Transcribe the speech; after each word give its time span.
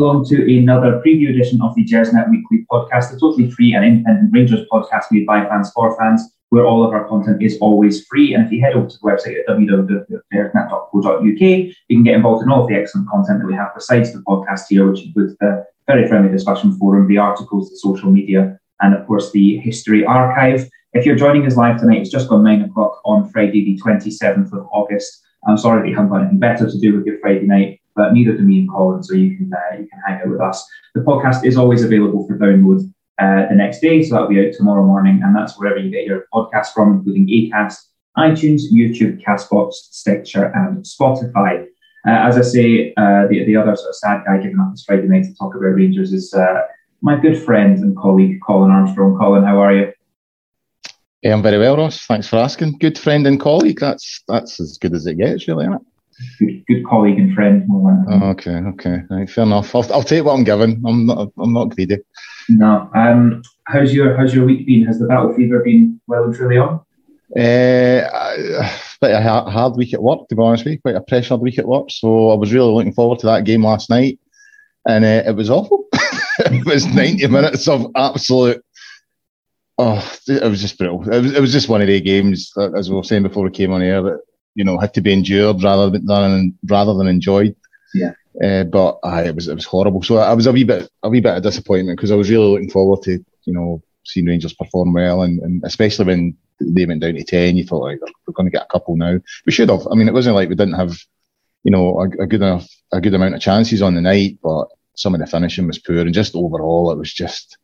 along 0.00 0.24
to 0.24 0.58
another 0.58 1.02
preview 1.04 1.28
edition 1.28 1.60
of 1.60 1.74
the 1.74 1.84
Gersnet 1.84 2.30
Weekly 2.30 2.64
podcast, 2.72 3.14
a 3.14 3.18
totally 3.20 3.50
free 3.50 3.74
and 3.74 3.84
independent 3.84 4.30
Rangers 4.32 4.66
podcast 4.72 5.04
made 5.10 5.26
by 5.26 5.44
fans 5.44 5.70
for 5.72 5.96
fans, 5.98 6.22
where 6.48 6.64
all 6.64 6.84
of 6.84 6.92
our 6.92 7.06
content 7.06 7.42
is 7.42 7.58
always 7.60 8.06
free. 8.06 8.32
And 8.34 8.44
if 8.44 8.50
you 8.50 8.62
head 8.62 8.72
over 8.72 8.88
to 8.88 8.96
the 8.96 9.06
website 9.06 9.38
at 9.38 9.46
www.gersnet.co.uk, 9.46 11.40
you 11.40 11.74
can 11.90 12.02
get 12.02 12.14
involved 12.14 12.42
in 12.42 12.50
all 12.50 12.62
of 12.62 12.68
the 12.68 12.76
excellent 12.76 13.08
content 13.08 13.40
that 13.40 13.46
we 13.46 13.54
have 13.54 13.74
besides 13.74 14.12
the 14.12 14.20
podcast 14.20 14.62
here, 14.68 14.90
which 14.90 15.04
includes 15.04 15.36
the 15.38 15.64
very 15.86 16.08
friendly 16.08 16.32
discussion 16.32 16.72
forum, 16.78 17.06
the 17.06 17.18
articles, 17.18 17.68
the 17.70 17.76
social 17.76 18.10
media, 18.10 18.58
and 18.80 18.94
of 18.94 19.06
course 19.06 19.30
the 19.32 19.58
history 19.58 20.04
archive. 20.04 20.68
If 20.94 21.04
you're 21.04 21.16
joining 21.16 21.46
us 21.46 21.56
live 21.56 21.78
tonight, 21.78 22.00
it's 22.00 22.10
just 22.10 22.28
gone 22.28 22.42
nine 22.42 22.62
o'clock 22.62 23.00
on 23.04 23.28
Friday, 23.28 23.64
the 23.64 23.80
27th 23.82 24.52
of 24.52 24.66
August. 24.72 25.22
I'm 25.46 25.58
sorry 25.58 25.82
that 25.82 25.88
you 25.88 25.94
haven't 25.94 26.10
got 26.10 26.22
anything 26.22 26.38
better 26.38 26.68
to 26.70 26.78
do 26.78 26.96
with 26.96 27.06
your 27.06 27.18
Friday 27.20 27.46
night, 27.46 27.79
neither 28.10 28.36
do 28.36 28.42
me 28.42 28.60
and 28.60 28.70
Colin, 28.70 29.02
so 29.02 29.14
you 29.14 29.36
can 29.36 29.52
uh, 29.52 29.76
you 29.76 29.86
can 29.86 30.00
hang 30.06 30.20
out 30.20 30.28
with 30.28 30.40
us. 30.40 30.66
The 30.94 31.02
podcast 31.02 31.44
is 31.44 31.56
always 31.56 31.84
available 31.84 32.26
for 32.26 32.38
download 32.38 32.90
uh, 33.18 33.48
the 33.48 33.54
next 33.54 33.80
day, 33.80 34.02
so 34.02 34.14
that'll 34.14 34.28
be 34.28 34.40
out 34.44 34.54
tomorrow 34.54 34.84
morning, 34.84 35.20
and 35.22 35.36
that's 35.36 35.58
wherever 35.58 35.78
you 35.78 35.90
get 35.90 36.06
your 36.06 36.26
podcast 36.32 36.68
from, 36.74 36.94
including 36.94 37.28
Acast, 37.28 37.76
iTunes, 38.16 38.62
YouTube, 38.72 39.22
Castbox, 39.22 39.72
Stitcher, 39.72 40.46
and 40.54 40.84
Spotify. 40.84 41.66
Uh, 42.06 42.12
as 42.12 42.38
I 42.38 42.42
say, 42.42 42.94
uh, 42.96 43.26
the, 43.28 43.44
the 43.44 43.56
other 43.56 43.76
sort 43.76 43.90
of 43.90 43.96
sad 43.96 44.22
guy 44.26 44.38
giving 44.38 44.58
up 44.58 44.70
his 44.70 44.84
Friday 44.84 45.06
night 45.06 45.24
to 45.24 45.34
talk 45.34 45.54
about 45.54 45.74
Rangers 45.74 46.14
is 46.14 46.32
uh, 46.32 46.62
my 47.02 47.20
good 47.20 47.36
friend 47.36 47.78
and 47.78 47.96
colleague, 47.96 48.40
Colin 48.46 48.70
Armstrong. 48.70 49.18
Colin, 49.18 49.44
how 49.44 49.60
are 49.60 49.74
you? 49.74 49.92
I'm 51.24 51.42
very 51.42 51.58
well, 51.58 51.76
Ross. 51.76 52.06
Thanks 52.06 52.26
for 52.26 52.36
asking. 52.36 52.78
Good 52.78 52.98
friend 52.98 53.26
and 53.26 53.38
colleague. 53.38 53.78
That's 53.78 54.22
that's 54.26 54.58
as 54.58 54.78
good 54.78 54.94
as 54.94 55.06
it 55.06 55.18
gets, 55.18 55.46
really, 55.46 55.66
isn't 55.66 55.74
it? 55.74 55.82
Good, 56.38 56.64
good 56.66 56.86
colleague 56.86 57.18
and 57.18 57.34
friend. 57.34 57.66
Oh, 57.70 58.30
okay, 58.30 58.56
okay, 58.56 59.02
right, 59.10 59.28
fair 59.28 59.44
enough. 59.44 59.74
I'll, 59.74 59.92
I'll 59.92 60.02
take 60.02 60.24
what 60.24 60.34
I'm 60.34 60.44
given. 60.44 60.82
I'm 60.86 61.06
not 61.06 61.32
I'm 61.38 61.52
not 61.52 61.70
greedy. 61.70 61.98
No. 62.48 62.90
Um, 62.94 63.42
how's 63.64 63.94
your 63.94 64.16
how's 64.16 64.34
your 64.34 64.44
week 64.44 64.66
been? 64.66 64.84
Has 64.86 64.98
the 64.98 65.06
battle 65.06 65.32
fever 65.34 65.60
been 65.60 66.00
well 66.06 66.24
and 66.24 66.34
truly 66.34 66.58
on? 66.58 66.80
Uh, 67.36 68.68
quite 68.98 69.12
a 69.12 69.22
hard 69.22 69.76
week 69.76 69.94
at 69.94 70.02
work, 70.02 70.28
to 70.28 70.36
be 70.36 70.42
honest 70.42 70.64
with 70.64 70.72
you. 70.72 70.80
Quite 70.80 70.96
a 70.96 71.00
pressured 71.00 71.40
week 71.40 71.58
at 71.58 71.66
work. 71.68 71.90
So 71.90 72.30
I 72.30 72.34
was 72.34 72.52
really 72.52 72.72
looking 72.72 72.92
forward 72.92 73.20
to 73.20 73.26
that 73.26 73.44
game 73.44 73.64
last 73.64 73.88
night, 73.88 74.18
and 74.86 75.04
uh, 75.04 75.22
it 75.26 75.36
was 75.36 75.48
awful. 75.48 75.86
it 75.92 76.66
was 76.66 76.86
90 76.86 77.26
minutes 77.28 77.68
of 77.68 77.86
absolute 77.94 78.62
Oh, 79.82 80.14
it 80.28 80.42
was 80.42 80.60
just 80.60 80.76
brutal. 80.76 81.10
It 81.10 81.22
was, 81.22 81.32
it 81.32 81.40
was 81.40 81.52
just 81.52 81.70
one 81.70 81.80
of 81.80 81.86
the 81.86 82.02
games, 82.02 82.52
as 82.76 82.90
we 82.90 82.96
were 82.96 83.02
saying 83.02 83.22
before 83.22 83.44
we 83.44 83.50
came 83.50 83.72
on 83.72 83.80
air, 83.80 84.02
that 84.02 84.20
you 84.54 84.64
know 84.64 84.78
had 84.78 84.94
to 84.94 85.00
be 85.00 85.12
endured 85.12 85.62
rather 85.62 85.90
than 85.98 86.58
rather 86.68 86.94
than 86.94 87.06
enjoyed. 87.06 87.54
Yeah. 87.94 88.12
Uh, 88.42 88.64
but 88.64 88.98
uh, 89.02 89.22
it 89.26 89.34
was 89.34 89.48
it 89.48 89.54
was 89.54 89.64
horrible. 89.64 90.02
So 90.02 90.16
I 90.16 90.32
was 90.34 90.46
a 90.46 90.52
wee 90.52 90.64
bit 90.64 90.88
a 91.02 91.08
wee 91.08 91.20
bit 91.20 91.36
of 91.36 91.42
disappointment 91.42 91.98
because 91.98 92.10
I 92.10 92.16
was 92.16 92.30
really 92.30 92.46
looking 92.46 92.70
forward 92.70 93.02
to 93.02 93.12
you 93.44 93.52
know 93.52 93.82
seeing 94.04 94.26
Rangers 94.26 94.54
perform 94.54 94.92
well, 94.92 95.22
and, 95.22 95.40
and 95.40 95.62
especially 95.64 96.06
when 96.06 96.36
they 96.60 96.86
went 96.86 97.00
down 97.00 97.14
to 97.14 97.24
ten, 97.24 97.56
you 97.56 97.64
thought 97.64 97.84
like 97.84 98.00
we're 98.26 98.34
going 98.34 98.46
to 98.46 98.56
get 98.56 98.64
a 98.64 98.72
couple 98.72 98.96
now. 98.96 99.18
We 99.46 99.52
should 99.52 99.68
have. 99.68 99.86
I 99.90 99.94
mean, 99.94 100.08
it 100.08 100.14
wasn't 100.14 100.36
like 100.36 100.48
we 100.48 100.54
didn't 100.54 100.74
have 100.74 100.96
you 101.64 101.70
know 101.70 102.00
a, 102.00 102.22
a 102.22 102.26
good 102.26 102.42
enough 102.42 102.68
a 102.92 103.00
good 103.00 103.14
amount 103.14 103.34
of 103.34 103.40
chances 103.40 103.82
on 103.82 103.94
the 103.94 104.00
night, 104.00 104.38
but 104.42 104.68
some 104.94 105.14
of 105.14 105.20
the 105.20 105.26
finishing 105.26 105.66
was 105.66 105.78
poor, 105.78 105.98
and 105.98 106.14
just 106.14 106.34
overall 106.34 106.92
it 106.92 106.98
was 106.98 107.12
just 107.12 107.58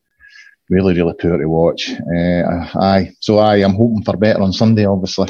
really, 0.68 0.94
really 0.94 1.14
poor 1.14 1.38
to 1.38 1.46
watch. 1.46 1.90
Uh, 1.92 2.68
aye, 2.74 3.12
so 3.20 3.38
aye, 3.38 3.56
I 3.56 3.58
am 3.58 3.74
hoping 3.74 4.02
for 4.02 4.16
better 4.16 4.40
on 4.40 4.52
Sunday, 4.52 4.84
obviously. 4.84 5.28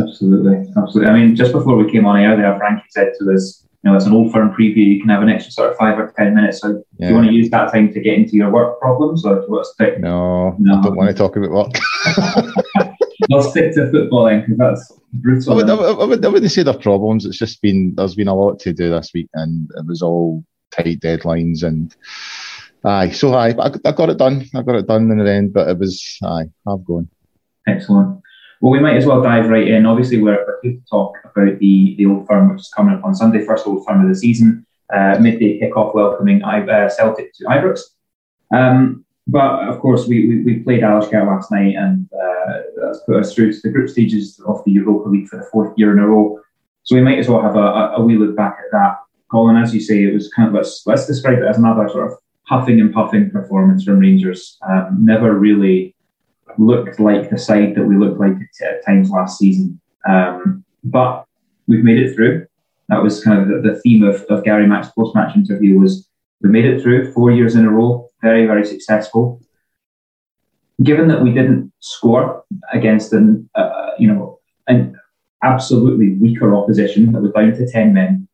Absolutely, 0.00 0.72
absolutely. 0.76 1.06
I 1.06 1.14
mean, 1.14 1.36
just 1.36 1.52
before 1.52 1.76
we 1.76 1.90
came 1.90 2.06
on 2.06 2.18
air, 2.18 2.36
there, 2.36 2.56
Frankie 2.58 2.84
said 2.90 3.12
to 3.18 3.32
us, 3.32 3.64
you 3.82 3.90
know, 3.90 3.96
it's 3.96 4.06
an 4.06 4.12
old 4.12 4.32
firm 4.32 4.50
preview. 4.50 4.84
You 4.84 5.00
can 5.00 5.08
have 5.10 5.22
an 5.22 5.28
extra 5.28 5.52
sort 5.52 5.70
of 5.70 5.76
five 5.76 5.98
or 5.98 6.12
ten 6.16 6.34
minutes. 6.34 6.60
So, 6.60 6.82
yeah. 6.98 7.06
do 7.06 7.08
you 7.08 7.14
want 7.14 7.28
to 7.28 7.32
use 7.32 7.50
that 7.50 7.72
time 7.72 7.92
to 7.92 8.00
get 8.00 8.14
into 8.14 8.36
your 8.36 8.50
work 8.50 8.80
problems, 8.80 9.24
or 9.24 9.44
what's 9.46 9.74
the? 9.76 9.96
No, 9.98 10.56
no, 10.58 10.78
I 10.78 10.82
don't 10.82 10.96
want 10.96 11.08
to 11.10 11.14
talk 11.14 11.36
about 11.36 11.50
work. 11.50 11.74
I'll 13.32 13.42
stick 13.42 13.74
to 13.74 13.90
footballing 13.92 14.46
because 14.46 14.58
that's 14.58 15.00
brutal. 15.12 15.52
I 15.52 15.56
would, 15.56 15.70
I, 15.70 16.04
would, 16.04 16.24
I 16.24 16.28
wouldn't 16.28 16.50
say 16.50 16.62
they're 16.62 16.74
problems. 16.74 17.26
It's 17.26 17.38
just 17.38 17.62
been 17.62 17.94
there's 17.94 18.14
been 18.14 18.28
a 18.28 18.34
lot 18.34 18.58
to 18.60 18.72
do 18.72 18.90
this 18.90 19.12
week, 19.14 19.28
and 19.34 19.70
it 19.76 19.86
was 19.86 20.02
all 20.02 20.44
tight 20.72 21.00
deadlines 21.00 21.62
and 21.62 21.94
Aye, 22.86 23.10
so 23.10 23.34
aye, 23.34 23.52
I, 23.58 23.72
I 23.84 23.92
got 23.92 24.10
it 24.10 24.18
done. 24.18 24.44
I 24.54 24.62
got 24.62 24.76
it 24.76 24.86
done 24.86 25.10
in 25.10 25.18
the 25.18 25.28
end, 25.28 25.52
but 25.52 25.68
it 25.68 25.76
was 25.76 26.18
aye, 26.22 26.48
I've 26.68 26.84
gone. 26.84 27.08
Excellent. 27.66 28.22
Well, 28.60 28.72
we 28.72 28.80
might 28.80 28.96
as 28.96 29.06
well 29.06 29.22
dive 29.22 29.48
right 29.48 29.68
in. 29.68 29.86
Obviously, 29.86 30.22
we're, 30.22 30.44
here 30.62 30.72
to 30.72 30.82
talk 30.88 31.16
about 31.24 31.58
the, 31.58 31.94
the 31.98 32.06
Old 32.06 32.26
Firm, 32.26 32.50
which 32.50 32.60
is 32.60 32.72
coming 32.74 32.94
up 32.94 33.04
on 33.04 33.14
Sunday, 33.14 33.44
first 33.44 33.66
Old 33.66 33.84
Firm 33.86 34.02
of 34.02 34.08
the 34.08 34.14
season. 34.14 34.66
Uh, 34.92 35.18
midday 35.20 35.60
kickoff 35.60 35.94
welcoming 35.94 36.42
uh, 36.44 36.88
Celtic 36.88 37.34
to 37.34 37.44
Ibrox. 37.44 37.80
Um, 38.54 39.04
but 39.26 39.68
of 39.68 39.80
course, 39.80 40.06
we, 40.06 40.28
we, 40.28 40.42
we 40.42 40.58
played 40.60 40.82
Alashkert 40.82 41.26
last 41.26 41.50
night, 41.50 41.74
and 41.74 42.08
uh, 42.12 42.52
that's 42.80 43.00
put 43.00 43.16
us 43.16 43.34
through 43.34 43.52
to 43.52 43.60
the 43.64 43.70
group 43.70 43.90
stages 43.90 44.40
of 44.46 44.62
the 44.64 44.70
Europa 44.70 45.08
League 45.08 45.28
for 45.28 45.38
the 45.38 45.48
fourth 45.50 45.74
year 45.76 45.92
in 45.92 45.98
a 45.98 46.06
row. 46.06 46.38
So 46.84 46.94
we 46.94 47.02
might 47.02 47.18
as 47.18 47.28
well 47.28 47.42
have 47.42 47.56
a, 47.56 47.58
a, 47.58 47.96
a 47.96 48.02
wee 48.02 48.16
look 48.16 48.36
back 48.36 48.58
at 48.58 48.70
that. 48.70 48.98
Colin, 49.28 49.56
as 49.56 49.74
you 49.74 49.80
say, 49.80 50.04
it 50.04 50.14
was 50.14 50.32
kind 50.32 50.48
of 50.48 50.54
let's 50.54 50.84
let's 50.86 51.06
describe 51.06 51.38
it 51.38 51.44
as 51.44 51.58
another 51.58 51.88
sort 51.88 52.12
of 52.12 52.18
huffing 52.42 52.80
and 52.80 52.94
puffing 52.94 53.28
performance 53.28 53.82
from 53.82 53.98
Rangers. 53.98 54.56
Um, 54.68 54.98
never 55.00 55.36
really 55.36 55.95
looked 56.58 56.98
like 57.00 57.30
the 57.30 57.38
side 57.38 57.74
that 57.74 57.84
we 57.84 57.96
looked 57.96 58.20
like 58.20 58.36
at 58.62 58.84
times 58.84 59.10
last 59.10 59.38
season. 59.38 59.80
Um, 60.08 60.64
but 60.84 61.26
we've 61.66 61.84
made 61.84 61.98
it 61.98 62.14
through. 62.14 62.46
That 62.88 63.02
was 63.02 63.22
kind 63.22 63.42
of 63.42 63.48
the, 63.48 63.70
the 63.70 63.80
theme 63.80 64.04
of, 64.04 64.22
of 64.30 64.44
Gary 64.44 64.66
Mack's 64.66 64.90
post-match 64.90 65.36
interview 65.36 65.78
was 65.78 66.08
we 66.40 66.50
made 66.50 66.64
it 66.64 66.82
through 66.82 67.12
four 67.12 67.30
years 67.30 67.54
in 67.56 67.64
a 67.64 67.70
row, 67.70 68.08
very, 68.22 68.46
very 68.46 68.64
successful. 68.64 69.40
Given 70.82 71.08
that 71.08 71.22
we 71.22 71.32
didn't 71.32 71.72
score 71.80 72.44
against 72.72 73.12
an, 73.12 73.48
uh, 73.54 73.90
you 73.98 74.06
know, 74.06 74.38
an 74.68 74.94
absolutely 75.42 76.14
weaker 76.14 76.54
opposition 76.54 77.12
that 77.12 77.22
was 77.22 77.32
down 77.32 77.52
to 77.52 77.70
10 77.70 77.94
men, 77.94 78.28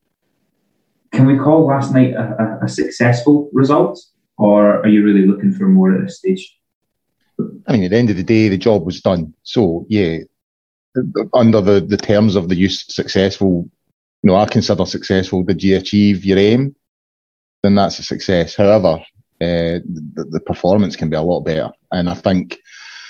can 1.13 1.27
we 1.27 1.39
call 1.39 1.67
last 1.67 1.93
night 1.93 2.15
a, 2.15 2.59
a, 2.63 2.65
a 2.65 2.69
successful 2.69 3.49
result, 3.53 4.01
or 4.39 4.79
are 4.79 4.89
you 4.89 5.05
really 5.05 5.27
looking 5.27 5.53
for 5.53 5.69
more 5.69 5.95
at 5.95 6.03
this 6.03 6.19
stage? 6.19 6.59
I 7.67 7.73
mean, 7.73 7.85
at 7.85 7.91
the 7.91 7.97
end 7.97 8.11
of 8.11 8.17
the 8.17 8.23
day, 8.23 8.49
the 8.49 8.59
job 8.59 8.85
was 8.85 9.01
done. 9.01 9.35
So, 9.43 9.87
yeah, 9.89 10.19
under 11.33 11.61
the, 11.61 11.81
the 11.81 11.97
terms 11.97 12.37
of 12.37 12.49
the 12.49 12.57
use 12.57 12.85
successful, 12.89 13.69
you 14.23 14.29
know, 14.29 14.37
I 14.37 14.47
consider 14.47 14.85
successful, 14.87 15.43
did 15.43 15.63
you 15.63 15.77
achieve 15.77 16.25
your 16.25 16.39
aim? 16.39 16.75
Then 17.63 17.75
that's 17.75 17.99
a 17.99 18.03
success. 18.03 18.57
However, 18.57 18.99
uh, 19.41 19.81
the, 19.83 20.27
the, 20.31 20.41
performance 20.41 20.95
can 20.95 21.11
be 21.11 21.17
a 21.17 21.23
lot 21.23 21.41
better. 21.41 21.71
And 21.91 22.09
I 22.09 22.15
think 22.15 22.59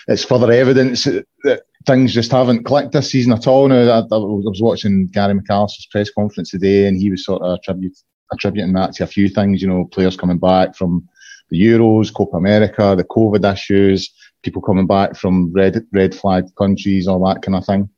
it's 0.09 0.25
further 0.25 0.51
evidence 0.51 1.05
that 1.05 1.63
things 1.87 2.15
just 2.15 2.33
haven't 2.33 2.65
clicked 2.65 2.93
this 2.93 3.11
season 3.11 3.33
at 3.33 3.47
all. 3.47 3.69
Now, 3.69 3.83
I, 3.83 3.99
I 3.99 4.19
was 4.19 4.61
watching 4.63 5.09
Gary 5.09 5.35
McAllister's 5.35 5.89
press 5.91 6.11
conference 6.11 6.51
today, 6.51 6.87
and 6.87 6.97
he 6.97 7.11
was 7.11 7.25
sort 7.25 7.43
of 7.43 7.59
attribute, 7.59 7.97
attributing 8.33 8.73
that 8.75 8.95
to 8.95 9.05
a 9.05 9.09
few 9.09 9.29
things. 9.29 9.61
You 9.61 9.69
know, 9.69 9.85
players 9.87 10.17
coming 10.17 10.39
back 10.39 10.75
from 10.75 11.07
the 11.51 11.61
Euros, 11.61 12.13
Copa 12.15 12.37
America, 12.37 12.95
the 12.97 13.05
COVID 13.05 13.53
issues, 13.53 14.11
people 14.43 14.63
coming 14.63 14.87
back 14.87 15.17
from 15.17 15.53
red 15.53 15.87
red 15.93 16.15
flag 16.15 16.45
countries, 16.57 17.07
all 17.07 17.25
that 17.27 17.43
kind 17.43 17.57
of 17.57 17.65
thing. 17.65 17.89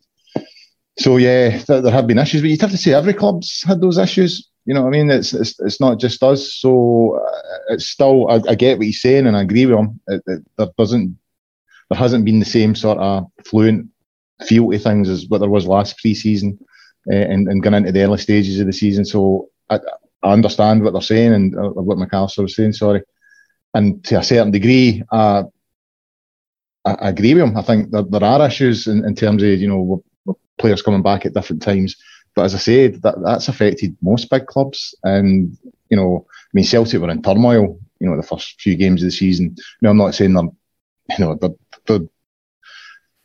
So 0.99 1.17
yeah, 1.17 1.59
there, 1.67 1.81
there 1.81 1.93
have 1.93 2.07
been 2.07 2.19
issues, 2.19 2.41
but 2.41 2.51
you'd 2.51 2.61
have 2.61 2.71
to 2.71 2.79
say 2.79 2.95
every 2.95 3.15
club's 3.15 3.63
had 3.63 3.81
those 3.81 3.99
issues. 3.99 4.49
You 4.65 4.75
know 4.75 4.83
what 4.83 4.89
I 4.89 4.91
mean? 4.93 5.11
It's 5.11 5.35
it's, 5.35 5.59
it's 5.61 5.81
not 5.81 5.99
just 5.99 6.23
us. 6.23 6.55
So 6.55 7.19
uh, 7.19 7.59
it's 7.75 7.87
still 7.87 8.31
I, 8.31 8.41
I, 8.49 8.55
get 8.55 8.79
what 8.79 8.87
he's 8.87 9.03
saying, 9.03 9.27
and 9.27 9.37
I 9.37 9.43
agree 9.43 9.67
with 9.67 9.79
him. 9.79 10.01
It, 10.09 10.23
it, 10.27 10.43
there 10.57 10.69
doesn't 10.79 11.19
there 11.91 11.99
hasn't 11.99 12.25
been 12.25 12.39
the 12.39 12.47
same 12.47 12.75
sort 12.75 12.99
of 12.99 13.27
fluent 13.45 13.89
feel 14.47 14.71
to 14.71 14.79
things 14.79 15.09
as 15.09 15.27
what 15.29 15.39
there 15.39 15.51
was 15.51 15.67
last 15.67 15.99
pre-season 15.99 16.59
uh, 17.11 17.15
and, 17.15 17.47
and 17.49 17.63
going 17.63 17.75
into 17.75 17.93
the 17.93 18.03
early 18.03 18.19
stages 18.19 18.59
of 18.59 18.67
the 18.67 18.73
season. 18.73 19.05
So 19.05 19.49
I, 19.71 19.79
I 20.23 20.33
understand 20.33 20.83
what 20.83 20.93
they're 20.93 21.03
saying 21.03 21.35
and 21.35 21.57
uh, 21.57 21.71
what 21.71 21.99
McAllister 21.99 22.43
was 22.43 22.57
saying. 22.57 22.73
Sorry, 22.73 23.03
and 23.75 24.03
to 24.05 24.19
a 24.19 24.23
certain 24.23 24.51
degree, 24.51 25.03
uh, 25.13 25.45
I, 26.85 27.09
agree 27.09 27.35
with 27.35 27.45
him. 27.45 27.57
I 27.57 27.63
think 27.63 27.91
there, 27.91 28.03
there 28.03 28.25
are 28.25 28.47
issues 28.47 28.87
in, 28.87 29.05
in, 29.05 29.15
terms 29.15 29.43
of 29.43 29.49
you 29.49 29.69
know 29.69 30.05
players 30.59 30.83
coming 30.83 31.03
back 31.03 31.25
at 31.25 31.35
different 31.35 31.63
times. 31.63 31.97
But 32.35 32.47
as 32.47 32.55
I 32.55 32.59
said, 32.59 33.03
that 33.03 33.15
that's 33.25 33.49
affected 33.49 33.97
most 34.03 34.29
big 34.29 34.47
clubs, 34.47 34.95
and 35.03 35.57
you 35.89 35.97
know, 35.97 36.27
I 36.29 36.51
mean, 36.53 36.65
Celtic 36.65 37.01
were 37.01 37.11
in 37.11 37.23
turmoil. 37.23 37.79
You 38.01 38.11
know, 38.11 38.17
the 38.17 38.27
first 38.27 38.61
few 38.61 38.77
games 38.77 39.03
of 39.03 39.07
the 39.07 39.13
season. 39.13 39.57
No, 39.81 39.91
I'm 39.91 39.97
not 39.97 40.15
saying 40.15 40.35
they're 40.35 40.43
you 41.11 41.19
know, 41.19 41.35
the, 41.35 41.51
the, 41.87 42.09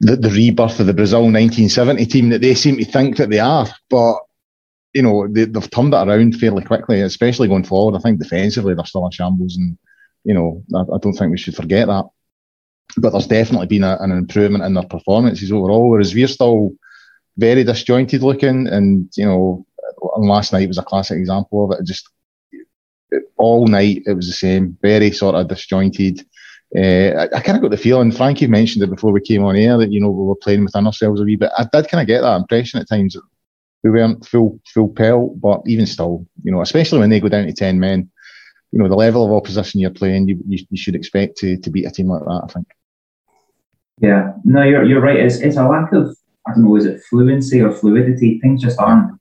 the, 0.02 0.16
the 0.16 0.30
rebirth 0.30 0.80
of 0.80 0.86
the 0.86 0.94
Brazil 0.94 1.22
1970 1.22 2.06
team 2.06 2.30
that 2.30 2.42
they 2.42 2.56
seem 2.56 2.78
to 2.78 2.86
think 2.86 3.18
that 3.18 3.30
they 3.30 3.40
are. 3.40 3.68
But, 3.90 4.18
you 4.94 5.02
know, 5.02 5.28
they, 5.28 5.42
have 5.42 5.70
turned 5.70 5.94
it 5.94 5.98
around 5.98 6.36
fairly 6.36 6.64
quickly, 6.64 7.02
especially 7.02 7.48
going 7.48 7.64
forward. 7.64 7.98
I 7.98 8.02
think 8.02 8.20
defensively 8.20 8.74
they're 8.74 8.86
still 8.86 9.06
in 9.06 9.12
shambles 9.12 9.58
and, 9.58 9.78
you 10.24 10.34
know, 10.34 10.64
I, 10.76 10.96
I 10.96 10.98
don't 11.00 11.14
think 11.14 11.32
we 11.32 11.38
should 11.38 11.56
forget 11.56 11.88
that. 11.88 12.06
But 12.98 13.12
there's 13.12 13.28
definitely 13.28 13.68
been 13.68 13.84
a, 13.84 13.98
an 14.00 14.12
improvement 14.12 14.64
in 14.64 14.74
their 14.74 14.84
performances 14.84 15.52
overall, 15.52 15.90
whereas 15.90 16.14
we're 16.14 16.28
still 16.28 16.72
very 17.38 17.64
disjointed 17.64 18.24
looking 18.24 18.68
and, 18.68 19.10
you 19.16 19.26
know, 19.26 19.66
and 20.16 20.28
last 20.28 20.54
night 20.54 20.68
was 20.68 20.78
a 20.78 20.84
classic 20.84 21.18
example 21.18 21.66
of 21.66 21.80
it. 21.80 21.86
Just 21.86 22.10
all 23.38 23.68
night 23.68 24.04
it 24.06 24.14
was 24.14 24.28
the 24.28 24.34
same, 24.34 24.78
very 24.82 25.12
sort 25.12 25.36
of 25.36 25.48
disjointed. 25.48 26.26
Uh, 26.76 27.28
I, 27.34 27.38
I 27.38 27.42
kind 27.42 27.58
of 27.58 27.62
got 27.62 27.72
the 27.72 27.78
feeling, 27.78 28.12
Frankie 28.12 28.48
mentioned 28.48 28.84
it 28.84 28.90
before 28.90 29.12
we 29.12 29.22
came 29.22 29.44
on 29.44 29.56
air, 29.56 29.78
that, 29.78 29.92
you 29.92 30.00
know, 30.00 30.10
we 30.10 30.26
were 30.26 30.36
playing 30.36 30.64
within 30.64 30.86
ourselves 30.86 31.22
a 31.22 31.24
wee 31.24 31.36
bit. 31.36 31.52
I 31.58 31.64
did 31.64 31.88
kind 31.88 32.02
of 32.02 32.08
get 32.08 32.22
that 32.22 32.38
impression 32.38 32.80
at 32.80 32.88
times 32.88 33.14
that 33.14 33.24
we 33.84 33.90
weren't 33.90 34.26
full, 34.26 34.60
full 34.72 34.90
pelt, 34.90 35.40
but 35.40 35.62
even 35.66 35.86
still, 35.86 36.28
you 36.44 36.52
know, 36.52 36.62
especially 36.62 37.00
when 37.00 37.10
they 37.10 37.20
go 37.20 37.30
down 37.30 37.48
to 37.48 37.54
10 37.54 37.80
men, 37.80 38.12
you 38.72 38.80
know, 38.80 38.88
the 38.88 38.96
level 38.96 39.26
of 39.26 39.32
opposition 39.32 39.80
you're 39.80 39.90
playing, 39.90 40.28
you, 40.28 40.40
you, 40.48 40.66
you 40.70 40.78
should 40.78 40.96
expect 40.96 41.38
to, 41.38 41.58
to 41.58 41.72
beat 41.72 41.88
a 41.88 41.92
team 41.92 42.10
like 42.10 42.24
that, 42.24 42.42
I 42.44 42.54
think. 42.54 42.68
Yeah, 44.00 44.34
no, 44.44 44.64
you're, 44.64 44.84
you're 44.86 45.02
right. 45.02 45.20
It's, 45.20 45.38
it's 45.38 45.58
a 45.58 45.68
lack 45.68 45.92
of, 45.94 46.16
I 46.48 46.54
don't 46.54 46.64
know, 46.64 46.76
is 46.76 46.86
it 46.86 47.02
fluency 47.10 47.62
or 47.62 47.72
fluidity? 47.72 48.40
Things 48.40 48.62
just 48.62 48.80
aren't 48.80 49.20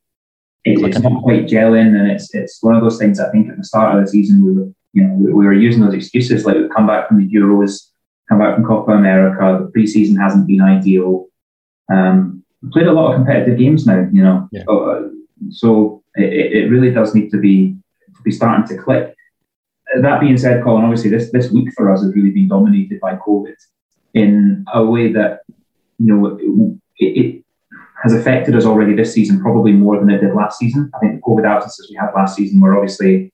it, 0.64 0.86
it's 0.86 1.00
not 1.00 1.22
quite 1.22 1.46
gelling, 1.46 1.98
and 1.98 2.10
it's 2.10 2.34
it's 2.34 2.62
one 2.62 2.74
of 2.74 2.82
those 2.82 2.98
things. 2.98 3.20
I 3.20 3.30
think 3.30 3.48
at 3.48 3.56
the 3.56 3.64
start 3.64 3.96
of 3.96 4.04
the 4.04 4.10
season 4.10 4.44
we 4.44 4.52
were 4.52 4.68
you 4.92 5.04
know 5.04 5.14
we, 5.14 5.32
we 5.32 5.46
were 5.46 5.52
using 5.52 5.82
those 5.82 5.94
excuses 5.94 6.44
like 6.44 6.56
we 6.56 6.68
come 6.68 6.86
back 6.86 7.08
from 7.08 7.18
the 7.18 7.32
Euros, 7.32 7.88
come 8.28 8.38
back 8.38 8.54
from 8.56 8.64
Copa 8.64 8.92
America. 8.92 9.64
The 9.64 9.78
preseason 9.78 10.20
hasn't 10.20 10.46
been 10.46 10.60
ideal. 10.60 11.26
Um, 11.90 12.44
we 12.62 12.70
played 12.70 12.86
a 12.86 12.92
lot 12.92 13.10
of 13.10 13.16
competitive 13.16 13.58
games 13.58 13.86
now, 13.86 14.08
you 14.12 14.22
know. 14.22 14.48
Yeah. 14.52 14.64
Uh, 14.68 15.08
so 15.50 16.02
it, 16.16 16.52
it 16.52 16.70
really 16.70 16.90
does 16.90 17.14
need 17.14 17.30
to 17.30 17.38
be 17.38 17.76
to 18.16 18.22
be 18.22 18.30
starting 18.30 18.66
to 18.66 18.82
click. 18.82 19.14
That 20.02 20.20
being 20.20 20.36
said, 20.36 20.62
Colin, 20.62 20.84
obviously 20.84 21.10
this 21.10 21.30
this 21.30 21.50
week 21.50 21.72
for 21.74 21.92
us 21.92 22.02
has 22.02 22.14
really 22.14 22.30
been 22.30 22.48
dominated 22.48 23.00
by 23.00 23.16
COVID 23.16 23.54
in 24.18 24.64
a 24.72 24.84
way 24.84 25.12
that 25.12 25.40
you 25.98 26.14
know 26.14 26.78
it, 26.96 27.04
it 27.04 27.44
has 28.02 28.12
affected 28.12 28.54
us 28.54 28.64
already 28.64 28.94
this 28.94 29.12
season, 29.12 29.40
probably 29.40 29.72
more 29.72 29.98
than 29.98 30.10
it 30.10 30.20
did 30.20 30.34
last 30.34 30.58
season. 30.58 30.90
I 30.94 30.98
think 31.00 31.16
the 31.16 31.20
COVID 31.22 31.44
absences 31.44 31.88
we 31.90 31.96
had 31.96 32.12
last 32.14 32.36
season 32.36 32.60
were 32.60 32.76
obviously 32.76 33.32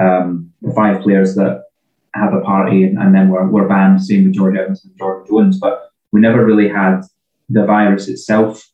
um, 0.00 0.52
the 0.62 0.72
five 0.72 1.02
players 1.02 1.34
that 1.34 1.64
had 2.14 2.30
the 2.30 2.40
party 2.40 2.84
and, 2.84 2.98
and 2.98 3.14
then 3.14 3.28
were, 3.28 3.46
were 3.48 3.68
banned, 3.68 4.02
same 4.02 4.24
with 4.24 4.34
George 4.34 4.56
Evans 4.56 4.84
and 4.84 4.96
Jordan 4.96 5.26
Jones. 5.28 5.58
But 5.58 5.90
we 6.12 6.20
never 6.20 6.44
really 6.44 6.68
had 6.68 7.00
the 7.48 7.66
virus 7.66 8.08
itself 8.08 8.64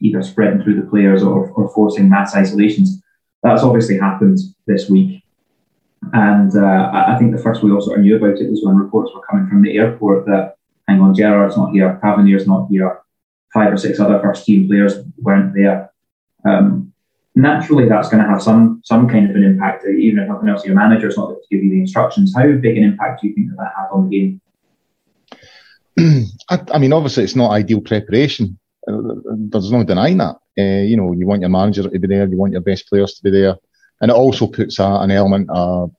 either 0.00 0.22
spreading 0.22 0.62
through 0.62 0.80
the 0.80 0.88
players 0.88 1.22
or, 1.22 1.50
or 1.50 1.72
forcing 1.72 2.08
mass 2.08 2.34
isolations. 2.34 3.02
That's 3.42 3.62
obviously 3.62 3.98
happened 3.98 4.38
this 4.66 4.88
week. 4.88 5.22
And 6.12 6.54
uh, 6.56 6.90
I 6.92 7.16
think 7.18 7.34
the 7.34 7.42
first 7.42 7.62
we 7.62 7.70
all 7.70 7.80
sort 7.80 7.98
of 7.98 8.04
knew 8.04 8.16
about 8.16 8.38
it 8.38 8.50
was 8.50 8.62
when 8.64 8.76
reports 8.76 9.12
were 9.14 9.26
coming 9.30 9.48
from 9.48 9.62
the 9.62 9.76
airport 9.76 10.26
that, 10.26 10.56
hang 10.90 11.00
on, 11.00 11.14
Gerrard's 11.14 11.56
not 11.56 11.72
here, 11.72 11.98
Tavernier's 12.02 12.46
not 12.46 12.68
here, 12.68 13.00
five 13.54 13.72
or 13.72 13.76
six 13.76 14.00
other 14.00 14.18
first 14.20 14.44
team 14.44 14.68
players 14.68 14.94
weren't 15.18 15.54
there. 15.54 15.90
Um, 16.44 16.92
naturally, 17.34 17.88
that's 17.88 18.08
going 18.08 18.22
to 18.22 18.28
have 18.28 18.42
some 18.42 18.80
some 18.84 19.08
kind 19.08 19.30
of 19.30 19.36
an 19.36 19.44
impact. 19.44 19.84
Even 19.86 20.20
if 20.20 20.28
nothing 20.28 20.48
else, 20.48 20.64
your 20.64 20.74
manager's 20.74 21.16
not 21.16 21.30
able 21.30 21.40
to 21.40 21.46
give 21.50 21.64
you 21.64 21.70
the 21.70 21.80
instructions. 21.80 22.34
How 22.36 22.46
big 22.52 22.76
an 22.76 22.84
impact 22.84 23.22
do 23.22 23.28
you 23.28 23.34
think 23.34 23.50
that, 23.50 23.56
that 23.58 23.72
had 23.76 23.88
on 23.92 24.08
the 24.08 24.18
game? 24.18 24.40
I, 26.50 26.74
I, 26.74 26.78
mean, 26.78 26.92
obviously, 26.92 27.24
it's 27.24 27.36
not 27.36 27.52
ideal 27.52 27.80
preparation. 27.80 28.58
There's 28.86 29.70
no 29.70 29.84
denying 29.84 30.18
that. 30.18 30.36
Uh, 30.58 30.82
you 30.82 30.96
know, 30.96 31.12
you 31.12 31.26
want 31.26 31.42
your 31.42 31.50
manager 31.50 31.82
to 31.82 31.98
be 31.98 32.08
there, 32.08 32.26
you 32.26 32.36
want 32.36 32.52
your 32.52 32.62
best 32.62 32.88
players 32.88 33.14
to 33.14 33.22
be 33.22 33.30
there, 33.30 33.56
and 34.00 34.10
it 34.10 34.14
also 34.14 34.46
puts 34.46 34.78
a, 34.78 34.84
an 34.84 35.10
element 35.10 35.48
of 35.50 35.92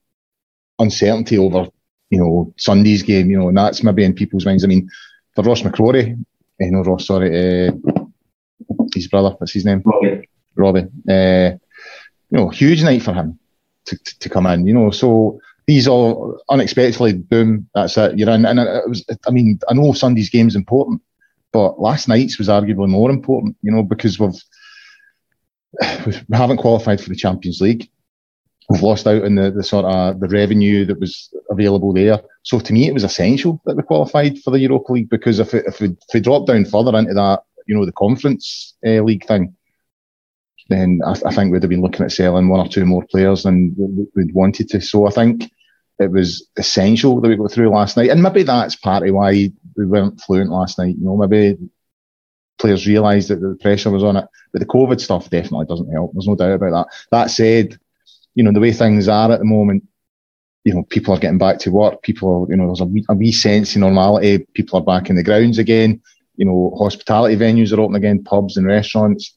uncertainty 0.79 1.37
over, 1.37 1.67
you 2.11 2.19
know, 2.19 2.53
Sunday's 2.57 3.01
game. 3.01 3.31
You 3.31 3.39
know, 3.39 3.47
and 3.47 3.57
that's 3.57 3.83
maybe 3.83 4.03
in 4.03 4.13
people's 4.13 4.45
minds. 4.45 4.63
I 4.63 4.67
mean, 4.67 4.89
for 5.33 5.43
Ross 5.43 5.61
McCrorie, 5.61 6.13
uh, 6.13 6.65
know, 6.69 6.83
Ross, 6.83 7.07
sorry, 7.07 7.67
uh, 7.67 7.71
his 8.93 9.07
brother, 9.07 9.35
what's 9.37 9.53
his 9.53 9.65
name? 9.65 9.81
Robbie. 9.83 10.29
Robbie. 10.55 10.87
Uh, 11.09 11.57
you 12.29 12.37
know, 12.37 12.49
huge 12.49 12.83
night 12.83 13.01
for 13.01 13.13
him 13.13 13.39
to, 13.85 13.97
to, 13.97 14.19
to, 14.19 14.29
come 14.29 14.45
in, 14.45 14.65
you 14.65 14.73
know, 14.73 14.91
so 14.91 15.39
these 15.67 15.87
all 15.87 16.39
unexpectedly, 16.49 17.13
boom, 17.13 17.67
that's 17.73 17.97
it, 17.97 18.17
you're 18.17 18.29
in. 18.29 18.45
And 18.45 18.59
it 18.59 18.87
was, 18.87 19.05
I 19.27 19.31
mean, 19.31 19.59
I 19.67 19.73
know 19.73 19.93
Sunday's 19.93 20.29
game's 20.29 20.55
important, 20.55 21.01
but 21.51 21.79
last 21.79 22.07
night's 22.07 22.37
was 22.37 22.47
arguably 22.47 22.87
more 22.87 23.09
important, 23.09 23.57
you 23.61 23.71
know, 23.71 23.83
because 23.83 24.19
we've, 24.19 24.41
we 26.05 26.37
haven't 26.37 26.57
qualified 26.57 27.01
for 27.01 27.09
the 27.09 27.15
Champions 27.15 27.59
League. 27.61 27.89
We've 28.69 28.81
lost 28.81 29.07
out 29.07 29.23
on 29.25 29.35
the, 29.35 29.51
the 29.51 29.63
sort 29.63 29.85
of 29.85 30.19
the 30.19 30.27
revenue 30.27 30.85
that 30.85 30.99
was 30.99 31.33
available 31.49 31.93
there. 31.93 32.21
So 32.43 32.59
to 32.59 32.73
me, 32.73 32.87
it 32.87 32.93
was 32.93 33.03
essential 33.03 33.61
that 33.65 33.75
we 33.75 33.83
qualified 33.83 34.39
for 34.39 34.51
the 34.51 34.59
Europa 34.59 34.93
League 34.93 35.09
because 35.09 35.39
if 35.39 35.53
it, 35.53 35.65
if 35.67 35.81
we, 35.81 35.87
if 35.87 36.13
we 36.13 36.19
drop 36.21 36.47
down 36.47 36.65
further 36.65 36.97
into 36.97 37.13
that, 37.13 37.43
you 37.67 37.75
know, 37.75 37.85
the 37.85 37.91
Conference 37.91 38.75
uh, 38.85 39.01
League 39.01 39.25
thing, 39.25 39.55
then 40.69 41.01
I, 41.05 41.15
I, 41.25 41.33
think 41.33 41.51
we'd 41.51 41.63
have 41.63 41.69
been 41.69 41.81
looking 41.81 42.05
at 42.05 42.11
selling 42.11 42.47
one 42.47 42.59
or 42.65 42.69
two 42.69 42.85
more 42.85 43.05
players 43.11 43.43
than 43.43 43.75
we'd 44.15 44.33
wanted 44.33 44.69
to. 44.69 44.81
So 44.81 45.07
I 45.07 45.11
think 45.11 45.51
it 45.99 46.11
was 46.11 46.47
essential 46.57 47.19
that 47.21 47.27
we 47.27 47.35
got 47.35 47.51
through 47.51 47.69
last 47.69 47.97
night, 47.97 48.09
and 48.09 48.23
maybe 48.23 48.43
that's 48.43 48.75
partly 48.75 49.11
why 49.11 49.51
we 49.75 49.85
weren't 49.85 50.19
fluent 50.21 50.49
last 50.49 50.79
night. 50.79 50.95
You 50.97 51.05
know, 51.05 51.17
maybe 51.17 51.57
players 52.57 52.87
realised 52.87 53.29
that 53.29 53.41
the 53.41 53.57
pressure 53.61 53.91
was 53.91 54.03
on 54.03 54.17
it, 54.17 54.25
but 54.51 54.59
the 54.59 54.65
COVID 54.65 54.99
stuff 54.99 55.29
definitely 55.29 55.65
doesn't 55.67 55.91
help. 55.91 56.13
There's 56.13 56.27
no 56.27 56.35
doubt 56.35 56.53
about 56.53 56.71
that. 56.71 56.95
That 57.11 57.31
said, 57.31 57.77
you 58.35 58.43
know, 58.43 58.51
the 58.51 58.59
way 58.59 58.71
things 58.71 59.07
are 59.07 59.31
at 59.31 59.39
the 59.39 59.45
moment, 59.45 59.83
you 60.63 60.73
know, 60.73 60.83
people 60.83 61.13
are 61.13 61.19
getting 61.19 61.37
back 61.37 61.59
to 61.59 61.71
work. 61.71 62.01
People, 62.03 62.45
are, 62.45 62.51
you 62.51 62.57
know, 62.57 62.67
there's 62.67 62.81
a 62.81 62.85
wee, 62.85 63.05
a 63.09 63.15
wee 63.15 63.31
sense 63.31 63.75
of 63.75 63.81
normality. 63.81 64.45
People 64.53 64.79
are 64.79 64.83
back 64.83 65.09
in 65.09 65.15
the 65.15 65.23
grounds 65.23 65.57
again. 65.57 66.01
You 66.35 66.45
know, 66.45 66.75
hospitality 66.77 67.35
venues 67.35 67.75
are 67.75 67.81
open 67.81 67.95
again, 67.95 68.23
pubs 68.23 68.57
and 68.57 68.67
restaurants. 68.67 69.35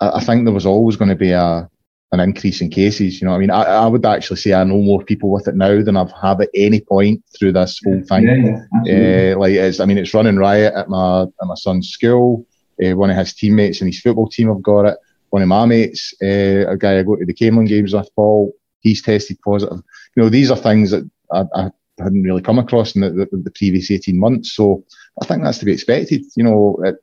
I, 0.00 0.10
I 0.16 0.20
think 0.20 0.44
there 0.44 0.54
was 0.54 0.66
always 0.66 0.96
going 0.96 1.10
to 1.10 1.16
be 1.16 1.32
a 1.32 1.68
an 2.12 2.20
increase 2.20 2.60
in 2.60 2.68
cases. 2.68 3.20
You 3.20 3.26
know, 3.26 3.34
I 3.34 3.38
mean, 3.38 3.50
I, 3.50 3.62
I, 3.62 3.86
would 3.86 4.04
actually 4.04 4.36
say 4.36 4.52
I 4.52 4.64
know 4.64 4.76
more 4.76 5.02
people 5.02 5.30
with 5.30 5.48
it 5.48 5.56
now 5.56 5.82
than 5.82 5.96
I've 5.96 6.12
had 6.12 6.42
at 6.42 6.50
any 6.54 6.80
point 6.80 7.24
through 7.36 7.52
this 7.52 7.80
whole 7.82 8.02
thing. 8.02 8.24
Yeah, 8.24 8.64
yeah, 8.84 9.32
uh, 9.32 9.38
like, 9.38 9.54
it's, 9.54 9.80
I 9.80 9.86
mean, 9.86 9.96
it's 9.96 10.12
running 10.12 10.36
riot 10.36 10.74
at 10.74 10.90
my 10.90 11.22
at 11.22 11.46
my 11.46 11.54
son's 11.54 11.88
school. 11.88 12.46
Uh, 12.82 12.94
one 12.96 13.10
of 13.10 13.16
his 13.16 13.34
teammates 13.34 13.80
in 13.80 13.86
his 13.86 14.00
football 14.00 14.28
team 14.28 14.48
have 14.48 14.62
got 14.62 14.86
it. 14.86 14.98
One 15.32 15.42
of 15.42 15.48
my 15.48 15.66
mates, 15.66 16.14
uh, 16.22 16.70
a 16.70 16.76
guy 16.76 16.98
I 16.98 17.02
go 17.02 17.16
to 17.16 17.26
the 17.26 17.34
Camelon 17.34 17.66
games 17.66 17.92
with, 17.92 18.08
Paul, 18.14 18.52
he's 18.80 19.02
tested 19.02 19.38
positive 19.44 19.82
you 20.14 20.22
know, 20.22 20.28
these 20.28 20.50
are 20.50 20.56
things 20.56 20.90
that 20.90 21.08
I, 21.32 21.44
I 21.54 21.70
hadn't 21.98 22.22
really 22.22 22.42
come 22.42 22.58
across 22.58 22.94
in 22.94 23.02
the, 23.02 23.10
the, 23.10 23.28
the, 23.32 23.50
previous 23.50 23.90
18 23.90 24.18
months. 24.18 24.52
So 24.52 24.84
I 25.20 25.26
think 25.26 25.42
that's 25.42 25.58
to 25.58 25.64
be 25.64 25.72
expected. 25.72 26.24
You 26.36 26.44
know, 26.44 26.78
it, 26.84 26.96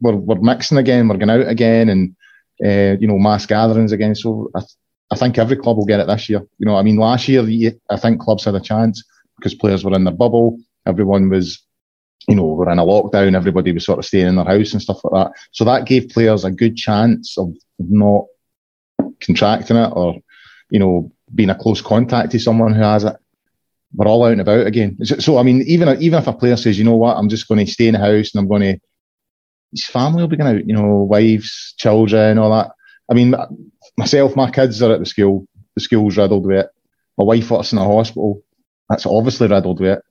we're, 0.00 0.16
we're 0.16 0.40
mixing 0.40 0.78
again, 0.78 1.08
we're 1.08 1.16
going 1.16 1.30
out 1.30 1.48
again, 1.48 1.88
and, 1.88 2.16
uh, 2.64 2.98
you 3.00 3.06
know, 3.06 3.18
mass 3.18 3.46
gatherings 3.46 3.92
again. 3.92 4.14
So 4.14 4.50
I, 4.54 4.62
I 5.10 5.16
think 5.16 5.38
every 5.38 5.56
club 5.56 5.76
will 5.76 5.86
get 5.86 6.00
it 6.00 6.06
this 6.06 6.28
year. 6.28 6.40
You 6.58 6.66
know, 6.66 6.76
I 6.76 6.82
mean, 6.82 6.96
last 6.96 7.28
year, 7.28 7.42
I 7.90 7.96
think 7.96 8.20
clubs 8.20 8.44
had 8.44 8.54
a 8.54 8.60
chance 8.60 9.02
because 9.36 9.54
players 9.54 9.84
were 9.84 9.94
in 9.94 10.04
their 10.04 10.14
bubble. 10.14 10.58
Everyone 10.86 11.28
was, 11.28 11.60
you 12.28 12.36
know, 12.36 12.44
we're 12.44 12.70
in 12.70 12.78
a 12.78 12.84
lockdown. 12.84 13.34
Everybody 13.34 13.72
was 13.72 13.84
sort 13.84 13.98
of 13.98 14.04
staying 14.04 14.28
in 14.28 14.36
their 14.36 14.44
house 14.44 14.72
and 14.72 14.82
stuff 14.82 15.00
like 15.04 15.26
that. 15.26 15.40
So 15.52 15.64
that 15.64 15.86
gave 15.86 16.08
players 16.10 16.44
a 16.44 16.50
good 16.50 16.76
chance 16.76 17.36
of 17.36 17.54
not 17.78 18.24
contracting 19.20 19.76
it 19.76 19.90
or, 19.94 20.16
you 20.70 20.78
know, 20.78 21.12
being 21.34 21.50
a 21.50 21.54
close 21.54 21.80
contact 21.80 22.32
to 22.32 22.38
someone 22.38 22.74
who 22.74 22.82
has 22.82 23.04
it, 23.04 23.16
we're 23.94 24.06
all 24.06 24.24
out 24.24 24.32
and 24.32 24.40
about 24.40 24.66
again. 24.66 24.96
So, 25.04 25.38
I 25.38 25.42
mean, 25.42 25.62
even 25.62 26.00
even 26.00 26.18
if 26.18 26.26
a 26.26 26.32
player 26.32 26.56
says, 26.56 26.78
you 26.78 26.84
know 26.84 26.96
what, 26.96 27.16
I'm 27.16 27.28
just 27.28 27.48
going 27.48 27.64
to 27.64 27.70
stay 27.70 27.88
in 27.88 27.94
the 27.94 27.98
house 27.98 28.34
and 28.34 28.40
I'm 28.40 28.48
going 28.48 28.62
to, 28.62 28.80
his 29.72 29.86
family 29.86 30.22
will 30.22 30.28
be 30.28 30.36
going 30.36 30.56
out, 30.56 30.66
you 30.66 30.74
know, 30.74 31.06
wives, 31.08 31.74
children, 31.76 32.38
all 32.38 32.50
that. 32.50 32.72
I 33.10 33.14
mean, 33.14 33.34
myself, 33.96 34.36
my 34.36 34.50
kids 34.50 34.82
are 34.82 34.92
at 34.92 35.00
the 35.00 35.06
school. 35.06 35.46
The 35.74 35.80
school's 35.80 36.16
riddled 36.16 36.46
with 36.46 36.58
it. 36.58 36.70
My 37.18 37.24
wife 37.24 37.50
works 37.50 37.72
in 37.72 37.78
a 37.78 37.84
hospital. 37.84 38.42
That's 38.88 39.06
obviously 39.06 39.48
riddled 39.48 39.80
with 39.80 39.98
it. 39.98 40.02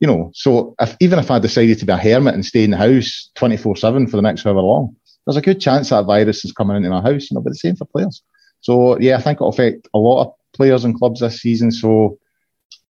You 0.00 0.06
know, 0.06 0.30
so 0.32 0.74
if, 0.80 0.96
even 1.00 1.18
if 1.18 1.30
I 1.30 1.38
decided 1.38 1.78
to 1.78 1.86
be 1.86 1.92
a 1.92 1.96
hermit 1.96 2.34
and 2.34 2.46
stay 2.46 2.64
in 2.64 2.70
the 2.70 2.76
house 2.76 3.30
24 3.34 3.76
7 3.76 4.06
for 4.06 4.16
the 4.16 4.22
next 4.22 4.42
however 4.42 4.60
long, 4.60 4.94
there's 5.26 5.36
a 5.36 5.42
good 5.42 5.60
chance 5.60 5.90
that 5.90 6.06
virus 6.06 6.44
is 6.44 6.52
coming 6.52 6.76
into 6.76 6.88
my 6.88 7.02
house, 7.02 7.30
and 7.30 7.32
it'll 7.32 7.42
be 7.42 7.50
the 7.50 7.56
same 7.56 7.76
for 7.76 7.84
players. 7.84 8.22
So, 8.60 8.98
yeah, 8.98 9.16
I 9.16 9.20
think 9.20 9.36
it'll 9.36 9.48
affect 9.48 9.88
a 9.92 9.98
lot 9.98 10.24
of 10.24 10.32
players 10.54 10.84
and 10.84 10.94
clubs 10.94 11.20
this 11.20 11.40
season, 11.40 11.70
so 11.70 12.18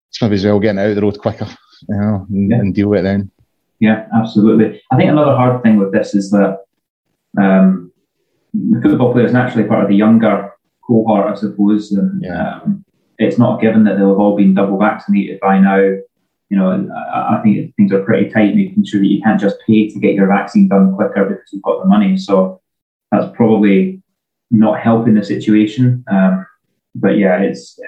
it's 0.10 0.22
maybe 0.22 0.36
as 0.36 0.46
well 0.46 0.60
getting 0.60 0.80
out 0.80 0.90
of 0.90 0.96
the 0.96 1.02
road 1.02 1.20
quicker, 1.20 1.48
you 1.90 1.96
know, 1.96 2.26
and, 2.30 2.52
yeah. 2.52 2.58
and 2.58 2.74
deal 2.74 2.90
with 2.90 3.00
it 3.00 3.04
then. 3.04 3.32
Yeah, 3.80 4.08
absolutely. 4.16 4.82
I 4.92 4.98
think 4.98 5.10
another 5.10 5.36
hard 5.36 5.62
thing 5.62 5.78
with 5.78 5.92
this 5.92 6.16
is 6.16 6.32
that 6.32 6.60
um, 7.38 7.92
the 8.54 8.82
football 8.82 9.12
players 9.12 9.34
naturally 9.34 9.68
part 9.68 9.84
of 9.84 9.90
the 9.90 9.96
younger 9.96 10.54
cohort, 10.88 11.32
I 11.32 11.36
suppose, 11.36 11.92
and 11.92 12.22
yeah. 12.24 12.62
um, 12.62 12.86
it's 13.18 13.38
not 13.38 13.62
given 13.62 13.84
that 13.84 13.98
they'll 13.98 14.10
have 14.10 14.20
all 14.20 14.36
been 14.38 14.54
double 14.54 14.80
vaccinated 14.80 15.40
by 15.40 15.60
now. 15.60 15.98
You 16.54 16.60
know, 16.60 16.88
I, 17.12 17.42
think 17.42 17.76
things 17.78 17.92
are 17.92 18.04
pretty 18.04 18.30
tight, 18.30 18.56
making 18.56 18.86
sure 18.86 19.00
that 19.00 19.08
you 19.08 19.24
can't 19.24 19.42
just 19.42 19.56
pay 19.66 19.90
to 19.90 20.00
get 20.00 20.14
your 20.14 20.28
vaccine 20.28 20.68
done 20.68 20.94
quicker 20.94 21.26
because 21.26 21.50
you've 21.52 21.64
got 21.64 21.82
the 21.82 21.90
money. 21.90 22.16
So 22.16 22.62
that's 23.12 23.36
probably 23.36 24.04
not 24.52 24.80
helping 24.80 25.16
the 25.16 25.24
situation. 25.24 26.06
Um, 26.12 26.46
but 26.94 27.18
yeah, 27.18 27.40
it's 27.40 27.80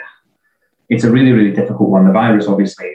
it's 0.89 1.03
a 1.03 1.11
really 1.11 1.31
really 1.31 1.51
difficult 1.51 1.91
one. 1.91 2.07
The 2.07 2.11
virus, 2.11 2.47
obviously, 2.47 2.87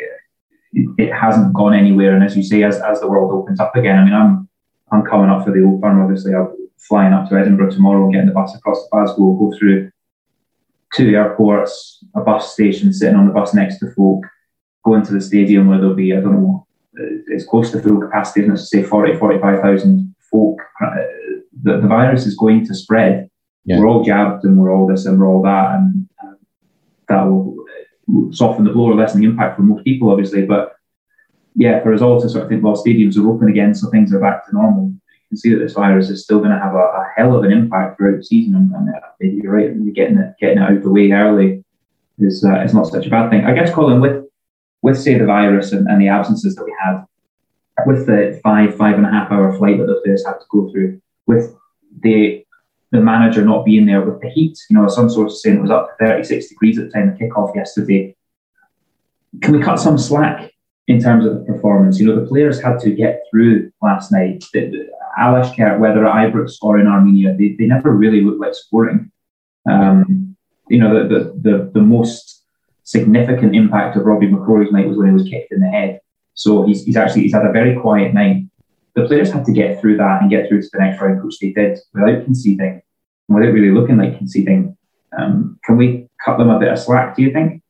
it, 0.72 0.88
it, 0.98 1.12
hasn't 1.12 1.54
gone 1.54 1.74
anywhere, 1.74 2.16
and 2.16 2.24
as 2.24 2.36
you 2.36 2.42
say, 2.42 2.64
as 2.64 2.80
as 2.80 2.98
the 2.98 3.08
world 3.08 3.32
opens 3.32 3.60
up 3.60 3.76
again, 3.76 3.96
I 3.96 4.04
mean, 4.04 4.14
I'm 4.14 4.48
I'm 4.90 5.04
coming 5.04 5.30
up 5.30 5.44
for 5.44 5.52
the 5.52 5.62
old 5.62 5.80
firm. 5.80 6.02
Obviously, 6.02 6.34
I'm 6.34 6.48
flying 6.78 7.12
up 7.12 7.28
to 7.28 7.36
Edinburgh 7.36 7.70
tomorrow 7.70 8.10
getting 8.10 8.26
the 8.26 8.32
bus 8.32 8.56
across 8.56 8.82
to 8.82 8.88
Glasgow. 8.90 9.34
Go 9.34 9.56
through 9.56 9.92
two 10.96 11.14
airports, 11.14 12.04
a 12.16 12.22
bus 12.22 12.54
station, 12.54 12.92
sitting 12.92 13.14
on 13.14 13.28
the 13.28 13.32
bus 13.32 13.54
next 13.54 13.78
to 13.78 13.94
folk, 13.94 14.24
going 14.84 15.04
to 15.04 15.12
the 15.12 15.20
stadium 15.20 15.68
where 15.68 15.78
there'll 15.78 15.94
be, 15.94 16.12
I 16.12 16.20
don't 16.20 16.42
know, 16.42 16.66
it's 17.28 17.46
close 17.46 17.70
to 17.70 17.80
full 17.80 18.00
capacity, 18.00 18.40
isn't 18.40 18.54
it? 18.54 18.58
Say 18.58 18.82
40, 18.82 19.16
45,000 19.16 20.14
folk. 20.30 20.60
Uh, 20.82 20.94
the, 21.62 21.80
the 21.80 21.88
virus 21.88 22.26
is 22.26 22.36
going 22.36 22.66
to 22.66 22.74
spread. 22.74 23.30
Yeah. 23.64 23.78
We're 23.78 23.88
all 23.88 24.04
jabbed 24.04 24.44
and 24.44 24.56
we're 24.56 24.72
all 24.74 24.86
this 24.86 25.06
and 25.06 25.18
we're 25.20 25.28
all 25.28 25.42
that, 25.42 25.74
and 25.74 26.08
uh, 26.22 26.34
that 27.08 27.22
will 27.24 27.56
soften 28.32 28.64
the 28.64 28.72
blow 28.72 28.90
or 28.90 28.94
lessen 28.94 29.20
the 29.20 29.26
impact 29.26 29.56
for 29.56 29.62
most 29.62 29.84
people, 29.84 30.10
obviously. 30.10 30.46
But 30.46 30.72
yeah, 31.54 31.82
for 31.82 31.92
us 31.92 32.00
all 32.00 32.20
to 32.20 32.28
sort 32.28 32.44
of 32.44 32.48
think, 32.48 32.64
well, 32.64 32.74
stadiums 32.76 33.18
are 33.18 33.28
open 33.28 33.48
again, 33.48 33.74
so 33.74 33.90
things 33.90 34.14
are 34.14 34.20
back 34.20 34.46
to 34.46 34.54
normal. 34.54 34.86
You 34.86 35.00
can 35.28 35.36
see 35.36 35.50
that 35.50 35.58
this 35.58 35.74
virus 35.74 36.08
is 36.08 36.24
still 36.24 36.38
going 36.38 36.50
to 36.50 36.58
have 36.58 36.74
a, 36.74 36.78
a 36.78 37.12
hell 37.16 37.36
of 37.36 37.44
an 37.44 37.52
impact 37.52 37.98
throughout 37.98 38.16
the 38.16 38.24
season, 38.24 38.56
and, 38.56 38.72
and 38.72 38.88
uh, 38.88 39.00
you're 39.20 39.52
right, 39.52 39.94
getting 39.94 40.18
it 40.18 40.34
getting 40.40 40.58
it 40.58 40.62
out 40.62 40.72
of 40.72 40.82
the 40.82 40.90
way 40.90 41.10
early 41.12 41.64
is 42.18 42.44
uh, 42.44 42.62
is 42.62 42.74
not 42.74 42.86
such 42.86 43.06
a 43.06 43.10
bad 43.10 43.30
thing. 43.30 43.44
I 43.44 43.54
guess, 43.54 43.72
Colin, 43.72 44.00
with 44.00 44.24
with 44.82 44.98
say 44.98 45.18
the 45.18 45.26
virus 45.26 45.72
and, 45.72 45.86
and 45.88 46.00
the 46.00 46.08
absences 46.08 46.54
that 46.54 46.64
we 46.64 46.74
had, 46.82 47.04
with 47.86 48.06
the 48.06 48.40
five 48.42 48.76
five 48.76 48.96
and 48.96 49.06
a 49.06 49.10
half 49.10 49.30
hour 49.30 49.56
flight 49.56 49.78
that 49.78 49.86
the 49.86 50.00
players 50.04 50.24
had 50.26 50.34
to 50.34 50.46
go 50.50 50.70
through, 50.70 51.00
with 51.26 51.54
the 52.02 52.44
the 52.92 53.00
manager 53.00 53.44
not 53.44 53.64
being 53.64 53.86
there 53.86 54.04
with 54.04 54.20
the 54.20 54.28
heat. 54.30 54.58
You 54.68 54.76
know, 54.76 54.88
some 54.88 55.08
sources 55.08 55.42
saying 55.42 55.58
it 55.58 55.62
was 55.62 55.70
up 55.70 55.96
to 55.98 56.04
36 56.04 56.48
degrees 56.48 56.78
at 56.78 56.86
the 56.86 56.90
time 56.90 57.10
of 57.10 57.18
kickoff 57.18 57.54
yesterday. 57.54 58.16
Can 59.42 59.52
we 59.52 59.62
cut 59.62 59.78
some 59.78 59.96
slack 59.96 60.52
in 60.88 61.00
terms 61.00 61.24
of 61.24 61.34
the 61.34 61.44
performance? 61.44 62.00
You 62.00 62.06
know, 62.06 62.20
the 62.20 62.26
players 62.26 62.60
had 62.60 62.80
to 62.80 62.90
get 62.90 63.22
through 63.30 63.70
last 63.80 64.10
night. 64.10 64.44
Alashkert, 65.18 65.78
whether 65.78 66.06
at 66.06 66.32
Ibrox 66.32 66.54
or 66.62 66.78
in 66.78 66.86
Armenia, 66.86 67.36
they, 67.36 67.54
they 67.58 67.66
never 67.66 67.92
really 67.92 68.22
looked 68.22 68.40
like 68.40 68.54
scoring. 68.54 69.10
Um, 69.70 70.36
you 70.68 70.78
know, 70.78 71.02
the, 71.02 71.08
the, 71.08 71.50
the, 71.50 71.70
the, 71.74 71.80
most 71.80 72.39
significant 72.90 73.54
impact 73.54 73.96
of 73.96 74.04
Robbie 74.04 74.28
McCrorie's 74.28 74.72
night 74.72 74.88
was 74.88 74.98
when 74.98 75.08
he 75.08 75.12
was 75.12 75.28
kicked 75.28 75.52
in 75.52 75.60
the 75.60 75.68
head. 75.68 76.00
So 76.34 76.64
he's, 76.64 76.84
he's 76.84 76.96
actually 76.96 77.22
he's 77.22 77.34
had 77.34 77.46
a 77.46 77.52
very 77.52 77.78
quiet 77.78 78.14
night 78.14 78.44
the 78.94 79.06
players 79.06 79.30
had 79.30 79.44
to 79.44 79.52
get 79.52 79.80
through 79.80 79.96
that 79.98 80.20
and 80.20 80.30
get 80.30 80.48
through 80.48 80.62
to 80.62 80.68
the 80.72 80.78
next 80.78 81.00
round, 81.00 81.22
which 81.22 81.38
they 81.38 81.50
did 81.50 81.78
without 81.94 82.24
conceding, 82.24 82.82
without 83.28 83.52
really 83.52 83.70
looking 83.70 83.96
like 83.96 84.18
conceding. 84.18 84.76
Um, 85.16 85.58
can 85.64 85.76
we 85.76 86.08
cut 86.24 86.38
them 86.38 86.50
a 86.50 86.58
bit 86.58 86.72
of 86.72 86.78
slack? 86.78 87.16
Do 87.16 87.22
you 87.22 87.32
think? 87.32 87.62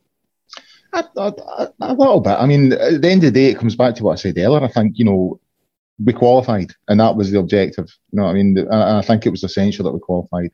A, 0.93 1.05
a, 1.17 1.73
a, 1.81 1.95
little 1.95 2.21
bit. 2.21 2.33
I 2.33 2.47
mean, 2.47 2.73
at 2.73 3.01
the 3.01 3.09
end 3.09 3.23
of 3.25 3.33
the 3.33 3.41
day, 3.41 3.47
it 3.47 3.59
comes 3.59 3.77
back 3.77 3.95
to 3.97 4.05
what 4.05 4.13
I 4.13 4.17
said 4.17 4.39
earlier. 4.39 4.63
I 4.63 4.69
think 4.69 4.99
you 4.99 5.05
know 5.05 5.41
we 6.05 6.13
qualified, 6.13 6.73
and 6.89 6.99
that 6.99 7.15
was 7.15 7.31
the 7.31 7.39
objective. 7.39 7.87
You 8.11 8.21
know, 8.21 8.27
I 8.27 8.33
mean, 8.33 8.59
and 8.59 8.73
I 8.73 9.03
think 9.03 9.25
it 9.25 9.31
was 9.31 9.45
essential 9.45 9.85
that 9.85 9.93
we 9.93 10.01
qualified. 10.01 10.51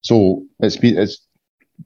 So 0.00 0.44
it's 0.58 0.76
been 0.76 0.98
it's 0.98 1.24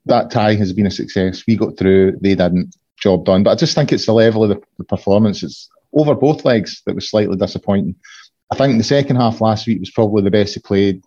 that 0.06 0.30
tie 0.30 0.54
has 0.54 0.72
been 0.72 0.86
a 0.86 0.90
success. 0.90 1.44
We 1.46 1.56
got 1.56 1.76
through, 1.78 2.18
they 2.20 2.34
didn't. 2.34 2.74
Job 3.00 3.24
done. 3.24 3.44
But 3.44 3.52
I 3.52 3.54
just 3.54 3.74
think 3.76 3.92
it's 3.92 4.06
the 4.06 4.12
level 4.12 4.42
of 4.42 4.48
the, 4.48 4.60
the 4.78 4.84
performance. 4.84 5.42
It's 5.42 5.68
over 5.92 6.14
both 6.14 6.44
legs 6.44 6.82
that 6.84 6.94
was 6.94 7.08
slightly 7.08 7.36
disappointing. 7.36 7.94
I 8.50 8.56
think 8.56 8.76
the 8.76 8.84
second 8.84 9.16
half 9.16 9.40
last 9.40 9.66
week 9.66 9.80
was 9.80 9.90
probably 9.90 10.22
the 10.22 10.30
best 10.30 10.54
he 10.54 10.60
played 10.60 11.04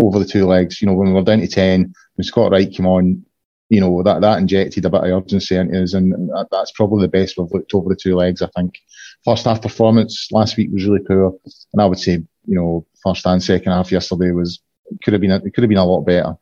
over 0.00 0.18
the 0.18 0.24
two 0.24 0.46
legs. 0.46 0.80
You 0.80 0.88
know, 0.88 0.94
when 0.94 1.08
we 1.08 1.14
were 1.14 1.22
down 1.22 1.40
to 1.40 1.46
10, 1.48 1.92
when 2.14 2.24
Scott 2.24 2.50
Wright 2.52 2.70
came 2.70 2.86
on, 2.86 3.24
you 3.68 3.80
know, 3.80 4.02
that, 4.02 4.22
that 4.22 4.38
injected 4.38 4.84
a 4.84 4.90
bit 4.90 5.04
of 5.04 5.10
urgency 5.10 5.56
into 5.56 5.82
us, 5.82 5.92
and 5.92 6.30
that's 6.50 6.72
probably 6.72 7.02
the 7.02 7.08
best 7.08 7.36
we've 7.36 7.52
looked 7.52 7.74
over 7.74 7.90
the 7.90 7.96
two 7.96 8.16
legs, 8.16 8.40
I 8.40 8.48
think. 8.56 8.78
First 9.24 9.44
half 9.44 9.60
performance 9.60 10.28
last 10.32 10.56
week 10.56 10.70
was 10.72 10.86
really 10.86 11.04
poor, 11.06 11.34
and 11.72 11.82
I 11.82 11.86
would 11.86 11.98
say, 11.98 12.12
you 12.12 12.54
know, 12.54 12.86
first 13.04 13.26
and 13.26 13.42
second 13.42 13.72
half 13.72 13.92
yesterday 13.92 14.30
was 14.30 14.60
could 15.02 15.12
have 15.12 15.20
been 15.20 15.32
it 15.32 15.52
could 15.54 15.62
have 15.62 15.68
been 15.68 15.76
a 15.76 15.84
lot 15.84 16.02
better. 16.02 16.34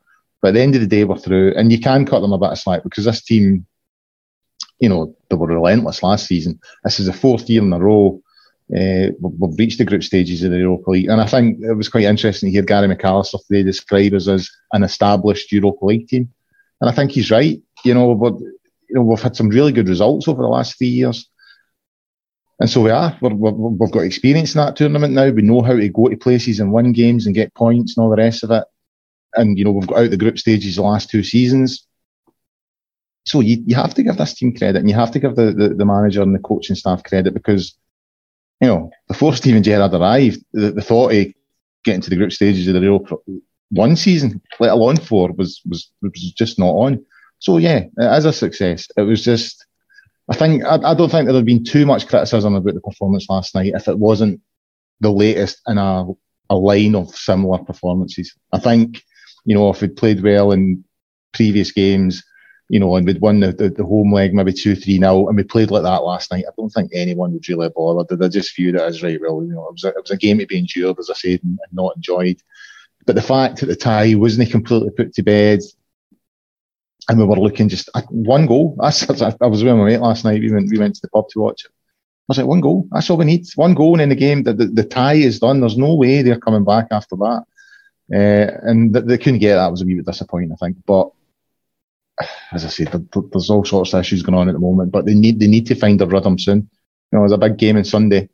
But 0.42 0.48
at 0.48 0.54
the 0.54 0.62
end 0.62 0.74
of 0.74 0.80
the 0.80 0.86
day, 0.86 1.04
we're 1.04 1.16
through, 1.16 1.54
and 1.56 1.72
you 1.72 1.80
can 1.80 2.06
cut 2.06 2.20
them 2.20 2.32
a 2.32 2.38
bit 2.38 2.50
of 2.50 2.58
slack 2.58 2.82
because 2.82 3.04
this 3.04 3.22
team 3.22 3.66
you 4.78 4.88
know, 4.88 5.16
they 5.28 5.36
were 5.36 5.46
relentless 5.46 6.02
last 6.02 6.26
season. 6.26 6.60
This 6.84 7.00
is 7.00 7.06
the 7.06 7.12
fourth 7.12 7.48
year 7.48 7.62
in 7.62 7.72
a 7.72 7.78
row. 7.78 8.20
Uh, 8.70 9.12
we've 9.20 9.58
reached 9.58 9.78
the 9.78 9.84
group 9.84 10.02
stages 10.02 10.42
of 10.42 10.50
the 10.50 10.58
Europa 10.58 10.90
League, 10.90 11.08
and 11.08 11.20
I 11.20 11.26
think 11.26 11.60
it 11.62 11.74
was 11.74 11.88
quite 11.88 12.04
interesting 12.04 12.48
to 12.48 12.52
hear 12.52 12.62
Gary 12.62 12.88
McAllister 12.88 13.38
today 13.46 13.62
describe 13.62 14.12
us 14.12 14.26
as 14.26 14.50
an 14.72 14.82
established 14.82 15.52
Europa 15.52 15.84
League 15.84 16.08
team, 16.08 16.32
and 16.80 16.90
I 16.90 16.92
think 16.92 17.12
he's 17.12 17.30
right. 17.30 17.62
You 17.84 17.94
know, 17.94 18.14
but 18.16 18.38
you 18.40 18.94
know, 18.94 19.02
we've 19.02 19.22
had 19.22 19.36
some 19.36 19.50
really 19.50 19.72
good 19.72 19.88
results 19.88 20.26
over 20.26 20.42
the 20.42 20.48
last 20.48 20.76
three 20.76 20.88
years, 20.88 21.30
and 22.58 22.68
so 22.68 22.82
we 22.82 22.90
are. 22.90 23.16
we 23.22 23.86
have 23.86 23.92
got 23.92 24.00
experience 24.00 24.56
in 24.56 24.58
that 24.58 24.74
tournament 24.74 25.14
now. 25.14 25.30
We 25.30 25.42
know 25.42 25.62
how 25.62 25.76
to 25.76 25.88
go 25.88 26.08
to 26.08 26.16
places 26.16 26.58
and 26.58 26.72
win 26.72 26.92
games 26.92 27.26
and 27.26 27.36
get 27.36 27.54
points 27.54 27.96
and 27.96 28.02
all 28.02 28.10
the 28.10 28.16
rest 28.16 28.42
of 28.42 28.50
it. 28.50 28.64
And 29.36 29.58
you 29.58 29.64
know, 29.64 29.72
we've 29.72 29.86
got 29.86 29.98
out 29.98 30.10
the 30.10 30.16
group 30.16 30.38
stages 30.38 30.76
the 30.76 30.82
last 30.82 31.10
two 31.10 31.22
seasons. 31.22 31.86
So 33.24 33.40
you, 33.40 33.62
you 33.66 33.74
have 33.74 33.94
to 33.94 34.02
give 34.02 34.16
this 34.16 34.34
team 34.34 34.54
credit 34.54 34.78
and 34.78 34.88
you 34.88 34.94
have 34.94 35.10
to 35.10 35.18
give 35.18 35.34
the, 35.34 35.52
the, 35.52 35.74
the 35.74 35.84
manager 35.84 36.22
and 36.22 36.34
the 36.34 36.38
coaching 36.38 36.76
staff 36.76 37.02
credit 37.02 37.34
because, 37.34 37.76
you 38.60 38.68
know, 38.68 38.90
before 39.08 39.34
Steven 39.34 39.64
Gerrard 39.64 39.92
arrived, 39.94 40.44
the, 40.52 40.70
the 40.70 40.82
thought 40.82 41.12
of 41.12 41.26
getting 41.84 42.00
to 42.02 42.10
the 42.10 42.16
group 42.16 42.32
stages 42.32 42.68
of 42.68 42.74
the 42.74 42.80
real 42.80 43.04
one 43.70 43.96
season, 43.96 44.40
let 44.60 44.70
alone 44.70 44.96
four, 44.96 45.32
was, 45.32 45.60
was, 45.68 45.90
was 46.02 46.32
just 46.32 46.58
not 46.58 46.70
on. 46.70 47.04
So 47.40 47.58
yeah, 47.58 47.86
is 47.98 48.24
a 48.24 48.32
success. 48.32 48.86
It 48.96 49.02
was 49.02 49.24
just, 49.24 49.66
I 50.28 50.36
think, 50.36 50.64
I, 50.64 50.76
I 50.76 50.94
don't 50.94 51.10
think 51.10 51.26
there 51.26 51.34
had 51.34 51.44
been 51.44 51.64
too 51.64 51.84
much 51.84 52.06
criticism 52.06 52.54
about 52.54 52.74
the 52.74 52.80
performance 52.80 53.26
last 53.28 53.56
night 53.56 53.72
if 53.74 53.88
it 53.88 53.98
wasn't 53.98 54.40
the 55.00 55.10
latest 55.10 55.60
in 55.66 55.78
a, 55.78 56.06
a 56.48 56.56
line 56.56 56.94
of 56.94 57.14
similar 57.14 57.58
performances. 57.58 58.34
I 58.52 58.60
think, 58.60 59.02
you 59.46 59.54
know, 59.54 59.70
if 59.70 59.80
we'd 59.80 59.96
played 59.96 60.22
well 60.22 60.52
in 60.52 60.84
previous 61.32 61.72
games, 61.72 62.22
you 62.68 62.80
know, 62.80 62.96
and 62.96 63.06
we'd 63.06 63.20
won 63.20 63.40
the, 63.40 63.52
the, 63.52 63.70
the 63.70 63.84
home 63.84 64.12
leg 64.12 64.34
maybe 64.34 64.52
2 64.52 64.74
3 64.74 64.98
now, 64.98 65.28
and 65.28 65.36
we 65.36 65.44
played 65.44 65.70
like 65.70 65.84
that 65.84 66.02
last 66.02 66.32
night. 66.32 66.44
I 66.46 66.52
don't 66.56 66.68
think 66.68 66.90
anyone 66.92 67.32
would 67.32 67.48
really 67.48 67.70
bother. 67.74 68.16
They 68.16 68.28
just 68.28 68.54
viewed 68.56 68.74
it 68.74 68.80
as 68.80 69.02
right, 69.02 69.20
well, 69.20 69.42
you 69.42 69.52
know, 69.52 69.68
it 69.68 69.72
was 69.72 69.84
a, 69.84 69.88
it 69.88 70.02
was 70.02 70.10
a 70.10 70.16
game 70.16 70.38
to 70.38 70.46
be 70.46 70.58
endured, 70.58 70.98
as 70.98 71.08
I 71.08 71.14
said, 71.14 71.40
and, 71.44 71.58
and 71.62 71.72
not 71.72 71.94
enjoyed. 71.96 72.42
But 73.06 73.14
the 73.14 73.22
fact 73.22 73.60
that 73.60 73.66
the 73.66 73.76
tie 73.76 74.14
wasn't 74.16 74.50
completely 74.50 74.90
put 74.90 75.14
to 75.14 75.22
bed, 75.22 75.60
and 77.08 77.18
we 77.18 77.24
were 77.24 77.36
looking 77.36 77.68
just 77.68 77.88
uh, 77.94 78.02
one 78.10 78.46
goal. 78.46 78.76
I, 78.80 78.86
I 79.40 79.46
was 79.46 79.62
with 79.62 79.76
my 79.76 79.84
mate 79.84 80.00
last 80.00 80.24
night. 80.24 80.40
We 80.40 80.52
went, 80.52 80.68
we 80.68 80.78
went 80.78 80.96
to 80.96 81.02
the 81.02 81.08
pub 81.08 81.28
to 81.30 81.40
watch 81.40 81.64
it. 81.64 81.70
I 81.70 82.24
was 82.26 82.38
like, 82.38 82.48
one 82.48 82.60
goal. 82.60 82.88
That's 82.90 83.08
all 83.08 83.16
we 83.16 83.26
need. 83.26 83.46
One 83.54 83.74
goal 83.74 84.00
in 84.00 84.08
the 84.08 84.16
game. 84.16 84.42
The, 84.42 84.52
the, 84.52 84.66
the 84.66 84.84
tie 84.84 85.14
is 85.14 85.38
done. 85.38 85.60
There's 85.60 85.78
no 85.78 85.94
way 85.94 86.22
they're 86.22 86.40
coming 86.40 86.64
back 86.64 86.88
after 86.90 87.14
that. 87.14 87.44
Uh, 88.12 88.46
and 88.62 88.94
they, 88.94 89.00
they 89.00 89.18
couldn't 89.18 89.40
get 89.40 89.56
that. 89.56 89.70
was 89.70 89.82
a 89.82 89.84
wee 89.84 89.94
bit 89.94 90.06
disappointing, 90.06 90.52
I 90.52 90.56
think. 90.56 90.76
But 90.86 91.10
as 92.52 92.64
I 92.64 92.68
said, 92.68 93.08
there's 93.32 93.50
all 93.50 93.64
sorts 93.64 93.92
of 93.92 94.00
issues 94.00 94.22
going 94.22 94.38
on 94.38 94.48
at 94.48 94.52
the 94.52 94.58
moment, 94.58 94.92
but 94.92 95.04
they 95.04 95.14
need 95.14 95.40
they 95.40 95.48
need 95.48 95.66
to 95.66 95.74
find 95.74 96.00
a 96.00 96.06
rhythm 96.06 96.38
soon. 96.38 96.70
You 97.12 97.18
know, 97.18 97.20
there's 97.20 97.32
a 97.32 97.38
big 97.38 97.56
game 97.56 97.76
on 97.76 97.84
Sunday, 97.84 98.28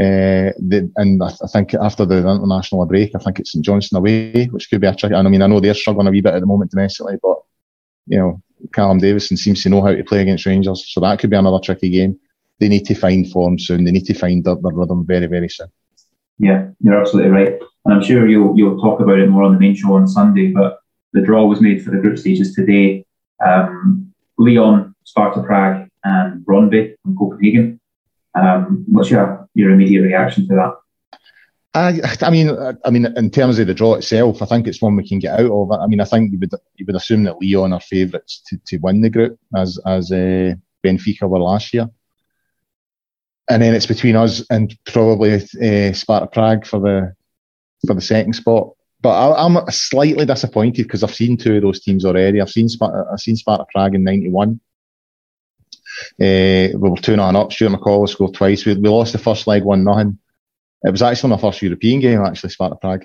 uh, 0.00 0.50
and 0.60 1.22
I, 1.22 1.26
I, 1.26 1.46
think 1.52 1.74
after 1.74 2.04
the 2.04 2.18
international 2.18 2.86
break, 2.86 3.12
I 3.14 3.18
think 3.18 3.40
it's 3.40 3.52
St 3.52 3.64
Johnstone 3.64 3.98
away, 3.98 4.46
which 4.46 4.68
could 4.68 4.80
be 4.80 4.86
a 4.86 4.94
tricky. 4.94 5.14
And 5.14 5.26
I 5.26 5.30
mean, 5.30 5.42
I 5.42 5.46
know 5.46 5.60
they're 5.60 5.74
struggling 5.74 6.08
a 6.08 6.10
wee 6.10 6.20
bit 6.20 6.34
at 6.34 6.40
the 6.40 6.46
moment 6.46 6.70
domestically, 6.70 7.16
but 7.22 7.38
you 8.06 8.18
know, 8.18 8.42
Callum 8.72 8.98
Davidson 8.98 9.36
seems 9.36 9.62
to 9.62 9.68
know 9.68 9.82
how 9.82 9.92
to 9.92 10.04
play 10.04 10.20
against 10.20 10.46
Rangers, 10.46 10.84
so 10.92 11.00
that 11.00 11.18
could 11.18 11.30
be 11.30 11.36
another 11.36 11.60
tricky 11.62 11.90
game. 11.90 12.18
They 12.60 12.68
need 12.68 12.86
to 12.86 12.94
find 12.94 13.30
form 13.30 13.58
soon. 13.58 13.84
They 13.84 13.90
need 13.92 14.06
to 14.06 14.14
find 14.14 14.44
their, 14.44 14.56
their 14.56 14.72
rhythm 14.72 15.06
very, 15.06 15.26
very 15.26 15.48
soon. 15.48 15.68
Yeah, 16.42 16.68
you're 16.80 17.00
absolutely 17.00 17.30
right, 17.30 17.54
and 17.84 17.94
I'm 17.94 18.02
sure 18.02 18.28
you'll 18.28 18.58
you'll 18.58 18.80
talk 18.80 19.00
about 19.00 19.20
it 19.20 19.30
more 19.30 19.44
on 19.44 19.52
the 19.54 19.60
main 19.60 19.76
show 19.76 19.94
on 19.94 20.08
Sunday. 20.08 20.48
But 20.50 20.80
the 21.12 21.22
draw 21.22 21.46
was 21.46 21.60
made 21.60 21.84
for 21.84 21.92
the 21.92 21.98
group 21.98 22.18
stages 22.18 22.52
today 22.54 23.06
um, 23.44 24.12
Lyon, 24.38 24.94
Sparta 25.04 25.42
Prague, 25.42 25.88
and 26.04 26.44
Brøndby 26.44 26.94
from 27.02 27.16
Copenhagen. 27.16 27.80
Um, 28.34 28.84
what's 28.88 29.10
your 29.10 29.48
your 29.54 29.70
immediate 29.70 30.02
reaction 30.02 30.48
to 30.48 30.54
that? 30.54 30.74
I, 31.74 32.00
I 32.20 32.30
mean, 32.30 32.50
I 32.84 32.90
mean, 32.90 33.06
in 33.16 33.30
terms 33.30 33.58
of 33.58 33.66
the 33.66 33.74
draw 33.74 33.94
itself, 33.94 34.42
I 34.42 34.46
think 34.46 34.66
it's 34.66 34.82
one 34.82 34.96
we 34.96 35.08
can 35.08 35.18
get 35.18 35.40
out 35.40 35.50
of. 35.50 35.70
I 35.70 35.86
mean, 35.86 36.00
I 36.00 36.04
think 36.04 36.32
you 36.32 36.38
would 36.38 36.52
you 36.76 36.86
would 36.86 36.96
assume 36.96 37.24
that 37.24 37.40
Lyon 37.40 37.72
are 37.72 37.80
favourites 37.80 38.42
to, 38.48 38.58
to 38.66 38.78
win 38.78 39.00
the 39.00 39.10
group 39.10 39.38
as 39.56 39.78
as 39.86 40.10
uh, 40.12 40.54
Benfica 40.84 41.28
were 41.28 41.38
last 41.38 41.72
year, 41.72 41.88
and 43.50 43.62
then 43.62 43.74
it's 43.74 43.86
between 43.86 44.16
us 44.16 44.44
and 44.50 44.76
probably 44.84 45.34
uh, 45.34 45.92
Sparta 45.92 46.26
Prague 46.26 46.66
for 46.66 46.80
the 46.80 47.14
for 47.86 47.94
the 47.94 48.00
second 48.00 48.34
spot. 48.34 48.70
But 49.00 49.32
I, 49.32 49.44
am 49.44 49.58
slightly 49.70 50.24
disappointed 50.24 50.84
because 50.84 51.02
I've 51.02 51.14
seen 51.14 51.36
two 51.36 51.56
of 51.56 51.62
those 51.62 51.80
teams 51.80 52.04
already. 52.04 52.40
I've 52.40 52.50
seen 52.50 52.68
Sparta, 52.68 53.04
I've 53.12 53.20
seen 53.20 53.36
Sparta 53.36 53.64
Prague 53.72 53.94
in 53.94 54.04
'91. 54.04 54.60
Uh, 56.20 56.72
we 56.74 56.76
were 56.76 56.96
two 56.96 57.14
0 57.14 57.22
up. 57.22 57.52
Stuart 57.52 57.72
McCall 57.72 58.08
scored 58.08 58.34
twice. 58.34 58.64
We, 58.64 58.74
we 58.74 58.88
lost 58.88 59.12
the 59.12 59.18
first 59.18 59.46
leg 59.46 59.64
one 59.64 59.84
nothing. 59.84 60.18
It 60.84 60.90
was 60.90 61.02
actually 61.02 61.30
my 61.30 61.38
first 61.38 61.62
European 61.62 62.00
game, 62.00 62.20
actually 62.20 62.50
Sparta 62.50 62.76
Prague, 62.76 63.04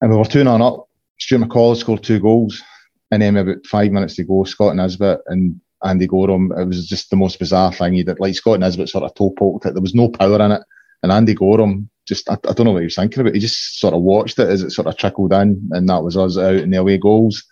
and 0.00 0.10
we 0.10 0.16
were 0.16 0.24
two 0.24 0.42
0 0.42 0.62
up. 0.62 0.88
Stuart 1.18 1.42
McCall 1.42 1.76
scored 1.76 2.02
two 2.02 2.20
goals, 2.20 2.62
and 3.10 3.22
then 3.22 3.36
about 3.36 3.66
five 3.66 3.90
minutes 3.90 4.14
to 4.16 4.24
go, 4.24 4.44
Scott 4.44 4.76
Nisbet 4.76 5.20
and 5.26 5.60
Andy 5.86 6.06
Goram. 6.06 6.52
It 6.56 6.66
was 6.66 6.86
just 6.86 7.10
the 7.10 7.16
most 7.16 7.38
bizarre 7.38 7.72
thing. 7.72 7.94
He 7.94 8.02
did 8.02 8.20
like 8.20 8.34
Scott 8.34 8.60
Nisbet 8.60 8.88
sort 8.88 9.04
of 9.04 9.14
toe 9.14 9.30
poked 9.30 9.66
it. 9.66 9.74
There 9.74 9.82
was 9.82 9.94
no 9.94 10.08
power 10.08 10.40
in 10.42 10.52
it, 10.52 10.62
and 11.02 11.12
Andy 11.12 11.34
Goram 11.34 11.90
just 12.06 12.30
I, 12.30 12.34
I, 12.34 12.52
don't 12.52 12.64
know 12.64 12.72
what 12.72 12.80
he 12.80 12.86
was 12.86 12.94
thinking 12.94 13.20
about. 13.20 13.34
He 13.34 13.40
just 13.40 13.80
sort 13.80 13.94
of 13.94 14.02
watched 14.02 14.38
it 14.38 14.48
as 14.48 14.62
it 14.62 14.70
sort 14.70 14.86
of 14.86 14.96
trickled 14.96 15.32
in, 15.32 15.68
and 15.72 15.88
that 15.88 16.02
was 16.02 16.16
us 16.16 16.38
out 16.38 16.54
in 16.54 16.70
the 16.70 16.78
away 16.78 16.98
goals. 16.98 17.44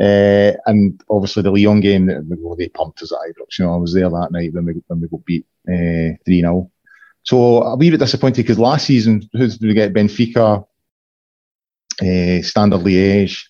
Uh, 0.00 0.52
and 0.66 1.02
obviously 1.10 1.42
the 1.42 1.50
Lyon 1.50 1.80
game, 1.80 2.06
they 2.06 2.68
pumped 2.68 3.02
us 3.02 3.12
at 3.12 3.18
Ibrox. 3.18 3.58
You 3.58 3.66
know, 3.66 3.74
I 3.74 3.76
was 3.76 3.92
there 3.92 4.08
that 4.08 4.28
night 4.30 4.52
when 4.52 4.64
we 4.64 4.74
when 4.86 5.00
we 5.00 5.08
got 5.08 5.24
beat 5.24 5.46
uh, 5.68 6.16
three 6.24 6.40
0 6.40 6.70
So 7.22 7.62
a 7.62 7.76
wee 7.76 7.90
bit 7.90 8.00
disappointed 8.00 8.42
because 8.42 8.58
last 8.58 8.86
season, 8.86 9.28
who 9.32 9.48
did 9.48 9.62
we 9.62 9.74
get? 9.74 9.92
Benfica, 9.92 10.64
uh, 12.00 12.42
Standard 12.42 12.80
Liège, 12.80 13.46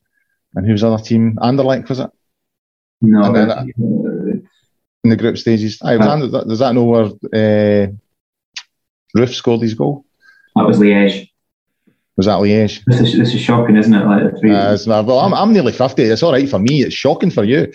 and 0.55 0.67
who 0.67 0.73
was 0.73 0.81
the 0.81 0.91
other 0.91 1.03
team? 1.03 1.37
Anderlecht 1.41 1.89
was 1.89 2.01
it? 2.01 2.11
No, 3.03 3.33
then, 3.33 3.51
uh, 3.51 3.65
in 5.05 5.11
the 5.11 5.17
group 5.17 5.39
stages. 5.39 5.81
Aye, 5.83 5.97
was 5.97 6.35
uh, 6.35 6.45
does 6.45 6.59
that 6.59 6.75
know 6.75 6.85
where 6.85 7.05
uh, 7.05 7.87
Roofe 9.17 9.35
scored 9.35 9.63
his 9.63 9.75
goal? 9.75 10.05
That 10.57 10.67
was 10.67 10.79
Liège. 10.79 11.29
Was 12.17 12.27
that 12.27 12.39
Liège? 12.39 12.83
This 12.87 13.01
is, 13.01 13.19
this 13.19 13.35
is 13.35 13.41
shocking, 13.41 13.77
isn't 13.77 13.95
it? 13.95 14.05
Like 14.05 14.39
three. 14.39 14.55
Uh, 14.55 14.77
well, 14.87 15.21
I'm, 15.21 15.33
I'm 15.33 15.53
nearly 15.53 15.73
50. 15.73 16.03
It's 16.03 16.23
all 16.23 16.33
right 16.33 16.49
for 16.49 16.59
me. 16.59 16.83
It's 16.83 16.95
shocking 16.95 17.31
for 17.31 17.45
you. 17.45 17.73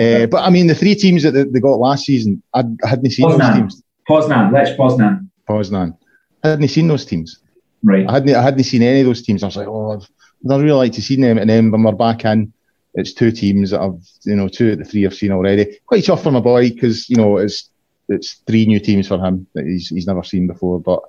Uh, 0.00 0.26
but 0.26 0.44
I 0.44 0.50
mean, 0.50 0.68
the 0.68 0.74
three 0.74 0.94
teams 0.94 1.24
that 1.24 1.32
they 1.32 1.60
got 1.60 1.80
last 1.80 2.04
season, 2.04 2.42
I, 2.54 2.62
I 2.84 2.88
hadn't 2.88 3.10
seen 3.10 3.28
Poznan. 3.28 3.38
those 3.38 3.56
teams. 3.56 3.82
Poznan, 4.08 4.52
Lech 4.52 4.76
Poznan. 4.78 5.28
Poznan. 5.48 5.96
I 6.44 6.50
hadn't 6.50 6.68
seen 6.68 6.86
those 6.86 7.04
teams. 7.04 7.40
Right. 7.82 8.08
I 8.08 8.12
hadn't, 8.12 8.34
I 8.34 8.42
hadn't 8.42 8.64
seen 8.64 8.82
any 8.82 9.00
of 9.00 9.06
those 9.06 9.22
teams. 9.22 9.42
I 9.42 9.46
was 9.46 9.56
like, 9.56 9.66
oh, 9.66 9.92
I'd, 9.92 10.52
I'd 10.52 10.60
really 10.60 10.72
like 10.72 10.92
to 10.92 11.02
see 11.02 11.16
them. 11.16 11.38
And 11.38 11.50
then 11.50 11.70
when 11.70 11.82
we're 11.82 11.92
back 11.92 12.24
in, 12.24 12.52
it's 12.98 13.12
two 13.12 13.30
teams 13.30 13.70
that 13.70 13.80
I've, 13.80 14.02
you 14.24 14.34
know, 14.34 14.48
two 14.48 14.72
of 14.72 14.78
the 14.78 14.84
three 14.84 15.06
I've 15.06 15.14
seen 15.14 15.30
already. 15.30 15.78
Quite 15.86 16.04
tough 16.04 16.22
for 16.22 16.32
my 16.32 16.40
boy 16.40 16.70
because, 16.70 17.08
you 17.08 17.16
know, 17.16 17.36
it's 17.38 17.70
it's 18.08 18.34
three 18.46 18.66
new 18.66 18.80
teams 18.80 19.06
for 19.06 19.18
him 19.18 19.46
that 19.54 19.66
he's, 19.66 19.88
he's 19.88 20.06
never 20.06 20.24
seen 20.24 20.48
before. 20.48 20.80
But 20.80 21.02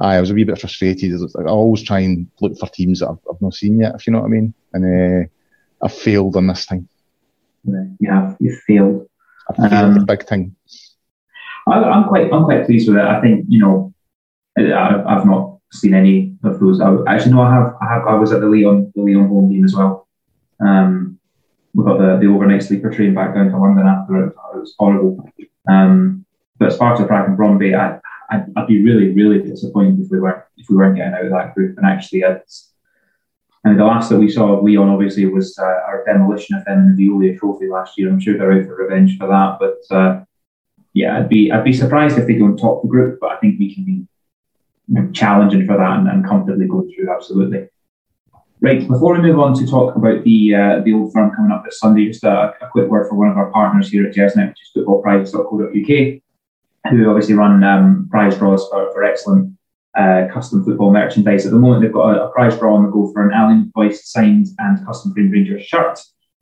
I 0.00 0.20
was 0.20 0.30
a 0.30 0.34
wee 0.34 0.44
bit 0.44 0.58
frustrated. 0.58 1.12
I 1.38 1.42
always 1.44 1.84
try 1.84 2.00
and 2.00 2.26
look 2.40 2.58
for 2.58 2.68
teams 2.68 3.00
that 3.00 3.10
I've, 3.10 3.18
I've 3.30 3.40
not 3.40 3.54
seen 3.54 3.78
yet, 3.78 3.94
if 3.94 4.06
you 4.06 4.12
know 4.12 4.20
what 4.20 4.26
I 4.26 4.30
mean. 4.30 4.54
And 4.72 4.84
uh, 5.24 5.84
I've 5.84 5.94
failed 5.94 6.36
on 6.36 6.48
this 6.48 6.64
thing. 6.64 6.88
Yeah, 8.00 8.34
you've 8.40 8.60
failed. 8.66 9.08
I've 9.48 9.56
failed 9.56 9.72
um, 9.72 9.94
the 9.94 10.04
big 10.06 10.26
thing. 10.26 10.56
I, 11.68 11.98
am 11.98 12.08
quite, 12.08 12.32
I'm 12.32 12.44
quite 12.44 12.66
pleased 12.66 12.88
with 12.88 12.98
it. 12.98 13.04
I 13.04 13.20
think 13.20 13.44
you 13.48 13.60
know, 13.60 13.94
I, 14.56 15.04
I've 15.06 15.26
not 15.26 15.58
seen 15.72 15.94
any 15.94 16.34
of 16.42 16.58
those. 16.58 16.80
I, 16.80 16.96
actually, 17.06 17.32
no, 17.32 17.42
I 17.42 17.54
have. 17.54 17.74
I 17.80 17.92
have. 17.92 18.06
I 18.06 18.14
was 18.14 18.32
at 18.32 18.40
the 18.40 18.46
Lyon, 18.46 18.90
the 18.96 19.02
Lyon 19.02 19.28
home 19.28 19.52
game 19.52 19.64
as 19.64 19.76
well. 19.76 20.08
Um, 20.60 21.17
we 21.78 21.84
got 21.84 21.98
the, 21.98 22.18
the 22.20 22.26
overnight 22.26 22.64
sleeper 22.64 22.90
train 22.90 23.14
back 23.14 23.34
down 23.34 23.50
to 23.50 23.56
London 23.56 23.86
after 23.86 24.26
it. 24.26 24.30
It 24.30 24.58
was 24.58 24.74
horrible. 24.80 25.30
Um, 25.70 26.26
but 26.58 26.72
Sparta 26.72 27.06
Prague 27.06 27.28
and 27.28 27.38
Brøndby, 27.38 27.78
I, 27.78 28.00
I'd, 28.34 28.46
I'd, 28.56 28.66
be 28.66 28.82
really, 28.82 29.12
really 29.12 29.48
disappointed 29.48 30.00
if 30.00 30.10
we 30.10 30.18
weren't 30.18 30.42
if 30.56 30.68
we 30.68 30.74
weren't 30.74 30.96
getting 30.96 31.14
out 31.14 31.24
of 31.24 31.30
that 31.30 31.54
group. 31.54 31.78
And 31.78 31.86
actually, 31.86 32.22
it's, 32.22 32.72
and 33.62 33.78
the 33.78 33.84
last 33.84 34.08
that 34.08 34.18
we 34.18 34.28
saw 34.28 34.54
of 34.54 34.64
Lyon 34.64 34.88
obviously 34.88 35.26
was 35.26 35.56
uh, 35.56 35.62
our 35.62 36.02
demolition 36.04 36.56
of 36.56 36.64
them 36.64 36.80
in 36.80 36.96
the 36.96 37.06
Veolia 37.06 37.38
Trophy 37.38 37.68
last 37.68 37.96
year. 37.96 38.08
I'm 38.08 38.18
sure 38.18 38.36
they're 38.36 38.50
out 38.50 38.64
for 38.64 38.74
revenge 38.74 39.16
for 39.16 39.28
that. 39.28 39.58
But 39.60 39.96
uh, 39.96 40.24
yeah, 40.94 41.16
I'd 41.16 41.28
be 41.28 41.52
I'd 41.52 41.62
be 41.62 41.72
surprised 41.72 42.18
if 42.18 42.26
they 42.26 42.38
don't 42.38 42.56
top 42.56 42.82
the 42.82 42.88
group. 42.88 43.20
But 43.20 43.30
I 43.30 43.36
think 43.36 43.60
we 43.60 43.72
can 43.72 43.84
be 43.84 45.12
challenging 45.12 45.64
for 45.64 45.76
that 45.76 45.98
and, 45.98 46.08
and 46.08 46.26
comfortably 46.26 46.66
go 46.66 46.82
through. 46.82 47.14
Absolutely. 47.14 47.68
Right, 48.60 48.88
before 48.88 49.14
we 49.14 49.20
move 49.20 49.38
on 49.38 49.54
to 49.54 49.66
talk 49.66 49.94
about 49.94 50.24
the 50.24 50.54
uh, 50.54 50.80
the 50.84 50.92
old 50.92 51.12
firm 51.12 51.30
coming 51.34 51.52
up 51.52 51.64
this 51.64 51.78
Sunday, 51.78 52.06
just 52.06 52.24
a, 52.24 52.54
a, 52.60 52.68
quick 52.72 52.88
word 52.88 53.08
for 53.08 53.14
one 53.14 53.28
of 53.28 53.36
our 53.36 53.52
partners 53.52 53.88
here 53.88 54.04
at 54.04 54.14
Gersnet, 54.14 54.48
which 54.48 54.60
is 54.60 54.70
footballprize.co.uk 54.76 56.20
who 56.90 57.08
obviously 57.08 57.34
run 57.34 57.62
um, 57.64 58.08
prize 58.10 58.36
draws 58.38 58.68
for, 58.68 58.92
for 58.92 59.04
excellent 59.04 59.56
uh, 59.96 60.26
custom 60.32 60.64
football 60.64 60.92
merchandise. 60.92 61.44
At 61.46 61.52
the 61.52 61.58
moment, 61.58 61.82
they've 61.82 61.92
got 61.92 62.16
a, 62.16 62.24
a, 62.24 62.32
prize 62.32 62.56
draw 62.58 62.76
on 62.76 62.84
the 62.84 62.90
go 62.90 63.10
for 63.12 63.28
an 63.28 63.34
Alan 63.34 63.70
Boyce 63.74 64.10
signed 64.10 64.46
and 64.58 64.84
custom 64.86 65.12
framed 65.12 65.32
Rangers 65.32 65.64
shirt. 65.64 65.98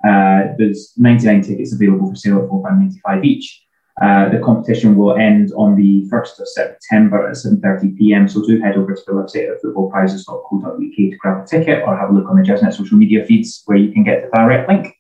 Uh, 0.06 0.52
there's 0.58 0.92
99 0.96 1.42
tickets 1.42 1.72
available 1.72 2.10
for 2.10 2.16
sale 2.16 2.38
at 2.38 2.48
£4.95 2.48 3.24
each. 3.24 3.65
Uh, 4.02 4.28
the 4.28 4.38
competition 4.40 4.94
will 4.94 5.16
end 5.16 5.52
on 5.56 5.74
the 5.74 6.06
1st 6.10 6.40
of 6.40 6.48
September 6.48 7.26
at 7.26 7.34
7.30 7.34 7.96
pm, 7.96 8.28
so 8.28 8.44
do 8.44 8.60
head 8.60 8.76
over 8.76 8.94
to 8.94 9.02
the 9.06 9.12
website 9.12 9.50
at 9.50 9.62
footballprizes.co.uk 9.62 10.96
to 10.96 11.16
grab 11.16 11.42
a 11.42 11.46
ticket 11.46 11.82
or 11.82 11.96
have 11.96 12.10
a 12.10 12.12
look 12.12 12.28
on 12.28 12.36
the 12.36 12.42
Gersnet 12.42 12.74
social 12.74 12.98
media 12.98 13.24
feeds 13.24 13.62
where 13.64 13.78
you 13.78 13.92
can 13.92 14.04
get 14.04 14.22
the 14.22 14.36
direct 14.36 14.68
link. 14.68 14.94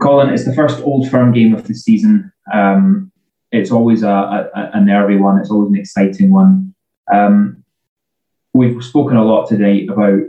Colin, 0.00 0.32
it's 0.32 0.44
the 0.44 0.54
first 0.54 0.80
Old 0.82 1.10
Firm 1.10 1.32
game 1.32 1.52
of 1.52 1.66
the 1.66 1.74
season. 1.74 2.30
Um, 2.52 3.10
it's 3.50 3.72
always 3.72 4.04
a, 4.04 4.08
a, 4.54 4.70
a, 4.74 4.80
nervy 4.80 5.16
one. 5.16 5.38
It's 5.38 5.50
always 5.50 5.70
an 5.70 5.78
exciting 5.78 6.30
one. 6.30 6.74
Um, 7.12 7.64
we've 8.52 8.84
spoken 8.84 9.16
a 9.16 9.24
lot 9.24 9.48
today 9.48 9.86
about 9.86 10.20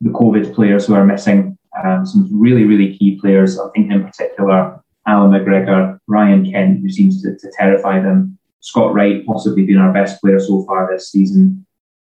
the 0.00 0.10
COVID 0.10 0.54
players 0.54 0.86
who 0.86 0.94
are 0.94 1.04
missing. 1.04 1.58
Um, 1.84 2.06
some 2.06 2.30
really, 2.32 2.64
really 2.64 2.96
key 2.96 3.18
players. 3.20 3.58
I 3.58 3.68
think 3.74 3.90
in 3.90 4.04
particular, 4.04 4.82
Allan 5.06 5.30
McGregor, 5.30 5.98
Ryan 6.06 6.50
Kent, 6.50 6.80
who 6.80 6.90
seems 6.90 7.22
to, 7.22 7.36
to 7.36 7.52
terrify 7.56 8.00
them. 8.00 8.38
Scott 8.60 8.94
Wright, 8.94 9.24
possibly 9.26 9.64
been 9.64 9.78
our 9.78 9.92
best 9.92 10.20
player 10.20 10.40
so 10.40 10.64
far 10.64 10.90
this 10.90 11.10
season. 11.10 11.64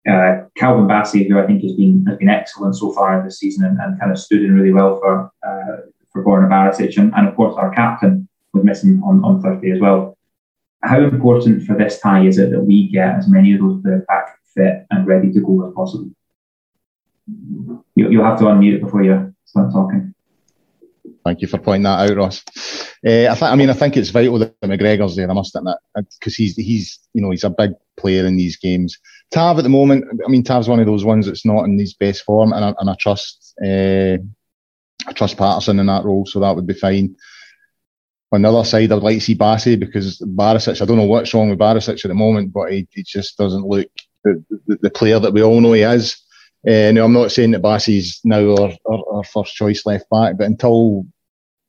Uh, 0.09 0.43
Calvin 0.57 0.88
Bassey, 0.88 1.27
who 1.27 1.39
I 1.39 1.45
think 1.45 1.62
has 1.63 1.73
been 1.73 2.05
has 2.07 2.17
been 2.17 2.29
excellent 2.29 2.75
so 2.75 2.91
far 2.91 3.23
this 3.23 3.39
season 3.39 3.65
and, 3.65 3.77
and 3.79 3.99
kind 3.99 4.12
of 4.12 4.17
stood 4.17 4.43
in 4.43 4.55
really 4.55 4.73
well 4.73 4.99
for 4.99 5.31
uh, 5.45 5.77
for 6.12 6.23
Borna 6.23 6.49
Barisic, 6.49 6.97
and, 6.97 7.13
and 7.15 7.27
of 7.27 7.35
course 7.35 7.55
our 7.55 7.73
captain 7.73 8.27
was 8.53 8.63
missing 8.63 9.01
on, 9.05 9.23
on 9.23 9.41
Thursday 9.41 9.71
as 9.71 9.79
well 9.79 10.17
how 10.81 11.01
important 11.01 11.63
for 11.63 11.75
this 11.75 11.99
tie 11.99 12.25
is 12.25 12.38
it 12.38 12.51
that 12.51 12.62
we 12.62 12.88
get 12.89 13.15
as 13.15 13.27
many 13.27 13.53
of 13.53 13.59
those 13.59 13.81
players 13.81 14.03
back 14.07 14.38
fit 14.55 14.85
and 14.91 15.07
ready 15.07 15.31
to 15.31 15.41
go 15.41 15.67
as 15.67 15.73
possible? 15.73 16.09
You, 17.95 18.19
will 18.19 18.25
have 18.25 18.39
to 18.39 18.45
unmute 18.45 18.81
before 18.81 19.03
you 19.03 19.33
start 19.45 19.71
talking. 19.71 20.13
Thank 21.25 21.41
you 21.41 21.47
for 21.47 21.58
pointing 21.58 21.84
that 21.84 22.10
out, 22.10 22.17
Ross. 22.17 22.43
Uh, 23.05 23.29
I, 23.29 23.36
th- 23.36 23.43
I 23.43 23.55
mean, 23.55 23.69
I 23.69 23.73
think 23.73 23.97
it's 23.97 24.10
vital 24.10 24.39
that 24.39 24.60
McGregor's 24.62 25.15
there. 25.15 25.29
I 25.29 25.34
must 25.34 25.55
admit, 25.55 25.77
because 25.95 26.36
he's 26.36 26.55
he's 26.55 26.99
you 27.13 27.21
know 27.21 27.32
he's 27.32 27.43
a 27.43 27.49
big 27.49 27.71
player 27.97 28.25
in 28.25 28.38
these 28.38 28.58
games. 28.58 28.97
Tav 29.32 29.58
at 29.58 29.63
the 29.63 29.69
moment, 29.69 30.05
I 30.25 30.29
mean, 30.29 30.43
Tav's 30.43 30.69
one 30.69 30.79
of 30.79 30.86
those 30.86 31.05
ones 31.05 31.25
that's 31.25 31.45
not 31.45 31.65
in 31.65 31.77
his 31.77 31.93
best 31.93 32.23
form, 32.23 32.53
and 32.53 32.65
I, 32.65 32.73
and 32.79 32.89
I 32.89 32.95
trust 32.99 33.53
uh, 33.63 34.17
I 35.08 35.13
trust 35.13 35.38
Patterson 35.38 35.79
in 35.79 35.86
that 35.88 36.05
role, 36.05 36.25
so 36.25 36.39
that 36.39 36.55
would 36.55 36.67
be 36.67 36.73
fine. 36.73 37.15
On 38.32 38.41
the 38.41 38.49
other 38.49 38.63
side, 38.63 38.91
I'd 38.91 39.01
like 39.01 39.17
to 39.17 39.21
see 39.21 39.36
Bassey 39.36 39.79
because 39.79 40.19
Barisic, 40.19 40.82
I 40.82 40.86
don't 40.86 40.97
know 40.97 41.03
what's 41.03 41.34
wrong 41.34 41.49
with 41.49 41.60
Barisic 41.60 42.05
at 42.05 42.10
the 42.10 42.13
moment, 42.13 42.53
but 42.53 42.71
he, 42.71 42.88
he 42.91 43.01
just 43.01 43.38
doesn't 43.38 43.65
look 43.65 43.89
the, 44.23 44.43
the, 44.67 44.77
the, 44.84 44.89
player 44.91 45.19
that 45.19 45.34
we 45.34 45.41
all 45.41 45.60
know 45.62 45.73
he 45.73 45.82
is. 45.82 46.21
Uh, 46.67 46.91
now, 46.91 47.06
I'm 47.06 47.13
not 47.13 47.32
saying 47.32 47.52
that 47.52 47.62
Bassey's 47.62 48.19
now 48.26 48.56
our, 48.56 48.72
our, 48.86 49.13
our, 49.13 49.24
first 49.24 49.56
choice 49.56 49.86
left 49.86 50.10
back, 50.10 50.38
but 50.38 50.48
until, 50.48 51.06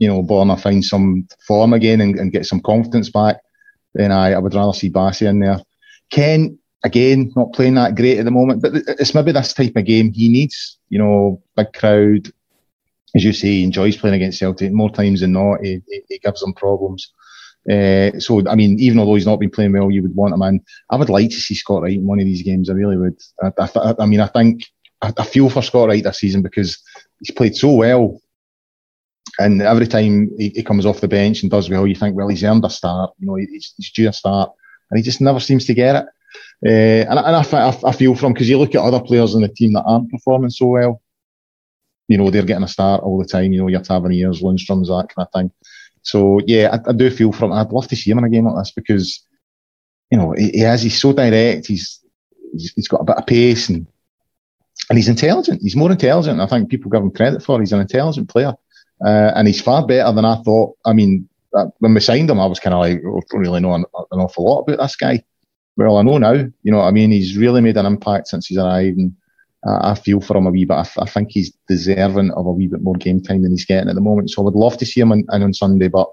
you 0.01 0.09
know, 0.09 0.23
Borna 0.23 0.61
finds 0.61 0.89
some 0.89 1.29
form 1.47 1.73
again 1.73 2.01
and, 2.01 2.19
and 2.19 2.47
some 2.47 2.61
confidence 2.61 3.09
back, 3.09 3.37
then 3.95 4.11
I, 4.11 4.33
I 4.33 4.39
would 4.39 4.55
rather 4.55 4.73
see 4.73 4.91
Bassey 4.91 5.29
in 5.29 5.39
there. 5.39 5.61
Kent, 6.11 6.59
again, 6.83 7.33
not 7.37 7.53
playing 7.53 7.75
that 7.75 7.95
great 7.95 8.19
at 8.19 8.25
the 8.25 8.33
moment, 8.33 8.63
but 8.63 8.73
it's 8.75 9.15
maybe 9.15 9.31
this 9.31 9.53
type 9.53 9.77
of 9.77 9.85
game 9.85 10.13
he 10.13 10.29
needs, 10.29 10.79
you 10.89 10.99
know, 10.99 11.41
big 11.57 11.73
crowd, 11.73 12.33
as 13.15 13.23
you 13.23 13.33
say, 13.33 13.63
enjoys 13.63 13.97
playing 13.97 14.17
against 14.17 14.41
Celtic 14.41 14.73
more 14.73 14.91
times 14.91 15.21
than 15.21 15.33
not. 15.33 15.61
He, 15.63 15.81
he, 15.89 16.03
he 16.09 16.19
gives 16.19 16.41
them 16.41 16.55
problems. 16.55 17.13
Uh, 17.71 18.19
so, 18.19 18.43
I 18.49 18.57
mean, 18.57 18.81
even 18.81 18.99
although 18.99 19.15
he's 19.15 19.27
not 19.27 19.39
been 19.39 19.51
playing 19.51 19.73
well, 19.73 19.91
you 19.91 20.03
would 20.03 20.17
want 20.17 20.35
him 20.35 20.43
in. 20.43 20.61
I 20.89 20.97
would 20.97 21.11
like 21.11 21.29
to 21.31 21.37
see 21.37 21.55
Scott 21.55 21.83
Wright 21.83 21.97
in 21.97 22.07
one 22.07 22.19
of 22.19 22.25
these 22.25 22.43
games. 22.43 22.71
I 22.71 22.73
really 22.73 22.97
would. 22.97 23.21
I, 23.41 23.53
I, 23.59 23.95
I 24.01 24.07
mean, 24.07 24.21
I 24.21 24.27
think 24.27 24.65
I, 25.03 25.25
feel 25.25 25.49
for 25.49 25.63
Scott 25.63 25.89
Wright 25.89 26.03
this 26.03 26.19
season 26.19 26.43
because 26.43 26.79
he's 27.21 27.35
played 27.35 27.57
so 27.57 27.73
well. 27.73 28.21
And 29.39 29.63
every 29.63 29.87
time 29.87 30.31
he, 30.37 30.51
he, 30.51 30.63
comes 30.63 30.85
off 30.85 31.01
the 31.01 31.09
bench 31.09 31.43
and 31.43 31.51
does 31.51 31.71
well, 31.71 31.87
you 31.87 31.95
think, 31.95 32.17
well, 32.17 32.29
he's 32.29 32.45
earned 32.45 32.65
a 32.65 32.71
start. 32.71 33.13
You 33.19 33.27
know, 33.27 33.37
he's, 33.37 33.73
he's 33.77 33.91
due 33.93 34.09
a 34.09 34.13
start. 34.13 34.51
And 34.91 34.99
he 34.99 35.03
just 35.03 35.21
never 35.21 35.41
seems 35.41 35.65
to 35.67 35.75
get 35.75 35.97
it. 35.97 36.07
Uh, 36.67 37.09
and, 37.09 37.19
and 37.19 37.37
I, 37.37 37.79
I, 37.85 37.93
feel 37.93 38.15
for 38.15 38.27
him 38.27 38.35
because 38.35 38.49
you 38.49 38.59
look 38.59 38.75
at 38.75 38.83
other 38.83 39.01
players 39.01 39.35
in 39.35 39.41
the 39.41 39.49
team 39.49 39.73
that 39.73 39.85
aren't 39.85 40.11
performing 40.11 40.51
so 40.51 40.67
well 40.67 41.01
you 42.11 42.19
know, 42.19 42.29
they're 42.29 42.43
getting 42.43 42.65
a 42.65 42.69
start 42.69 43.05
all 43.05 43.19
the 43.19 43.25
time. 43.25 43.53
You 43.53 43.61
know, 43.61 43.69
your 43.69 43.83
Taverniers, 43.83 44.43
Lundstram's, 44.43 44.89
that 44.89 45.15
kind 45.15 45.29
of 45.29 45.33
thing. 45.33 45.53
So 46.03 46.41
yeah, 46.45 46.77
I, 46.77 46.91
I, 46.91 46.93
do 46.93 47.09
feel 47.09 47.31
for 47.31 47.45
him. 47.45 47.53
I'd 47.53 47.71
love 47.71 47.87
to 47.87 47.95
see 47.95 48.11
him 48.11 48.19
in 48.19 48.25
a 48.25 48.29
game 48.29 48.47
like 48.47 48.57
this 48.57 48.73
because, 48.73 49.25
you 50.11 50.19
know, 50.19 50.33
he, 50.33 50.51
he 50.51 50.61
has. 50.61 50.83
He's 50.83 51.01
so 51.01 51.13
direct. 51.13 51.69
He's 51.69 52.01
he's 52.53 52.89
got 52.89 53.03
a 53.03 53.05
bit 53.05 53.17
of 53.17 53.27
pace 53.29 53.69
and 53.69 53.87
and 54.91 54.99
he's 54.99 55.09
intelligent. 55.09 55.63
He's 55.63 55.77
more 55.77 55.93
intelligent. 55.93 56.41
I 56.41 56.47
think 56.47 56.69
people 56.69 56.91
give 56.91 57.01
him 57.01 57.13
credit 57.13 57.43
for. 57.43 57.61
He's 57.61 57.73
an 57.73 57.81
intelligent 57.81 58.29
player, 58.29 58.53
uh, 59.05 59.33
and 59.37 59.47
he's 59.47 59.63
far 59.63 59.87
better 59.87 60.13
than 60.13 60.25
I 60.25 60.43
thought. 60.43 60.77
I 60.85 60.93
mean, 60.93 61.29
uh, 61.57 61.67
when 61.79 61.95
we 61.95 62.01
signed 62.01 62.29
him, 62.29 62.41
I 62.41 62.47
was 62.47 62.59
kind 62.59 62.75
of 62.75 62.81
like, 62.81 63.01
oh, 63.07 63.23
don't 63.31 63.41
really 63.41 63.61
know 63.61 63.75
an, 63.75 63.85
an, 64.11 64.21
awful 64.21 64.45
lot 64.45 64.63
about 64.63 64.83
this 64.83 64.97
guy. 64.97 65.23
Well, 65.77 65.97
I 65.97 66.03
know 66.03 66.19
now. 66.19 66.33
You 66.33 66.73
know 66.73 66.79
what 66.79 66.89
I 66.89 66.91
mean? 66.91 67.13
He's 67.13 67.39
really 67.39 67.61
made 67.61 67.77
an 67.77 67.87
impact 67.87 68.29
since 68.29 68.49
he's 68.49 68.59
arrived, 68.59 68.99
and 68.99 69.15
I, 69.65 69.93
I 69.93 69.95
feel 69.95 70.21
for 70.21 70.37
him 70.37 70.49
a 70.49 70.51
wee 70.51 70.65
bit. 70.65 70.75
I, 70.75 70.87
I, 70.99 71.07
think 71.07 71.31
he's 71.31 71.53
deserving 71.69 72.33
of 72.33 72.47
a 72.47 72.53
wee 72.53 72.67
bit 72.67 72.83
more 72.83 72.97
game 72.97 73.23
time 73.23 73.43
than 73.43 73.53
he's 73.53 73.65
getting 73.65 73.89
at 73.89 73.95
the 73.95 74.01
moment. 74.01 74.31
So 74.31 74.43
I 74.43 74.47
would 74.47 74.55
love 74.57 74.77
to 74.79 74.87
see 74.87 75.01
him 75.01 75.13
in, 75.13 75.25
on 75.31 75.55
Sunday, 75.55 75.87
but 75.87 76.09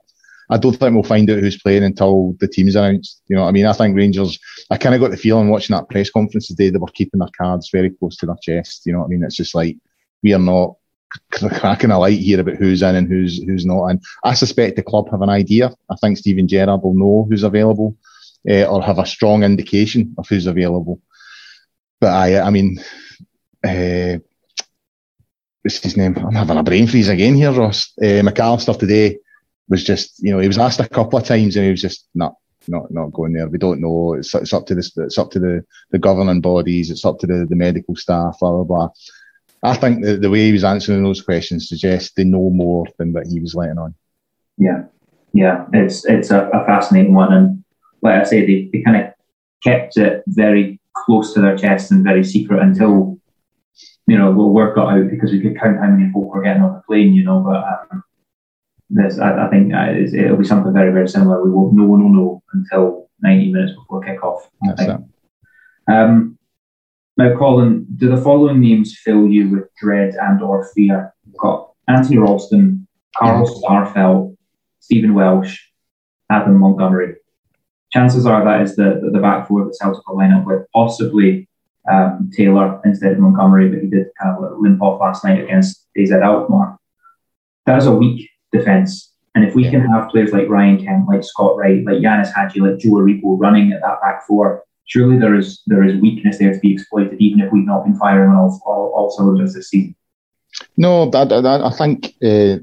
I 0.50 0.58
don't 0.58 0.76
think 0.78 0.94
we'll 0.94 1.04
find 1.04 1.30
out 1.30 1.40
who's 1.40 1.62
playing 1.62 1.84
until 1.84 2.36
the 2.40 2.48
team's 2.48 2.76
announced. 2.76 3.22
You 3.28 3.36
know 3.36 3.44
what 3.44 3.50
I 3.50 3.52
mean? 3.52 3.66
I 3.66 3.74
think 3.74 3.96
Rangers, 3.96 4.40
I 4.70 4.78
kind 4.78 4.96
of 4.96 5.02
got 5.02 5.12
the 5.12 5.18
feeling 5.18 5.50
watching 5.50 5.76
that 5.76 5.90
press 5.90 6.10
conference 6.10 6.48
today, 6.48 6.70
they 6.70 6.78
were 6.78 6.88
keeping 6.88 7.20
their 7.20 7.30
cards 7.38 7.70
very 7.72 7.90
close 7.90 8.16
to 8.18 8.26
their 8.26 8.38
chest. 8.42 8.84
You 8.86 8.94
know 8.94 9.00
what 9.00 9.06
I 9.06 9.10
mean? 9.10 9.24
It's 9.24 9.36
just 9.36 9.56
like, 9.56 9.78
we 10.24 10.34
are 10.34 10.40
not 10.40 10.76
cracking 11.32 11.92
a 11.92 12.00
light 12.00 12.20
here 12.20 12.40
about 12.40 12.56
who's 12.56 12.82
in 12.82 12.96
and 12.96 13.08
who's 13.08 13.42
who's 13.44 13.66
not 13.66 13.88
in. 13.88 14.02
I 14.24 14.34
suspect 14.34 14.76
the 14.76 14.84
club 14.84 15.10
have 15.12 15.22
an 15.22 15.30
idea. 15.30 15.72
I 15.90 15.96
think 15.96 16.18
Steven 16.18 16.48
Gerrard 16.48 16.82
will 16.82 16.96
know 16.96 17.28
who's 17.30 17.44
available 17.44 17.98
uh, 18.50 18.64
or 18.64 18.82
have 18.84 19.00
a 19.00 19.06
strong 19.06 19.44
indication 19.44 20.16
of 20.18 20.28
who's 20.28 20.48
available. 20.48 21.02
But 22.00 22.12
I, 22.12 22.40
I 22.42 22.50
mean, 22.52 22.78
uh, 23.64 24.18
what's 25.62 25.82
his 25.82 25.98
name? 25.98 26.16
I'm 26.18 26.36
having 26.36 26.58
a 26.58 26.64
brain 26.64 26.88
freeze 26.88 27.10
again 27.10 27.36
here, 27.36 27.52
Ross. 27.52 27.92
Uh, 28.00 28.22
McAllister 28.22 28.78
today 28.78 29.18
was 29.70 29.84
just, 29.84 30.22
you 30.24 30.32
know, 30.32 30.40
he 30.40 30.48
was 30.48 30.58
asked 30.58 30.80
a 30.80 30.88
couple 30.88 31.20
of 31.20 31.26
times 31.26 31.56
and 31.56 31.66
he 31.66 31.72
was 31.72 31.82
just 31.82 32.08
not, 32.16 32.36
not, 32.68 32.92
not 32.92 33.14
going 33.14 33.34
there. 33.34 33.48
We 33.48 33.58
don't 33.58 33.82
know. 33.82 34.14
It's, 34.14 34.34
it's 34.36 34.54
up 34.54 34.66
to 34.68 34.76
this. 34.76 34.96
It's 34.98 35.18
up 35.18 35.32
to 35.32 35.40
the, 35.40 35.66
the 35.92 36.00
governing 36.00 36.42
bodies. 36.42 36.92
It's 36.92 37.06
up 37.06 37.20
to 37.20 37.28
the, 37.28 37.46
the 37.50 37.56
medical 37.56 37.96
staff. 37.96 38.38
Blah 38.40 38.52
blah 38.52 38.64
blah. 38.64 38.90
I 39.64 39.76
think 39.76 40.04
the, 40.04 40.18
the 40.18 40.30
way 40.30 40.46
he 40.46 40.52
was 40.52 40.64
answering 40.64 41.04
those 41.04 41.22
questions 41.22 41.68
suggests 41.68 42.14
they 42.14 42.24
know 42.24 42.50
more 42.50 42.86
than 42.98 43.14
what 43.14 43.28
he 43.28 43.40
was 43.40 43.56
letting 43.56 43.80
on. 43.80 43.96
Yeah, 44.58 44.84
yeah, 45.34 45.66
it's 45.74 46.06
it's 46.06 46.32
a, 46.32 46.50
a 46.50 46.66
fascinating 46.66 47.14
one, 47.14 47.34
and 47.34 47.64
like 48.02 48.22
I 48.22 48.24
say, 48.24 48.46
they, 48.46 48.70
they 48.72 48.82
kind 48.84 48.98
of 48.98 49.14
kept 49.64 49.98
it 49.98 50.24
very 50.28 50.80
close 51.06 51.34
to 51.34 51.42
their 51.42 51.58
chest 51.58 51.92
and 51.92 52.04
very 52.04 52.24
secret 52.24 52.62
until 52.62 53.20
you 54.08 54.18
know 54.18 54.34
the 54.34 54.44
work 54.44 54.76
got 54.76 54.94
out 54.94 55.10
because 55.10 55.32
we 55.32 55.42
could 55.42 55.60
count 55.60 55.80
how 55.80 55.88
many 55.88 56.12
folk 56.12 56.34
were 56.34 56.42
getting 56.42 56.64
off 56.64 56.76
the 56.76 56.82
plane, 56.88 57.14
you 57.14 57.24
know. 57.24 57.40
But 57.42 57.64
um, 57.92 58.04
this, 58.90 59.20
I, 59.20 59.48
I 59.48 59.50
think 59.50 59.74
uh, 59.74 59.94
it'll 60.18 60.38
be 60.38 60.46
something 60.46 60.74
very 60.74 60.92
very 60.92 61.08
similar. 61.08 61.44
We 61.44 61.52
won't, 61.52 61.74
no 61.74 61.84
one 61.84 62.04
will 62.04 62.14
know 62.14 62.44
until 62.54 63.10
90 63.22 63.52
minutes 63.52 63.74
before 63.74 64.04
kick 64.04 64.24
off. 64.24 64.50
That's 64.62 64.82
it. 64.82 64.98
Um, 65.92 66.38
now, 67.18 67.36
Colin, 67.36 67.88
do 67.96 68.10
the 68.10 68.22
following 68.22 68.60
names 68.60 68.98
fill 69.04 69.28
you 69.28 69.50
with 69.50 69.74
dread 69.76 70.16
and 70.22 70.42
or 70.42 70.70
fear? 70.76 71.14
We've 71.26 71.38
got 71.38 71.72
Anthony 71.88 72.18
Ralston, 72.18 72.88
Carl. 73.16 73.62
Starfelt, 73.64 74.38
Stephen 74.80 75.16
Welsh, 75.16 75.60
Adam 76.30 76.60
Montgomery. 76.60 77.16
Chances 77.92 78.26
are 78.26 78.44
that 78.44 78.62
is 78.62 78.76
the, 78.76 79.10
the, 79.12 79.20
back 79.20 79.48
four 79.48 79.66
that 79.66 79.76
Celtic 79.76 80.06
will 80.08 80.18
line 80.18 80.34
up 80.34 80.46
with, 80.46 80.66
possibly 80.74 81.48
um, 81.90 82.30
Taylor 82.36 82.82
instead 82.86 83.14
of 83.14 83.20
Montgomery, 83.20 83.70
but 83.70 83.80
he 83.80 83.88
did 83.88 84.08
kind 84.22 84.38
of 84.38 84.60
limp 84.60 84.82
off 84.82 85.00
last 85.00 85.24
night 85.24 85.44
against 85.44 85.88
AZ 85.98 86.12
Alkmaar. 86.12 86.78
That 87.66 87.80
is 87.80 87.86
a 87.88 87.96
weak 87.96 88.30
defence. 88.52 89.14
And 89.36 89.46
if 89.46 89.54
we 89.54 89.66
yeah. 89.66 89.72
can 89.72 89.82
have 89.82 90.10
players 90.10 90.32
like 90.32 90.50
Ryan 90.50 90.84
Kent, 90.84 91.08
like 91.08 91.24
Scott 91.24 91.58
Wright, 91.58 91.84
like 91.86 91.98
Ianis 91.98 92.34
Hagi, 92.34 92.60
like 92.60 92.80
Joe 92.80 92.90
Aribo 92.90 93.40
running 93.40 93.72
at 93.72 93.82
that 93.82 94.02
back 94.02 94.26
four, 94.26 94.64
surely 94.86 95.20
there 95.20 95.36
is 95.36 95.62
there 95.68 95.84
is 95.84 96.02
weakness 96.02 96.40
there 96.40 96.54
to 96.54 96.60
be 96.60 96.74
exploited, 96.74 97.20
even 97.20 97.42
if 97.42 97.52
we've 97.52 97.66
not 97.66 97.86
been 97.86 97.96
firing 97.98 98.32
on 98.32 98.38
all, 98.38 98.62
all, 98.66 98.94
all 98.96 99.12
cylinders 99.12 99.54
this 99.54 99.70
season. 99.70 99.96
No, 100.76 101.12
I, 101.14 101.24
I, 101.24 101.68
I 101.68 101.72
think 101.72 102.16
uh, 102.24 102.58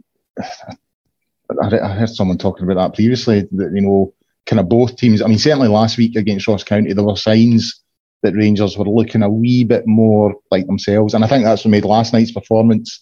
I, 1.62 1.88
heard 1.94 2.08
someone 2.08 2.38
talking 2.38 2.64
about 2.64 2.82
that 2.82 2.94
previously. 2.94 3.46
That 3.52 3.72
you 3.74 3.82
know, 3.82 4.12
kind 4.46 4.58
of 4.58 4.68
both 4.68 4.96
teams. 4.96 5.22
I 5.22 5.26
mean, 5.26 5.38
certainly 5.38 5.68
last 5.68 5.96
week 5.96 6.16
against 6.16 6.48
Ross 6.48 6.64
County, 6.64 6.92
there 6.92 7.04
were 7.04 7.16
signs 7.16 7.82
that 8.22 8.34
Rangers 8.34 8.76
were 8.76 8.86
looking 8.86 9.22
a 9.22 9.28
wee 9.28 9.64
bit 9.64 9.86
more 9.86 10.34
like 10.50 10.66
themselves, 10.66 11.14
and 11.14 11.24
I 11.24 11.28
think 11.28 11.44
that's 11.44 11.64
what 11.64 11.70
made 11.70 11.84
last 11.84 12.12
night's 12.12 12.32
performance 12.32 13.00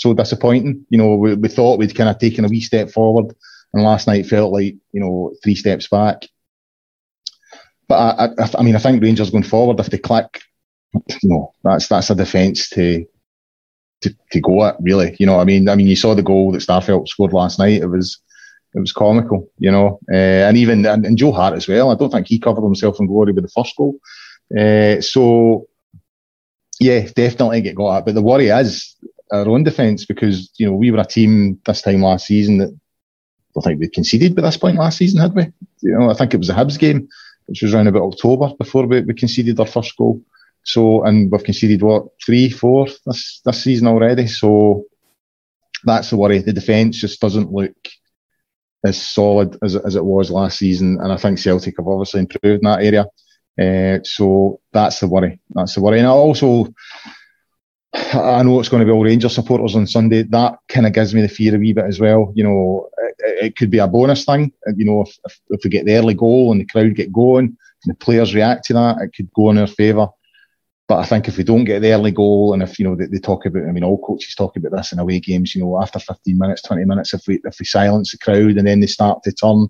so 0.00 0.14
disappointing. 0.14 0.86
You 0.88 0.98
know, 0.98 1.14
we, 1.14 1.34
we 1.34 1.48
thought 1.48 1.78
we'd 1.78 1.94
kind 1.94 2.08
of 2.08 2.18
taken 2.18 2.44
a 2.44 2.48
wee 2.48 2.60
step 2.60 2.90
forward, 2.90 3.34
and 3.72 3.82
last 3.82 4.06
night 4.06 4.26
felt 4.26 4.52
like 4.52 4.74
you 4.92 5.00
know 5.00 5.32
three 5.42 5.54
steps 5.54 5.88
back. 5.88 6.22
But 7.86 7.96
I, 7.96 8.24
I, 8.42 8.50
I 8.58 8.62
mean, 8.62 8.76
I 8.76 8.78
think 8.78 9.02
Rangers 9.02 9.30
going 9.30 9.44
forward, 9.44 9.78
if 9.78 9.90
they 9.90 9.98
click, 9.98 10.42
you 10.94 11.28
know, 11.28 11.52
that's 11.62 11.88
that's 11.88 12.10
a 12.10 12.14
defence 12.14 12.70
to, 12.70 13.04
to 14.00 14.10
to 14.32 14.40
go 14.40 14.64
at 14.64 14.76
really. 14.80 15.16
You 15.18 15.26
know, 15.26 15.38
I 15.38 15.44
mean, 15.44 15.68
I 15.68 15.74
mean, 15.74 15.86
you 15.86 15.96
saw 15.96 16.14
the 16.14 16.22
goal 16.22 16.52
that 16.52 16.62
Starfelt 16.62 17.08
scored 17.08 17.34
last 17.34 17.58
night. 17.58 17.82
It 17.82 17.86
was 17.88 18.18
it 18.74 18.80
was 18.80 18.92
comical, 18.92 19.50
you 19.58 19.70
know, 19.70 19.98
uh, 20.10 20.46
and 20.48 20.56
even 20.56 20.86
and, 20.86 21.04
and, 21.04 21.18
Joe 21.18 21.32
Hart 21.32 21.54
as 21.54 21.68
well. 21.68 21.90
I 21.90 21.96
don't 21.96 22.10
think 22.10 22.28
he 22.28 22.38
covered 22.38 22.62
himself 22.62 23.00
in 23.00 23.06
glory 23.06 23.32
with 23.32 23.44
the 23.44 23.50
first 23.50 23.76
goal. 23.76 23.96
Uh, 24.56 25.00
so 25.00 25.66
yeah, 26.78 27.00
definitely 27.14 27.60
get 27.60 27.74
got 27.74 27.98
at. 27.98 28.04
But 28.06 28.14
the 28.14 28.22
worry 28.22 28.48
is 28.48 28.96
our 29.32 29.48
own 29.48 29.64
defence 29.64 30.04
because 30.04 30.50
you 30.56 30.66
know 30.66 30.74
we 30.74 30.90
were 30.90 31.00
a 31.00 31.04
team 31.04 31.60
this 31.64 31.82
time 31.82 32.02
last 32.02 32.26
season 32.26 32.58
that 32.58 32.68
I 32.68 33.52
don't 33.54 33.64
think 33.64 33.80
we 33.80 33.88
conceded 33.88 34.36
by 34.36 34.42
this 34.42 34.56
point 34.56 34.78
last 34.78 34.98
season, 34.98 35.20
had 35.20 35.34
we? 35.34 35.44
You 35.82 35.98
know, 35.98 36.10
I 36.10 36.14
think 36.14 36.34
it 36.34 36.38
was 36.38 36.50
a 36.50 36.54
Hibs 36.54 36.78
game 36.78 37.08
which 37.46 37.62
was 37.62 37.74
around 37.74 37.88
about 37.88 38.02
October 38.02 38.52
before 38.56 38.86
we, 38.86 39.00
we 39.00 39.12
conceded 39.12 39.58
our 39.58 39.66
first 39.66 39.96
goal. 39.96 40.22
So, 40.62 41.02
and 41.04 41.32
we've 41.32 41.42
conceded 41.42 41.82
what 41.82 42.06
three, 42.24 42.48
four 42.48 42.86
this 43.06 43.40
this 43.44 43.64
season 43.64 43.88
already. 43.88 44.26
So 44.28 44.84
that's 45.84 46.10
the 46.10 46.16
worry. 46.16 46.38
The 46.38 46.52
defence 46.52 47.00
just 47.00 47.20
doesn't 47.20 47.50
look 47.50 47.74
as 48.84 49.00
solid 49.02 49.58
as 49.62 49.74
as 49.74 49.96
it 49.96 50.04
was 50.04 50.30
last 50.30 50.58
season, 50.58 50.98
and 51.00 51.12
I 51.12 51.16
think 51.16 51.38
Celtic 51.38 51.74
have 51.78 51.88
obviously 51.88 52.20
improved 52.20 52.62
in 52.62 52.70
that 52.70 52.82
area. 52.82 53.06
Uh, 53.60 53.98
so 54.04 54.60
that's 54.72 55.00
the 55.00 55.08
worry. 55.08 55.40
That's 55.50 55.74
the 55.74 55.80
worry. 55.80 55.98
And 55.98 56.06
I 56.06 56.10
also, 56.10 56.72
I 57.92 58.42
know 58.42 58.60
it's 58.60 58.68
going 58.68 58.80
to 58.80 58.86
be 58.86 58.92
all 58.92 59.04
Rangers 59.04 59.34
supporters 59.34 59.74
on 59.74 59.86
Sunday. 59.86 60.22
That 60.22 60.58
kind 60.68 60.86
of 60.86 60.92
gives 60.92 61.14
me 61.14 61.22
the 61.22 61.28
fear 61.28 61.56
a 61.56 61.58
wee 61.58 61.72
bit 61.72 61.86
as 61.86 61.98
well. 61.98 62.32
You 62.34 62.44
know, 62.44 62.88
it 63.18 63.56
could 63.56 63.70
be 63.70 63.78
a 63.78 63.88
bonus 63.88 64.24
thing. 64.24 64.52
Uh, 64.66 64.72
you 64.76 64.84
know, 64.84 65.02
if, 65.02 65.18
if, 65.24 65.40
if, 65.50 65.60
we 65.64 65.70
get 65.70 65.86
the 65.86 65.96
early 65.96 66.14
goal 66.14 66.52
and 66.52 66.60
the 66.60 66.66
crowd 66.66 66.94
get 66.94 67.12
going 67.12 67.46
and 67.46 67.56
the 67.86 67.94
players 67.94 68.34
react 68.34 68.66
to 68.66 68.74
that, 68.74 68.98
it 69.00 69.14
could 69.14 69.30
go 69.32 69.50
in 69.50 69.58
our 69.58 69.66
favour. 69.66 70.08
But 70.86 70.98
I 70.98 71.04
think 71.04 71.28
if 71.28 71.36
we 71.36 71.44
don't 71.44 71.64
get 71.64 71.82
the 71.82 71.92
early 71.92 72.10
goal 72.10 72.52
and 72.52 72.62
if, 72.62 72.78
you 72.78 72.84
know, 72.84 72.96
they, 72.96 73.06
they, 73.06 73.18
talk 73.18 73.46
about, 73.46 73.68
I 73.68 73.72
mean, 73.72 73.84
all 73.84 74.04
coaches 74.04 74.34
talk 74.34 74.56
about 74.56 74.72
this 74.72 74.92
in 74.92 74.98
away 74.98 75.20
games, 75.20 75.54
you 75.54 75.62
know, 75.62 75.80
after 75.80 75.98
15 75.98 76.36
minutes, 76.36 76.62
20 76.62 76.84
minutes, 76.84 77.14
if 77.14 77.22
we, 77.28 77.40
if 77.44 77.56
we 77.60 77.64
silence 77.64 78.10
the 78.10 78.18
crowd 78.18 78.56
and 78.56 78.66
then 78.66 78.80
they 78.80 78.88
start 78.88 79.22
to 79.22 79.32
turn, 79.32 79.68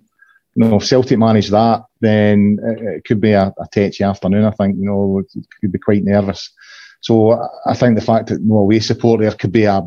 you 0.55 0.65
know, 0.65 0.77
if 0.77 0.87
Celtic 0.87 1.19
manage 1.19 1.51
that, 1.51 1.85
then 2.01 2.59
it, 2.63 2.97
it 2.97 3.05
could 3.05 3.21
be 3.21 3.33
a, 3.33 3.53
a 3.59 3.67
tetchy 3.71 4.03
afternoon, 4.03 4.45
I 4.45 4.51
think, 4.53 4.77
you 4.79 4.87
know, 4.87 5.19
it 5.19 5.47
could 5.61 5.73
be 5.73 5.79
quite 5.79 6.05
nervous. 6.05 6.51
So 7.01 7.49
I 7.67 7.75
think 7.75 7.97
the 7.97 8.05
fact 8.05 8.29
that 8.29 8.43
no 8.43 8.59
away 8.59 8.81
support 8.81 9.21
there 9.21 9.33
could 9.33 9.53
be 9.53 9.65
a, 9.65 9.83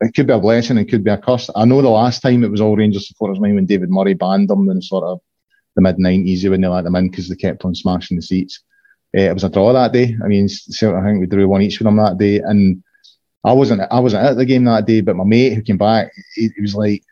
it 0.00 0.14
could 0.14 0.26
be 0.26 0.32
a 0.32 0.38
blessing, 0.38 0.78
and 0.78 0.88
could 0.88 1.04
be 1.04 1.10
a 1.10 1.18
curse. 1.18 1.50
I 1.54 1.64
know 1.64 1.82
the 1.82 1.88
last 1.88 2.20
time 2.20 2.44
it 2.44 2.50
was 2.50 2.60
all 2.60 2.76
Rangers 2.76 3.08
supporters 3.08 3.40
mind 3.40 3.56
when 3.56 3.66
David 3.66 3.90
Murray 3.90 4.14
banned 4.14 4.48
them 4.48 4.68
in 4.70 4.80
sort 4.82 5.04
of 5.04 5.20
the 5.76 5.82
mid 5.82 5.98
nineties 5.98 6.48
when 6.48 6.60
they 6.60 6.68
let 6.68 6.84
them 6.84 6.96
in 6.96 7.10
because 7.10 7.28
they 7.28 7.36
kept 7.36 7.64
on 7.64 7.74
smashing 7.74 8.16
the 8.16 8.22
seats. 8.22 8.60
Uh, 9.16 9.22
it 9.22 9.34
was 9.34 9.44
a 9.44 9.50
draw 9.50 9.72
that 9.72 9.92
day. 9.92 10.16
I 10.24 10.28
mean, 10.28 10.46
I 10.46 11.02
think 11.04 11.20
we 11.20 11.26
drew 11.26 11.48
one 11.48 11.62
each 11.62 11.78
with 11.78 11.86
them 11.86 11.96
that 11.96 12.18
day, 12.18 12.38
and 12.38 12.82
I 13.44 13.52
wasn't 13.52 13.82
I 13.90 14.00
wasn't 14.00 14.24
at 14.24 14.36
the 14.36 14.44
game 14.44 14.64
that 14.64 14.86
day, 14.86 15.00
but 15.00 15.16
my 15.16 15.24
mate 15.24 15.54
who 15.54 15.62
came 15.62 15.78
back, 15.78 16.12
he, 16.34 16.48
he 16.54 16.62
was 16.62 16.74
like, 16.74 17.02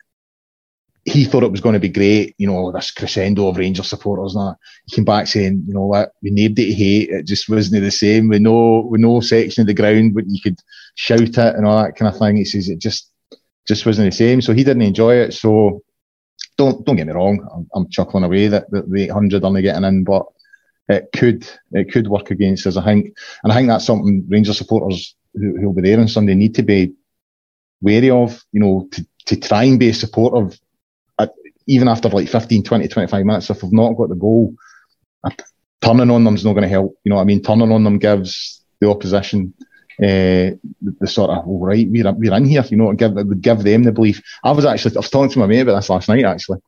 he 1.05 1.25
thought 1.25 1.43
it 1.43 1.51
was 1.51 1.61
going 1.61 1.73
to 1.73 1.81
be 1.81 1.89
great, 1.89 2.35
you 2.39 2.47
know, 2.47 2.71
this 2.73 2.91
crescendo 2.91 3.49
of 3.49 3.57
Rangers 3.57 3.89
supporters 3.89 4.35
and 4.35 4.49
that. 4.49 4.57
He 4.87 4.97
came 4.97 5.05
back 5.05 5.27
saying, 5.27 5.65
you 5.67 5.75
know 5.75 5.87
what, 5.87 6.13
we 6.23 6.31
named 6.31 6.59
it 6.59 6.75
hate, 6.75 7.11
it 7.11 7.27
just 7.27 7.49
wasn't 7.49 7.83
the 7.83 7.91
same. 7.91 8.29
We 8.29 8.39
know 8.39 8.87
we 8.89 8.99
know 8.99 9.21
section 9.21 9.63
of 9.63 9.67
the 9.67 9.75
ground 9.75 10.15
but 10.15 10.25
you 10.27 10.41
could 10.43 10.59
shout 10.95 11.21
it 11.21 11.39
and 11.39 11.67
all 11.67 11.83
that 11.83 11.97
kind 11.97 12.13
of 12.13 12.19
thing. 12.19 12.37
He 12.37 12.45
says 12.45 12.69
it 12.69 12.79
just 12.79 13.11
just 13.67 13.87
wasn't 13.87 14.11
the 14.11 14.17
same. 14.17 14.43
So 14.43 14.53
he 14.53 14.65
didn't 14.65 14.83
enjoy 14.83 15.15
it. 15.17 15.33
So 15.33 15.83
don't 16.59 16.85
don't 16.85 16.97
get 16.97 17.07
me 17.07 17.15
wrong, 17.15 17.47
I'm, 17.55 17.69
I'm 17.75 17.91
chuckling 17.91 18.25
away 18.25 18.49
that, 18.49 18.71
that 18.71 18.91
the 18.91 19.05
800 19.05 19.43
aren't 19.43 19.63
getting 19.63 19.85
in, 19.85 20.05
but 20.05 20.27
it 20.89 21.09
could 21.15 21.49
it 21.73 21.91
could 21.93 22.09
work 22.09 22.31
against 22.31 22.67
us, 22.67 22.77
I 22.77 22.85
think. 22.85 23.17
And 23.43 23.53
I 23.53 23.57
think 23.57 23.69
that's 23.69 23.87
something 23.87 24.27
Rangers 24.29 24.59
supporters 24.59 25.15
who, 25.35 25.57
who'll 25.57 25.73
be 25.73 25.83
there 25.83 25.99
on 25.99 26.09
Sunday 26.09 26.35
need 26.35 26.57
to 26.57 26.63
be 26.63 26.93
wary 27.81 28.11
of, 28.11 28.45
you 28.53 28.61
know, 28.61 28.87
to, 28.93 29.07
to 29.27 29.37
try 29.37 29.65
and 29.65 29.79
be 29.79 29.93
supportive 29.93 30.59
even 31.71 31.89
after 31.89 32.09
like 32.09 32.29
15, 32.29 32.65
20, 32.65 32.89
25 32.89 33.25
minutes, 33.25 33.51
if 33.51 33.63
we've 33.63 33.73
not 33.73 33.93
got 33.93 34.09
the 34.09 34.17
goal, 34.17 34.55
turning 35.81 36.11
on 36.11 36.25
them 36.25 36.35
is 36.35 36.45
not 36.45 36.55
going 36.55 36.65
to 36.65 36.69
help. 36.69 36.99
You 37.05 37.11
know 37.11 37.17
what 37.17 37.23
I 37.23 37.27
mean? 37.27 37.43
Turning 37.43 37.71
on 37.71 37.85
them 37.85 37.99
gives 37.99 38.65
the 38.81 38.91
opposition 38.91 39.55
uh, 40.03 40.57
the, 40.81 40.97
the, 41.01 41.07
sort 41.07 41.31
of, 41.31 41.45
oh, 41.47 41.59
right, 41.59 41.87
we're, 41.89 42.11
we're 42.13 42.35
in 42.35 42.47
here, 42.47 42.65
you 42.71 42.77
know, 42.77 42.93
give, 42.95 43.17
it 43.17 43.27
would 43.27 43.43
give 43.43 43.63
them 43.63 43.85
the 43.85 43.93
belief. 43.93 44.21
I 44.43 44.51
was 44.51 44.65
actually, 44.65 44.97
I 44.97 45.01
was 45.01 45.11
talking 45.11 45.31
to 45.31 45.39
my 45.39 45.47
mate 45.47 45.61
about 45.61 45.77
this 45.77 45.91
last 45.91 46.09
night, 46.09 46.25
actually, 46.25 46.59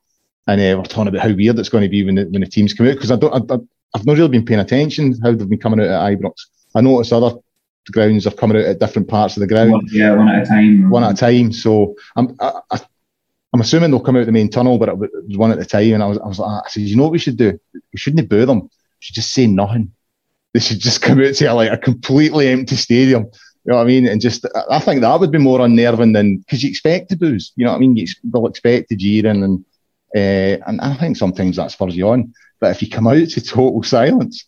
and 0.46 0.60
uh, 0.60 0.78
we're 0.78 0.84
talking 0.84 1.08
about 1.08 1.22
how 1.22 1.34
weird 1.34 1.58
it's 1.58 1.70
going 1.70 1.82
to 1.82 1.88
be 1.88 2.04
when 2.04 2.16
the, 2.16 2.24
when 2.24 2.42
the 2.42 2.46
teams 2.46 2.74
come 2.74 2.86
out, 2.86 2.94
because 2.94 3.10
I 3.10 3.16
don't, 3.16 3.50
I, 3.50 3.56
I've 3.94 4.06
not 4.06 4.18
really 4.18 4.28
been 4.28 4.44
paying 4.44 4.60
attention 4.60 5.18
how 5.22 5.32
they've 5.32 5.48
been 5.48 5.58
coming 5.58 5.80
out 5.80 5.86
at 5.86 6.18
Ibrox. 6.18 6.34
I 6.74 6.82
notice 6.82 7.10
other 7.10 7.36
grounds 7.90 8.26
are 8.26 8.32
coming 8.32 8.58
out 8.58 8.66
at 8.66 8.78
different 8.78 9.08
parts 9.08 9.36
of 9.36 9.40
the 9.40 9.46
ground. 9.46 9.72
One, 9.72 9.86
yeah, 9.90 10.14
one 10.14 10.28
at 10.28 10.42
a 10.42 10.46
time. 10.46 10.90
One 10.90 11.04
at 11.04 11.12
a 11.12 11.16
time. 11.16 11.52
So 11.52 11.94
I'm, 12.14 12.36
I, 12.38 12.60
I, 12.70 12.80
I'm 13.52 13.60
assuming 13.60 13.90
they'll 13.90 14.00
come 14.00 14.16
out 14.16 14.26
the 14.26 14.32
main 14.32 14.50
tunnel, 14.50 14.78
but 14.78 14.88
it 14.88 14.98
was 14.98 15.36
one 15.36 15.52
at 15.52 15.58
the 15.58 15.66
time. 15.66 15.92
And 15.92 16.02
I 16.02 16.06
was, 16.06 16.18
I 16.18 16.26
was 16.26 16.38
like, 16.38 16.64
I 16.64 16.68
said, 16.68 16.82
you 16.84 16.96
know 16.96 17.02
what 17.02 17.12
we 17.12 17.18
should 17.18 17.36
do? 17.36 17.58
We 17.74 17.98
shouldn't 17.98 18.28
boo 18.28 18.46
them. 18.46 18.62
We 18.62 18.68
should 19.00 19.14
just 19.14 19.34
say 19.34 19.46
nothing. 19.46 19.92
They 20.54 20.60
should 20.60 20.80
just 20.80 21.02
come 21.02 21.20
out 21.20 21.34
to 21.34 21.44
a, 21.44 21.54
like 21.54 21.70
a 21.70 21.78
completely 21.78 22.48
empty 22.48 22.76
stadium. 22.76 23.24
You 23.64 23.72
know 23.72 23.76
what 23.76 23.82
I 23.82 23.86
mean? 23.86 24.06
And 24.06 24.20
just, 24.20 24.46
I 24.70 24.78
think 24.78 25.02
that 25.02 25.20
would 25.20 25.30
be 25.30 25.38
more 25.38 25.60
unnerving 25.60 26.12
than, 26.12 26.38
because 26.38 26.62
you 26.62 26.70
expect 26.70 27.10
to 27.10 27.16
booze. 27.16 27.52
You 27.56 27.64
know 27.64 27.72
what 27.72 27.76
I 27.76 27.80
mean? 27.80 27.96
You, 27.96 28.06
they'll 28.24 28.46
expect 28.46 28.88
to 28.88 28.96
jeering 28.96 29.44
and, 29.44 29.64
uh, 30.14 30.62
and 30.66 30.80
I 30.80 30.94
think 30.94 31.16
sometimes 31.16 31.56
that 31.56 31.70
spurs 31.70 31.96
you 31.96 32.08
on. 32.08 32.34
But 32.60 32.70
if 32.70 32.82
you 32.82 32.88
come 32.88 33.06
out 33.06 33.28
to 33.28 33.40
total 33.40 33.82
silence, 33.82 34.44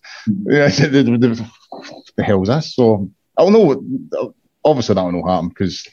yeah, 0.47 0.69
the, 0.69 1.49
the, 2.17 2.45
this? 2.47 2.75
So 2.75 3.11
I 3.37 3.43
don't 3.43 3.53
know. 3.53 4.35
Obviously, 4.65 4.95
that 4.95 5.03
will 5.03 5.13
not 5.13 5.31
happen 5.31 5.49
because 5.49 5.87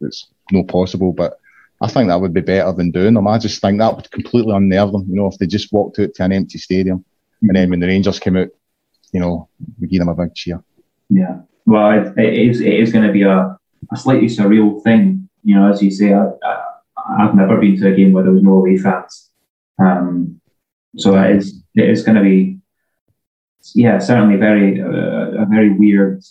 it's 0.00 0.28
not 0.50 0.68
possible. 0.68 1.12
But 1.12 1.38
I 1.82 1.88
think 1.88 2.08
that 2.08 2.20
would 2.20 2.32
be 2.32 2.40
better 2.40 2.72
than 2.72 2.92
doing 2.92 3.14
them. 3.14 3.26
I 3.26 3.38
just 3.38 3.60
think 3.60 3.80
that 3.80 3.96
would 3.96 4.08
completely 4.12 4.54
unnerve 4.54 4.92
them. 4.92 5.04
You 5.08 5.16
know, 5.16 5.26
if 5.26 5.36
they 5.38 5.48
just 5.48 5.72
walked 5.72 5.98
out 5.98 6.14
to 6.14 6.22
an 6.22 6.32
empty 6.32 6.58
stadium, 6.58 6.98
mm-hmm. 6.98 7.48
and 7.48 7.56
then 7.56 7.70
when 7.70 7.80
the 7.80 7.88
Rangers 7.88 8.20
came 8.20 8.36
out, 8.36 8.48
you 9.12 9.18
know, 9.18 9.48
we 9.80 9.88
give 9.88 9.98
them 9.98 10.08
a 10.08 10.14
big 10.14 10.32
cheer. 10.32 10.62
Yeah, 11.10 11.40
well, 11.66 11.90
it, 11.90 12.16
it 12.16 12.34
is 12.34 12.60
it 12.60 12.74
is 12.74 12.92
going 12.92 13.06
to 13.06 13.12
be 13.12 13.22
a, 13.22 13.58
a 13.92 13.96
slightly 13.96 14.28
surreal 14.28 14.80
thing. 14.84 15.28
You 15.42 15.56
know, 15.56 15.72
as 15.72 15.82
you 15.82 15.90
say, 15.90 16.14
I, 16.14 16.30
I, 16.44 17.26
have 17.26 17.34
never 17.34 17.58
been 17.58 17.76
to 17.80 17.92
a 17.92 17.96
game 17.96 18.12
where 18.12 18.22
there 18.22 18.32
was 18.32 18.44
no 18.44 18.58
away 18.58 18.78
fans. 18.78 19.30
Um, 19.80 20.40
so 20.96 21.16
it 21.16 21.36
is 21.36 21.64
it 21.74 21.90
is 21.90 22.04
going 22.04 22.16
to 22.16 22.22
be, 22.22 22.58
yeah, 23.74 23.98
certainly 23.98 24.36
very 24.36 24.80
uh, 24.80 25.42
a 25.42 25.46
very 25.46 25.70
weird. 25.70 26.22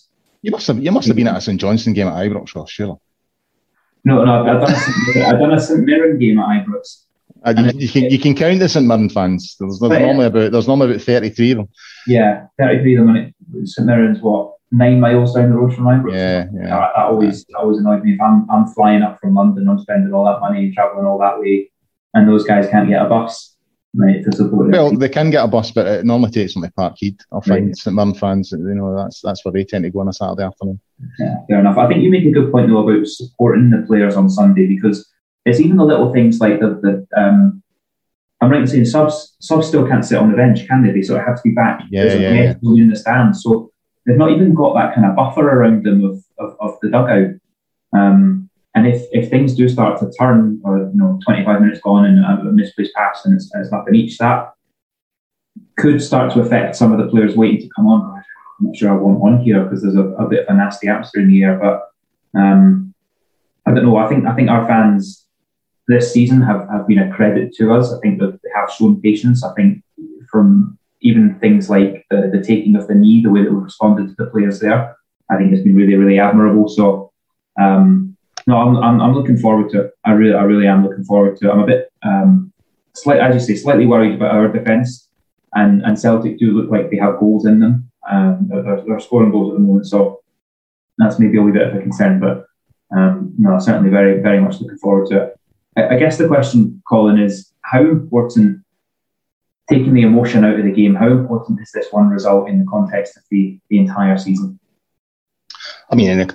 You 0.44 0.52
must 0.52 0.68
have 0.68 0.82
you 0.82 0.94
must 0.94 1.08
have 1.08 1.18
been 1.18 1.28
at 1.28 1.38
a 1.38 1.42
St 1.42 1.60
Johnstone 1.60 1.94
game 1.94 2.08
at 2.08 2.14
Ibrox, 2.14 2.70
surely. 2.70 2.96
No, 4.04 4.24
no, 4.24 4.46
I've 4.46 4.62
done 4.62 4.72
a, 4.72 5.26
I've 5.28 5.40
done 5.40 5.54
a 5.54 5.60
St 5.60 5.82
Mirren 5.82 6.18
game 6.18 6.40
at 6.40 6.66
Ibrox. 6.66 7.04
Uh, 7.44 7.54
you, 7.58 7.80
you, 7.80 7.90
can 7.90 8.04
you 8.04 8.20
can 8.20 8.36
count 8.36 8.60
the 8.60 8.70
St 8.70 8.86
Mirren 8.86 9.10
fans. 9.10 9.56
There's, 9.60 9.80
there's 9.80 10.00
normally 10.00 10.26
about 10.26 10.52
there's 10.52 10.68
normally 10.68 10.92
about 10.92 11.02
thirty 11.02 11.30
three 11.30 11.52
of 11.52 11.58
them. 11.58 11.70
Yeah, 12.08 12.48
thirty 12.60 12.82
three 12.82 12.96
of 12.96 13.06
them. 13.06 13.16
And 13.16 13.34
it, 13.54 13.68
St 13.68 13.88
Mirren's 13.88 14.22
what 14.22 14.54
nine 14.72 15.00
miles 15.00 15.34
down 15.34 15.50
the 15.50 15.56
road 15.56 15.74
from 15.74 15.86
Ibrox. 15.86 16.14
Yeah, 16.14 16.46
yeah. 16.54 16.70
That, 16.70 16.92
that 16.96 17.06
always 17.06 17.46
that 17.46 17.58
always 17.58 17.78
annoyed 17.80 18.04
me. 18.04 18.14
If 18.14 18.22
I'm 18.22 18.50
I'm 18.50 18.68
flying 18.68 19.02
up 19.02 19.20
from 19.20 19.36
London, 19.36 19.68
I'm 19.68 19.80
spending 19.80 20.14
all 20.14 20.26
that 20.26 20.40
money 20.40 20.72
traveling 20.72 21.06
all 21.06 21.20
that 21.20 21.40
way, 21.40 21.72
and 22.14 22.28
those 22.28 22.44
guys 22.44 22.68
can't 22.70 22.90
get 22.90 23.02
a 23.02 23.10
bus. 23.10 23.51
Right, 23.94 24.24
to 24.24 24.32
support 24.32 24.72
well, 24.72 24.96
they 24.96 25.10
can 25.10 25.32
get 25.32 25.44
a 25.44 25.48
bus, 25.50 25.72
but 25.72 25.86
it 25.86 26.06
normally 26.06 26.32
takes 26.32 26.54
them 26.54 26.64
to 26.64 26.72
Parkhead. 26.72 27.20
I'll 27.30 27.42
find 27.42 27.68
right. 27.68 27.76
St 27.76 27.94
Mirren 27.94 28.14
fans, 28.14 28.54
you 28.54 28.58
know, 28.60 28.96
that's 28.96 29.20
that's 29.20 29.44
where 29.44 29.52
they 29.52 29.66
tend 29.66 29.84
to 29.84 29.90
go 29.90 30.00
on 30.00 30.08
a 30.08 30.14
Saturday 30.14 30.44
afternoon. 30.44 30.80
Yeah, 31.20 31.36
fair 31.50 31.60
enough. 31.60 31.78
I 31.78 31.88
think 31.88 32.02
you 32.02 32.10
make 32.10 32.24
a 32.24 32.32
good 32.32 32.54
point 32.54 32.70
though 32.70 32.88
about 32.88 33.06
supporting 33.06 33.70
the 33.70 33.84
players 33.86 34.16
on 34.16 34.30
Sunday 34.30 34.66
because 34.66 35.10
it's 35.46 35.60
even 35.60 35.76
the 35.76 35.84
little 35.84 36.14
things 36.14 36.40
like 36.40 36.62
the, 36.62 36.80
the 36.82 37.22
um, 37.22 37.62
I'm 38.40 38.50
right 38.50 38.62
in 38.62 38.68
saying 38.68 38.86
subs 38.86 39.36
subs 39.40 39.68
still 39.68 39.88
can't 39.88 40.06
sit 40.06 40.18
on 40.18 40.32
the 40.32 40.38
bench, 40.38 40.68
can 40.68 40.84
they? 40.84 40.92
They 40.92 41.02
sort 41.02 41.20
of 41.20 41.28
have 41.28 41.36
to 41.38 41.44
be 41.44 41.54
back. 41.54 41.84
Yeah, 41.90 42.04
There's 42.04 42.22
yeah, 42.22 42.34
yeah. 42.34 42.82
in 42.82 42.90
the 42.90 42.96
stands, 42.96 43.44
so 43.44 43.72
they've 44.06 44.18
not 44.18 44.32
even 44.32 44.54
got 44.54 44.74
that 44.76 44.96
kind 44.96 45.06
of 45.06 45.18
buffer 45.18 45.48
around 45.48 45.86
them 45.86 46.06
of 46.06 46.24
of, 46.40 46.56
of 46.60 46.80
the 46.82 46.90
dugout. 46.90 47.36
Um, 47.94 48.41
and 48.74 48.88
if, 48.88 49.06
if 49.12 49.30
things 49.30 49.56
do 49.56 49.68
start 49.68 50.00
to 50.00 50.12
turn, 50.18 50.62
or 50.64 50.78
you 50.78 50.92
know, 50.94 51.20
25 51.26 51.62
minutes 51.62 51.82
gone 51.82 52.06
and 52.06 52.20
a 52.20 52.52
misplaced 52.52 52.94
pass 52.94 53.26
and 53.26 53.36
it's, 53.36 53.50
it's 53.54 53.72
nothing 53.72 53.96
each, 53.96 54.18
that 54.18 54.54
could 55.78 56.02
start 56.02 56.32
to 56.34 56.42
affect 56.42 56.76
some 56.76 56.92
of 56.92 57.00
the 57.00 57.08
players 57.08 57.36
waiting 57.36 57.62
to 57.62 57.70
come 57.76 57.88
on. 57.88 58.24
I'm 58.60 58.68
not 58.68 58.76
sure 58.76 58.92
I 58.92 58.96
want 58.96 59.20
one 59.20 59.40
here 59.42 59.64
because 59.64 59.82
there's 59.82 59.96
a, 59.96 60.08
a, 60.12 60.28
bit 60.28 60.48
of 60.48 60.54
a 60.54 60.58
nasty 60.58 60.88
atmosphere 60.88 61.24
in 61.24 61.30
the 61.30 61.44
air. 61.44 61.60
But 61.60 62.40
um, 62.40 62.94
I 63.66 63.74
don't 63.74 63.86
know. 63.86 63.98
I 63.98 64.08
think 64.08 64.26
I 64.26 64.36
think 64.36 64.50
our 64.50 64.68
fans 64.68 65.26
this 65.88 66.14
season 66.14 66.42
have, 66.42 66.68
have 66.70 66.88
been 66.88 67.00
a 67.00 67.12
credit 67.14 67.54
to 67.56 67.74
us. 67.74 67.92
I 67.92 68.00
think 68.00 68.20
that 68.20 68.40
they 68.44 68.50
have 68.56 68.72
shown 68.72 69.02
patience. 69.02 69.44
I 69.44 69.54
think 69.54 69.84
from 70.30 70.78
even 71.02 71.38
things 71.40 71.70
like 71.70 72.06
the, 72.12 72.30
the 72.32 72.44
taking 72.44 72.76
of 72.76 72.88
the 72.88 72.96
knee, 72.96 73.22
the 73.24 73.32
way 73.32 73.44
that 73.44 73.52
we 73.52 73.58
responded 73.58 74.08
to 74.08 74.16
the 74.18 74.30
players 74.30 74.60
there, 74.60 74.96
I 75.30 75.38
think 75.38 75.52
it's 75.52 75.64
been 75.64 75.76
really, 75.76 75.96
really 75.96 76.20
admirable. 76.20 76.70
So 76.70 77.12
um, 77.60 78.11
no, 78.52 78.58
I'm, 78.58 78.76
I'm, 78.78 79.02
I'm, 79.02 79.14
looking 79.14 79.38
forward 79.38 79.70
to 79.72 79.82
it. 79.82 79.92
I 80.04 80.12
really, 80.12 80.36
I 80.36 80.44
really 80.44 80.68
am 80.68 80.84
looking 80.84 81.06
forward 81.06 81.38
to 81.38 81.48
it. 81.48 81.52
I'm 81.52 81.62
a 81.62 81.66
bit, 81.66 81.92
um, 82.04 82.52
slight, 82.94 83.20
as 83.20 83.34
you 83.34 83.40
say, 83.40 83.62
slightly 83.62 83.86
worried 83.86 84.16
about 84.16 84.36
our 84.36 84.48
defence, 84.50 85.10
and 85.54 85.82
and 85.84 85.98
Celtic 85.98 86.38
do 86.38 86.52
look 86.52 86.70
like 86.70 86.90
they 86.90 86.98
have 86.98 87.20
goals 87.20 87.46
in 87.46 87.60
them. 87.60 87.90
Um, 88.10 88.50
they're, 88.50 88.84
they're 88.86 89.00
scoring 89.00 89.32
goals 89.32 89.54
at 89.54 89.58
the 89.58 89.66
moment, 89.66 89.88
so 89.88 90.22
that's 90.98 91.18
maybe 91.18 91.38
a 91.38 91.42
wee 91.42 91.54
bit 91.54 91.68
of 91.68 91.76
a 91.76 91.82
concern. 91.82 92.20
But 92.20 92.46
um, 92.96 93.34
no, 93.38 93.58
certainly 93.60 93.90
very, 93.90 94.22
very 94.22 94.42
much 94.42 94.60
looking 94.60 94.78
forward 94.78 95.08
to 95.08 95.24
it. 95.24 95.40
I, 95.78 95.96
I 95.96 95.98
guess 95.98 96.18
the 96.18 96.28
question, 96.28 96.82
Colin, 96.90 97.20
is 97.20 97.54
how 97.62 97.82
important 97.82 98.62
taking 99.70 99.94
the 99.94 100.02
emotion 100.02 100.44
out 100.44 100.60
of 100.60 100.66
the 100.66 100.72
game. 100.72 100.96
How 100.96 101.08
important 101.08 101.62
is 101.62 101.72
this 101.72 101.88
one 101.92 102.10
result 102.10 102.50
in 102.50 102.60
the 102.60 102.66
context 102.66 103.16
of 103.16 103.24
the, 103.32 103.58
the 103.70 103.78
entire 103.78 104.18
season? 104.18 104.60
I 105.92 105.96
mean, 105.96 106.28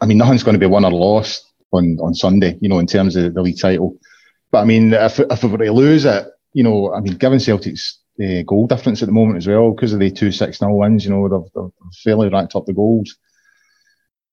I 0.00 0.06
mean, 0.06 0.18
nothing's 0.18 0.42
going 0.42 0.54
to 0.54 0.60
be 0.60 0.66
won 0.66 0.84
or 0.84 0.90
lost 0.90 1.52
on, 1.72 1.98
on 2.00 2.14
Sunday, 2.14 2.58
you 2.60 2.68
know, 2.68 2.78
in 2.78 2.86
terms 2.86 3.14
of 3.14 3.34
the 3.34 3.42
league 3.42 3.60
title. 3.60 3.98
But 4.50 4.60
I 4.60 4.64
mean, 4.64 4.94
if, 4.94 5.20
if 5.20 5.42
we 5.42 5.50
were 5.50 5.58
to 5.58 5.72
lose 5.72 6.04
it, 6.06 6.26
you 6.54 6.62
know, 6.62 6.94
I 6.94 7.00
mean, 7.00 7.14
given 7.14 7.38
Celtic's 7.38 7.98
uh, 8.22 8.42
goal 8.46 8.66
difference 8.66 9.02
at 9.02 9.06
the 9.06 9.12
moment 9.12 9.36
as 9.36 9.46
well, 9.46 9.72
because 9.72 9.92
of 9.92 10.00
the 10.00 10.10
two 10.10 10.32
6 10.32 10.58
0 10.58 10.74
wins, 10.74 11.04
you 11.04 11.10
know, 11.10 11.28
they've, 11.28 11.52
they've, 11.54 11.94
fairly 12.02 12.30
racked 12.30 12.56
up 12.56 12.64
the 12.64 12.72
goals. 12.72 13.16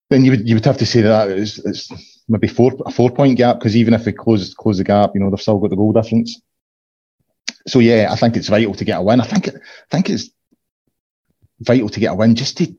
Then 0.09 0.23
you 0.23 0.31
would 0.31 0.47
you 0.47 0.55
would 0.55 0.65
have 0.65 0.77
to 0.77 0.85
say 0.85 1.01
that 1.01 1.29
it's, 1.29 1.59
it's 1.59 1.91
maybe 2.29 2.47
four 2.47 2.71
a 2.85 2.91
four 2.91 3.09
point 3.09 3.37
gap 3.37 3.57
because 3.57 3.75
even 3.75 3.93
if 3.93 4.05
they 4.05 4.11
close 4.11 4.53
close 4.53 4.77
the 4.77 4.83
gap, 4.83 5.11
you 5.13 5.19
know, 5.19 5.29
they've 5.29 5.41
still 5.41 5.57
got 5.57 5.69
the 5.69 5.75
goal 5.75 5.91
difference. 5.91 6.39
So 7.67 7.79
yeah, 7.79 8.07
I 8.11 8.15
think 8.15 8.37
it's 8.37 8.49
vital 8.49 8.75
to 8.75 8.85
get 8.85 8.99
a 8.99 9.01
win. 9.01 9.21
I 9.21 9.25
think 9.25 9.49
I 9.49 9.59
think 9.89 10.09
it's 10.09 10.29
vital 11.59 11.89
to 11.89 11.99
get 11.99 12.11
a 12.11 12.15
win 12.15 12.35
just 12.35 12.57
to 12.57 12.73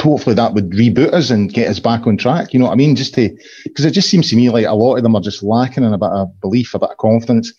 hopefully 0.00 0.34
that 0.34 0.54
would 0.54 0.70
reboot 0.70 1.12
us 1.12 1.30
and 1.30 1.52
get 1.52 1.68
us 1.68 1.78
back 1.78 2.06
on 2.06 2.16
track. 2.16 2.52
You 2.52 2.58
know 2.58 2.66
what 2.66 2.72
I 2.72 2.76
mean? 2.76 2.96
Just 2.96 3.14
to, 3.14 3.30
because 3.64 3.84
it 3.84 3.92
just 3.92 4.10
seems 4.10 4.30
to 4.30 4.36
me 4.36 4.50
like 4.50 4.66
a 4.66 4.74
lot 4.74 4.96
of 4.96 5.02
them 5.02 5.14
are 5.14 5.22
just 5.22 5.42
lacking 5.42 5.84
in 5.84 5.92
a 5.92 5.98
bit 5.98 6.10
of 6.10 6.40
belief, 6.40 6.74
a 6.74 6.78
bit 6.78 6.90
of 6.90 6.96
confidence. 6.96 7.52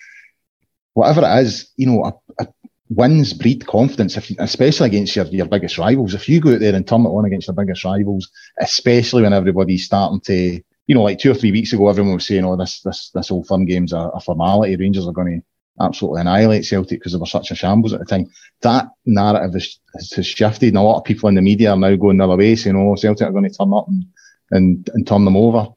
Whatever 0.94 1.22
it 1.22 1.40
is, 1.42 1.72
you 1.78 1.88
know, 1.88 2.04
a, 2.04 2.44
a 2.44 2.48
wins 2.90 3.34
breed 3.34 3.66
confidence, 3.66 4.18
if, 4.18 4.30
especially 4.40 4.88
against 4.88 5.16
your, 5.16 5.26
your 5.26 5.48
biggest 5.48 5.78
rivals. 5.78 6.14
If 6.14 6.30
you 6.30 6.40
go 6.40 6.54
out 6.54 6.60
there 6.60 6.76
and 6.76 6.88
turn 6.88 7.02
it 7.02 7.10
on 7.10 7.26
against 7.26 7.48
your 7.48 7.56
biggest 7.56 7.84
rivals, 7.84 8.30
especially 8.60 9.24
when 9.24 9.34
everybody's 9.34 9.86
starting 9.86 10.22
to, 10.22 10.62
you 10.88 10.96
know, 10.96 11.04
like 11.04 11.20
two 11.20 11.32
or 11.32 11.36
three 11.36 11.52
weeks 11.52 11.74
ago, 11.74 11.90
everyone 11.90 12.14
was 12.14 12.28
saying, 12.28 12.46
oh, 12.46 12.58
this, 12.58 12.82
this, 12.82 13.10
this 13.14 13.32
Old 13.32 13.48
Firm 13.48 13.66
game's 13.66 13.94
a, 13.94 13.98
a 13.98 14.20
formality. 14.20 14.76
Rangers 14.76 15.08
are 15.08 15.14
going 15.14 15.40
to 15.40 15.46
absolutely 15.82 16.22
annihilate 16.22 16.66
Celtic 16.66 17.00
because 17.00 17.14
they 17.14 17.20
were 17.20 17.26
such 17.26 17.52
a 17.52 17.56
shambles 17.56 17.94
at 17.94 18.00
the 18.00 18.06
time. 18.06 18.30
That 18.62 18.90
narrative 19.06 19.54
has, 19.54 19.80
has, 20.16 20.28
shifted, 20.28 20.70
and 20.70 20.78
a 20.78 20.82
lot 20.82 20.98
of 20.98 21.04
people 21.04 21.30
in 21.30 21.36
the 21.36 21.42
media 21.42 21.72
are 21.72 21.78
now 21.78 21.96
going 21.96 22.18
the 22.18 22.24
other 22.24 22.38
way, 22.38 22.56
saying, 22.56 22.76
"Oh, 22.76 22.96
Celtic 22.96 23.28
are 23.28 23.32
going 23.32 23.50
to 23.50 23.58
turn 23.58 23.74
up 23.74 23.88
and 23.88 24.06
and, 24.52 24.90
and 24.94 25.08
turn 25.08 25.26
them 25.26 25.38
over." 25.38 25.68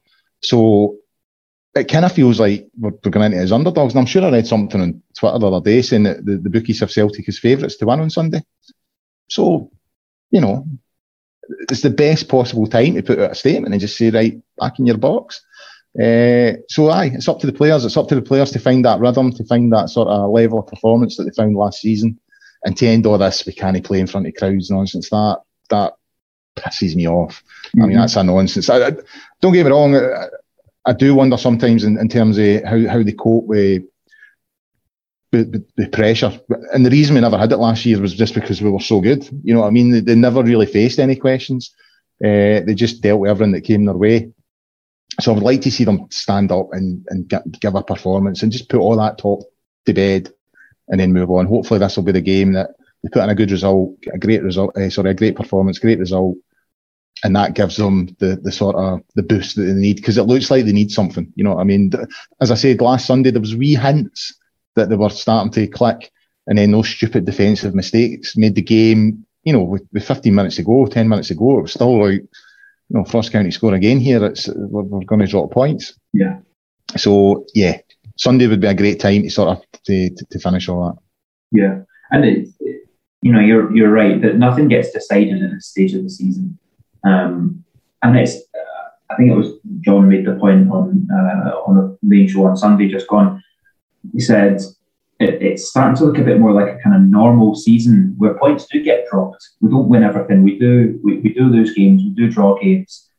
So 0.41 0.97
it 1.75 1.87
kind 1.89 2.05
of 2.05 2.11
feels 2.11 2.39
like 2.39 2.67
we're, 2.77 2.91
we're 3.03 3.11
going 3.11 3.31
into 3.31 3.37
as 3.37 3.51
underdogs. 3.51 3.93
And 3.93 3.99
I'm 3.99 4.05
sure 4.05 4.23
I 4.23 4.31
read 4.31 4.47
something 4.47 4.81
on 4.81 5.01
Twitter 5.17 5.39
the 5.39 5.47
other 5.47 5.63
day 5.63 5.81
saying 5.81 6.03
that 6.03 6.25
the, 6.25 6.37
the 6.37 6.49
bookies 6.49 6.79
have 6.79 6.91
Celtic 6.91 7.27
as 7.29 7.39
favourites 7.39 7.77
to 7.77 7.85
win 7.85 7.99
on 7.99 8.09
Sunday. 8.09 8.43
So, 9.29 9.71
you 10.31 10.41
know, 10.41 10.65
it's 11.69 11.81
the 11.81 11.89
best 11.89 12.27
possible 12.27 12.67
time 12.67 12.95
to 12.95 13.03
put 13.03 13.19
out 13.19 13.31
a 13.31 13.35
statement 13.35 13.73
and 13.73 13.81
just 13.81 13.97
say, 13.97 14.09
right, 14.09 14.39
back 14.57 14.79
in 14.79 14.85
your 14.85 14.97
box. 14.97 15.41
Uh, 15.99 16.53
so 16.69 16.89
aye, 16.89 17.11
it's 17.13 17.27
up 17.27 17.39
to 17.39 17.47
the 17.47 17.53
players. 17.53 17.83
It's 17.83 17.97
up 17.97 18.07
to 18.09 18.15
the 18.15 18.21
players 18.21 18.51
to 18.51 18.59
find 18.59 18.85
that 18.85 18.99
rhythm, 18.99 19.31
to 19.33 19.43
find 19.45 19.71
that 19.73 19.89
sort 19.89 20.07
of 20.07 20.29
level 20.29 20.59
of 20.59 20.67
performance 20.67 21.17
that 21.17 21.23
they 21.23 21.31
found 21.31 21.55
last 21.55 21.81
season, 21.81 22.19
and 22.63 22.77
to 22.77 22.87
end 22.87 23.05
all 23.05 23.17
this, 23.17 23.45
we 23.45 23.53
can't 23.53 23.83
play 23.83 23.99
in 23.99 24.07
front 24.07 24.27
of 24.27 24.35
crowds 24.35 24.69
nonsense. 24.69 25.09
That 25.09 25.39
that 25.69 25.93
pisses 26.57 26.95
me 26.95 27.07
off. 27.07 27.43
Mm-hmm. 27.67 27.81
I 27.81 27.85
mean, 27.85 27.91
mm-hmm. 27.91 28.01
that's 28.01 28.15
a 28.15 28.23
nonsense. 28.23 28.69
I, 28.69 28.87
I, 28.87 28.91
don't 29.41 29.53
get 29.53 29.65
me 29.65 29.71
wrong. 29.71 29.95
I, 29.95 30.27
I 30.85 30.93
do 30.93 31.15
wonder 31.15 31.37
sometimes 31.37 31.83
in, 31.83 31.97
in, 31.97 32.09
terms 32.09 32.37
of 32.37 32.63
how, 32.63 32.87
how 32.87 33.03
they 33.03 33.11
cope 33.11 33.45
with, 33.45 33.83
with, 35.31 35.65
with 35.77 35.91
pressure. 35.91 36.39
And 36.73 36.85
the 36.85 36.89
reason 36.89 37.15
we 37.15 37.21
never 37.21 37.37
had 37.37 37.51
it 37.51 37.57
last 37.57 37.85
year 37.85 37.99
was 37.99 38.13
just 38.13 38.33
because 38.33 38.61
we 38.61 38.69
were 38.69 38.79
so 38.79 39.01
good. 39.01 39.27
You 39.43 39.53
know 39.53 39.61
what 39.61 39.67
I 39.67 39.71
mean? 39.71 39.91
They, 39.91 39.99
they 39.99 40.15
never 40.15 40.41
really 40.41 40.65
faced 40.65 40.99
any 40.99 41.15
questions. 41.15 41.75
Uh, 42.23 42.63
they 42.65 42.73
just 42.73 43.01
dealt 43.01 43.19
with 43.19 43.29
everything 43.29 43.53
that 43.53 43.61
came 43.61 43.85
their 43.85 43.95
way. 43.95 44.31
So 45.19 45.31
I 45.31 45.35
would 45.35 45.43
like 45.43 45.61
to 45.61 45.71
see 45.71 45.83
them 45.83 46.07
stand 46.11 46.51
up 46.51 46.69
and, 46.73 47.05
and 47.09 47.33
give 47.59 47.75
a 47.75 47.83
performance 47.83 48.43
and 48.43 48.51
just 48.51 48.69
put 48.69 48.79
all 48.79 48.97
that 48.97 49.17
talk 49.17 49.43
to 49.85 49.93
bed 49.93 50.31
and 50.87 50.99
then 50.99 51.13
move 51.13 51.31
on. 51.31 51.47
Hopefully 51.47 51.79
this 51.79 51.97
will 51.97 52.03
be 52.03 52.11
the 52.11 52.21
game 52.21 52.53
that 52.53 52.71
they 53.03 53.09
put 53.09 53.23
in 53.23 53.29
a 53.29 53.35
good 53.35 53.51
result, 53.51 53.95
a 54.13 54.17
great 54.17 54.43
result, 54.43 54.77
uh, 54.77 54.89
sorry, 54.89 55.11
a 55.11 55.15
great 55.15 55.35
performance, 55.35 55.79
great 55.79 55.99
result. 55.99 56.37
And 57.23 57.35
that 57.35 57.55
gives 57.55 57.77
them 57.77 58.15
the, 58.19 58.39
the 58.41 58.51
sort 58.51 58.75
of 58.75 59.01
the 59.15 59.23
boost 59.23 59.55
that 59.55 59.63
they 59.63 59.73
need 59.73 59.95
because 59.95 60.19
it 60.19 60.23
looks 60.23 60.51
like 60.51 60.65
they 60.65 60.71
need 60.71 60.91
something. 60.91 61.33
You 61.35 61.43
know 61.43 61.55
what 61.55 61.61
I 61.61 61.63
mean? 61.63 61.91
As 62.39 62.51
I 62.51 62.55
said 62.55 62.79
last 62.79 63.07
Sunday, 63.07 63.31
there 63.31 63.41
was 63.41 63.55
wee 63.55 63.73
hints 63.73 64.37
that 64.75 64.89
they 64.89 64.95
were 64.95 65.09
starting 65.09 65.51
to 65.53 65.67
click 65.67 66.11
and 66.47 66.57
then 66.57 66.71
those 66.71 66.89
stupid 66.89 67.25
defensive 67.25 67.75
mistakes 67.75 68.37
made 68.37 68.55
the 68.55 68.61
game, 68.61 69.25
you 69.43 69.51
know, 69.51 69.63
with, 69.63 69.83
with 69.91 70.07
15 70.07 70.33
minutes 70.33 70.55
to 70.55 70.63
go, 70.63 70.85
10 70.85 71.09
minutes 71.09 71.27
to 71.27 71.35
go, 71.35 71.59
it 71.59 71.63
was 71.63 71.73
still 71.73 72.01
like, 72.01 72.23
you 72.89 72.97
know, 72.97 73.05
Ross 73.13 73.29
County 73.29 73.51
score 73.51 73.73
again 73.73 73.99
here, 73.99 74.23
it's 74.25 74.47
we're, 74.47 74.83
we're 74.83 75.05
going 75.05 75.21
to 75.21 75.27
drop 75.27 75.51
points. 75.51 75.97
Yeah. 76.13 76.39
So 76.95 77.45
yeah, 77.53 77.77
Sunday 78.17 78.47
would 78.47 78.61
be 78.61 78.67
a 78.67 78.73
great 78.73 78.99
time 78.99 79.23
to 79.23 79.29
sort 79.29 79.49
of 79.49 79.63
to, 79.85 80.09
to, 80.09 80.25
to 80.25 80.39
finish 80.39 80.69
all 80.69 80.87
that. 80.87 80.97
Yeah, 81.51 81.81
and 82.11 82.25
it, 82.25 82.47
you 83.21 83.31
know, 83.31 83.39
you're 83.39 83.75
you're 83.75 83.91
right 83.91 84.21
that 84.21 84.37
nothing 84.37 84.67
gets 84.67 84.91
decided 84.91 85.43
at 85.43 85.51
this 85.51 85.67
stage 85.67 85.93
of 85.93 86.03
the 86.03 86.09
season, 86.09 86.57
um, 87.05 87.63
and 88.03 88.17
it's. 88.17 88.35
Uh, 88.35 88.67
I 89.09 89.15
think 89.15 89.31
it 89.31 89.35
was 89.35 89.53
John 89.81 90.09
made 90.09 90.25
the 90.25 90.35
point 90.35 90.69
on 90.69 91.07
uh, 91.11 91.51
on 91.65 91.75
the 91.77 91.97
main 92.03 92.27
show 92.27 92.45
on 92.45 92.57
Sunday 92.57 92.89
just 92.89 93.07
gone. 93.07 93.41
He 94.13 94.19
said 94.19 94.59
it, 95.19 95.41
it's 95.41 95.69
starting 95.69 95.95
to 95.97 96.05
look 96.05 96.17
a 96.17 96.23
bit 96.23 96.39
more 96.39 96.53
like 96.53 96.73
a 96.73 96.79
kind 96.79 96.95
of 96.95 97.01
normal 97.01 97.55
season 97.55 98.13
where 98.17 98.37
points 98.37 98.67
do 98.71 98.83
get 98.83 99.07
dropped. 99.09 99.49
We 99.61 99.69
don't 99.69 99.89
win 99.89 100.03
everything. 100.03 100.43
We 100.43 100.59
do 100.59 100.99
we, 101.03 101.17
we 101.19 101.33
do 101.33 101.45
lose 101.45 101.73
games. 101.73 102.03
We 102.03 102.09
do 102.09 102.29
draw 102.29 102.59
games. 102.59 103.09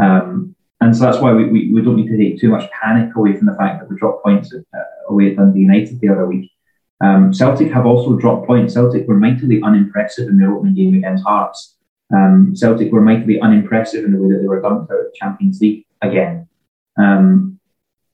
Um, 0.00 0.54
and 0.80 0.96
so 0.96 1.04
that's 1.04 1.18
why 1.18 1.32
we, 1.32 1.46
we, 1.46 1.72
we, 1.72 1.82
don't 1.82 1.96
need 1.96 2.06
to 2.06 2.16
take 2.16 2.40
too 2.40 2.50
much 2.50 2.70
panic 2.70 3.14
away 3.16 3.36
from 3.36 3.46
the 3.46 3.56
fact 3.56 3.80
that 3.80 3.90
we 3.90 3.96
dropped 3.96 4.22
points 4.22 4.54
uh, 4.54 4.78
away 5.08 5.30
at 5.30 5.36
Dundee 5.36 5.60
United 5.60 6.00
the 6.00 6.08
other 6.08 6.26
week. 6.26 6.52
Um, 7.00 7.34
Celtic 7.34 7.72
have 7.72 7.84
also 7.84 8.14
dropped 8.14 8.46
points. 8.46 8.74
Celtic 8.74 9.08
were 9.08 9.18
mightily 9.18 9.60
unimpressive 9.60 10.28
in 10.28 10.38
their 10.38 10.54
opening 10.54 10.74
game 10.74 10.94
against 10.94 11.24
Hearts. 11.24 11.76
Um, 12.14 12.54
Celtic 12.54 12.92
were 12.92 13.00
mightily 13.00 13.40
unimpressive 13.40 14.04
in 14.04 14.12
the 14.12 14.22
way 14.22 14.32
that 14.32 14.38
they 14.40 14.48
were 14.48 14.60
dumped 14.60 14.90
out 14.90 14.98
of 14.98 15.04
the 15.06 15.12
Champions 15.14 15.60
League 15.60 15.84
again. 16.00 16.48
Um, 16.96 17.57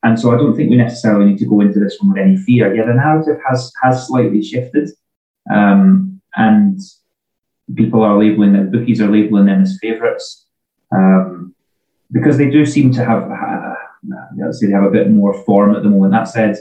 and 0.04 0.20
so 0.20 0.32
I 0.32 0.36
don't 0.36 0.54
think 0.54 0.68
we 0.68 0.76
necessarily 0.76 1.24
need 1.24 1.38
to 1.38 1.46
go 1.46 1.62
into 1.62 1.80
this 1.80 1.96
one 1.98 2.12
with 2.12 2.22
any 2.22 2.36
fear. 2.36 2.74
Yeah, 2.74 2.84
the 2.84 2.92
narrative 2.92 3.40
has 3.48 3.72
has 3.82 4.06
slightly 4.06 4.42
shifted, 4.42 4.90
um, 5.52 6.20
and 6.36 6.78
people 7.74 8.02
are 8.02 8.18
labeling 8.18 8.52
them, 8.52 8.70
bookies 8.70 9.00
are 9.00 9.10
labeling 9.10 9.46
them 9.46 9.62
as 9.62 9.78
favourites 9.80 10.46
um, 10.94 11.54
because 12.12 12.36
they 12.36 12.50
do 12.50 12.66
seem 12.66 12.92
to 12.92 13.02
have, 13.02 13.22
uh, 13.30 13.74
let's 14.36 14.60
say, 14.60 14.66
they 14.66 14.74
have 14.74 14.84
a 14.84 14.90
bit 14.90 15.10
more 15.10 15.32
form 15.44 15.74
at 15.74 15.82
the 15.82 15.88
moment. 15.88 16.12
That 16.12 16.28
said, 16.28 16.58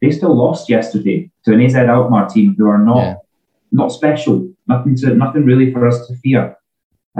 they 0.00 0.12
still 0.12 0.36
lost 0.36 0.70
yesterday 0.70 1.28
to 1.44 1.54
an 1.54 1.60
AZ 1.60 1.74
Alkmaar 1.74 2.28
team 2.28 2.54
who 2.56 2.68
are 2.68 2.78
not 2.78 3.02
yeah. 3.02 3.14
not 3.72 3.90
special. 3.90 4.48
Nothing 4.68 4.94
to 4.98 5.12
nothing 5.16 5.44
really 5.44 5.72
for 5.72 5.88
us 5.88 6.06
to 6.06 6.14
fear. 6.18 6.56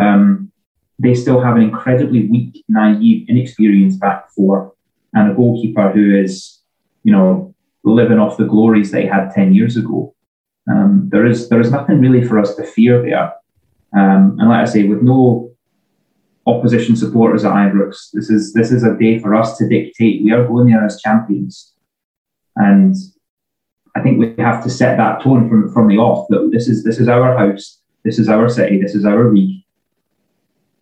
Um, 0.00 0.52
they 1.00 1.14
still 1.14 1.40
have 1.40 1.56
an 1.56 1.62
incredibly 1.62 2.28
weak, 2.28 2.64
naive, 2.68 3.26
inexperienced 3.28 3.98
back 3.98 4.30
four 4.30 4.75
and 5.16 5.32
a 5.32 5.34
goalkeeper 5.34 5.90
who 5.90 6.14
is, 6.14 6.60
you 7.02 7.10
know, 7.10 7.52
living 7.82 8.18
off 8.18 8.36
the 8.36 8.44
glories 8.44 8.92
they 8.92 9.04
had 9.04 9.30
10 9.30 9.52
years 9.52 9.76
ago. 9.76 10.14
Um, 10.70 11.08
there 11.10 11.26
is 11.26 11.48
there 11.48 11.60
is 11.60 11.72
nothing 11.72 12.00
really 12.00 12.24
for 12.24 12.38
us 12.38 12.54
to 12.54 12.64
fear 12.64 13.02
there. 13.02 13.32
Um, 13.96 14.36
and 14.38 14.48
like 14.48 14.62
I 14.62 14.70
say, 14.70 14.86
with 14.86 15.02
no 15.02 15.50
opposition 16.46 16.94
supporters 16.94 17.44
at 17.44 17.52
Ibrox, 17.52 18.10
this 18.12 18.30
is 18.30 18.52
this 18.52 18.70
is 18.70 18.84
a 18.84 18.96
day 18.96 19.18
for 19.18 19.34
us 19.34 19.58
to 19.58 19.68
dictate. 19.68 20.22
We 20.22 20.30
are 20.32 20.46
going 20.46 20.68
there 20.68 20.84
as 20.84 21.00
champions. 21.00 21.72
And 22.56 22.94
I 23.96 24.00
think 24.00 24.18
we 24.18 24.34
have 24.42 24.62
to 24.64 24.70
set 24.70 24.96
that 24.98 25.22
tone 25.22 25.48
from, 25.48 25.72
from 25.72 25.88
the 25.88 25.98
off 25.98 26.26
that 26.30 26.50
this 26.52 26.68
is 26.68 26.84
this 26.84 26.98
is 26.98 27.08
our 27.08 27.36
house, 27.36 27.80
this 28.04 28.18
is 28.18 28.28
our 28.28 28.48
city, 28.48 28.80
this 28.80 28.94
is 28.94 29.04
our 29.04 29.32
league 29.32 29.66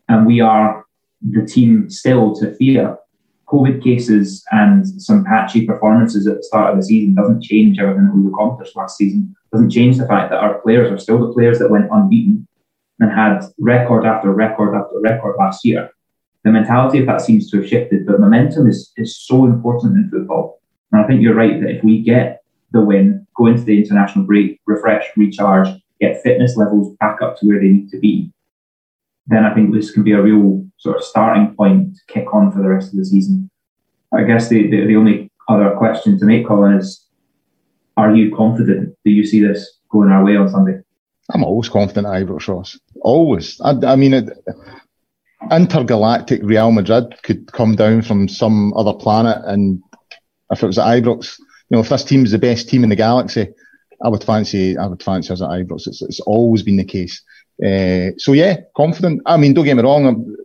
and 0.08 0.26
we 0.26 0.40
are 0.40 0.84
the 1.22 1.44
team 1.44 1.88
still 1.88 2.34
to 2.36 2.54
fear. 2.56 2.96
COVID 3.46 3.82
cases 3.82 4.44
and 4.50 4.86
some 5.00 5.24
patchy 5.24 5.66
performances 5.66 6.26
at 6.26 6.36
the 6.36 6.42
start 6.42 6.72
of 6.72 6.80
the 6.80 6.86
season 6.86 7.14
doesn't 7.14 7.42
change 7.42 7.78
everything 7.78 8.06
that 8.06 8.16
we 8.16 8.28
accomplished 8.28 8.76
last 8.76 8.96
season. 8.96 9.34
Doesn't 9.52 9.70
change 9.70 9.98
the 9.98 10.06
fact 10.06 10.30
that 10.30 10.40
our 10.40 10.60
players 10.60 10.90
are 10.90 10.98
still 10.98 11.18
the 11.18 11.32
players 11.32 11.58
that 11.58 11.70
went 11.70 11.88
unbeaten 11.90 12.46
and 13.00 13.10
had 13.10 13.40
record 13.58 14.06
after 14.06 14.32
record 14.32 14.74
after 14.74 15.00
record 15.00 15.36
last 15.38 15.64
year. 15.64 15.90
The 16.44 16.50
mentality 16.50 17.00
of 17.00 17.06
that 17.06 17.22
seems 17.22 17.50
to 17.50 17.58
have 17.58 17.68
shifted, 17.68 18.06
but 18.06 18.20
momentum 18.20 18.66
is, 18.66 18.92
is 18.96 19.16
so 19.16 19.44
important 19.46 19.96
in 19.96 20.10
football. 20.10 20.60
And 20.92 21.02
I 21.02 21.06
think 21.06 21.22
you're 21.22 21.34
right 21.34 21.60
that 21.60 21.70
if 21.70 21.84
we 21.84 22.02
get 22.02 22.42
the 22.72 22.82
win, 22.82 23.26
go 23.36 23.46
into 23.46 23.62
the 23.62 23.78
international 23.78 24.26
break, 24.26 24.60
refresh, 24.66 25.06
recharge, 25.16 25.68
get 26.00 26.22
fitness 26.22 26.56
levels 26.56 26.94
back 26.98 27.22
up 27.22 27.38
to 27.38 27.46
where 27.46 27.60
they 27.60 27.68
need 27.68 27.90
to 27.90 27.98
be, 27.98 28.30
then 29.26 29.44
I 29.44 29.54
think 29.54 29.72
this 29.72 29.90
can 29.90 30.02
be 30.02 30.12
a 30.12 30.22
real 30.22 30.66
sort 30.76 30.96
of 30.96 31.04
starting 31.04 31.54
point 31.54 31.96
to 31.96 32.00
kick 32.08 32.32
on 32.34 32.52
for 32.52 32.60
the 32.60 32.68
rest 32.68 32.92
of 32.92 32.98
the 32.98 33.04
season. 33.04 33.50
I 34.12 34.22
guess 34.24 34.48
the, 34.48 34.70
the, 34.70 34.86
the 34.86 34.96
only 34.96 35.30
other 35.48 35.70
question 35.76 36.18
to 36.18 36.24
make, 36.24 36.46
Colin, 36.46 36.74
is 36.74 37.06
are 37.96 38.14
you 38.14 38.34
confident? 38.34 38.96
Do 39.04 39.10
you 39.10 39.24
see 39.24 39.40
this 39.40 39.78
going 39.90 40.10
our 40.10 40.24
way 40.24 40.36
on 40.36 40.48
Sunday? 40.48 40.80
I'm 41.32 41.44
always 41.44 41.68
confident 41.68 42.06
Ibrox 42.06 42.48
Ross. 42.48 42.78
Always. 43.00 43.60
I, 43.60 43.74
I 43.86 43.96
mean, 43.96 44.14
it, 44.14 44.28
intergalactic 45.50 46.40
Real 46.42 46.70
Madrid 46.70 47.14
could 47.22 47.50
come 47.52 47.76
down 47.76 48.02
from 48.02 48.28
some 48.28 48.74
other 48.74 48.92
planet, 48.92 49.38
and 49.44 49.82
if 50.50 50.62
it 50.62 50.66
was 50.66 50.78
at 50.78 50.86
Ibrox, 50.86 51.38
you 51.38 51.76
know, 51.76 51.80
if 51.80 51.88
this 51.88 52.04
team 52.04 52.24
is 52.24 52.32
the 52.32 52.38
best 52.38 52.68
team 52.68 52.84
in 52.84 52.90
the 52.90 52.96
galaxy, 52.96 53.48
I 54.04 54.08
would 54.08 54.24
fancy 54.24 54.76
I 54.76 54.86
would 54.86 55.02
fancy 55.02 55.32
us 55.32 55.40
at 55.40 55.48
Ibrox. 55.48 55.86
It's, 55.86 56.02
it's 56.02 56.20
always 56.20 56.62
been 56.62 56.76
the 56.76 56.84
case. 56.84 57.22
Uh, 57.62 58.12
so 58.18 58.32
yeah, 58.32 58.56
confident. 58.76 59.22
I 59.26 59.36
mean, 59.36 59.54
don't 59.54 59.64
get 59.64 59.76
me 59.76 59.82
wrong. 59.82 60.06
I'm, 60.06 60.36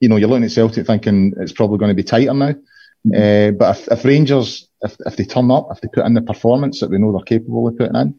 you 0.00 0.08
know, 0.08 0.16
you're 0.16 0.28
looking 0.28 0.44
at 0.44 0.52
Celtic 0.52 0.86
thinking 0.86 1.34
it's 1.38 1.52
probably 1.52 1.78
going 1.78 1.90
to 1.90 1.94
be 1.94 2.04
tighter 2.04 2.34
now. 2.34 2.54
Uh, 3.16 3.52
but 3.52 3.78
if, 3.78 3.88
if, 3.88 4.04
Rangers, 4.04 4.68
if, 4.82 4.96
if 5.06 5.16
they 5.16 5.24
turn 5.24 5.50
up, 5.50 5.68
if 5.70 5.80
they 5.80 5.88
put 5.88 6.04
in 6.04 6.14
the 6.14 6.22
performance 6.22 6.80
that 6.80 6.90
we 6.90 6.98
know 6.98 7.12
they're 7.12 7.22
capable 7.22 7.68
of 7.68 7.78
putting 7.78 7.96
in, 7.96 8.18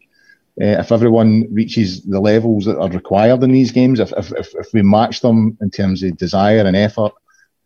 uh, 0.62 0.80
if 0.80 0.92
everyone 0.92 1.46
reaches 1.54 2.04
the 2.04 2.20
levels 2.20 2.66
that 2.66 2.80
are 2.80 2.90
required 2.90 3.44
in 3.44 3.52
these 3.52 3.72
games, 3.72 4.00
if, 4.00 4.12
if, 4.14 4.32
if, 4.32 4.68
we 4.74 4.82
match 4.82 5.22
them 5.22 5.58
in 5.62 5.70
terms 5.70 6.02
of 6.02 6.18
desire 6.18 6.66
and 6.66 6.76
effort 6.76 7.14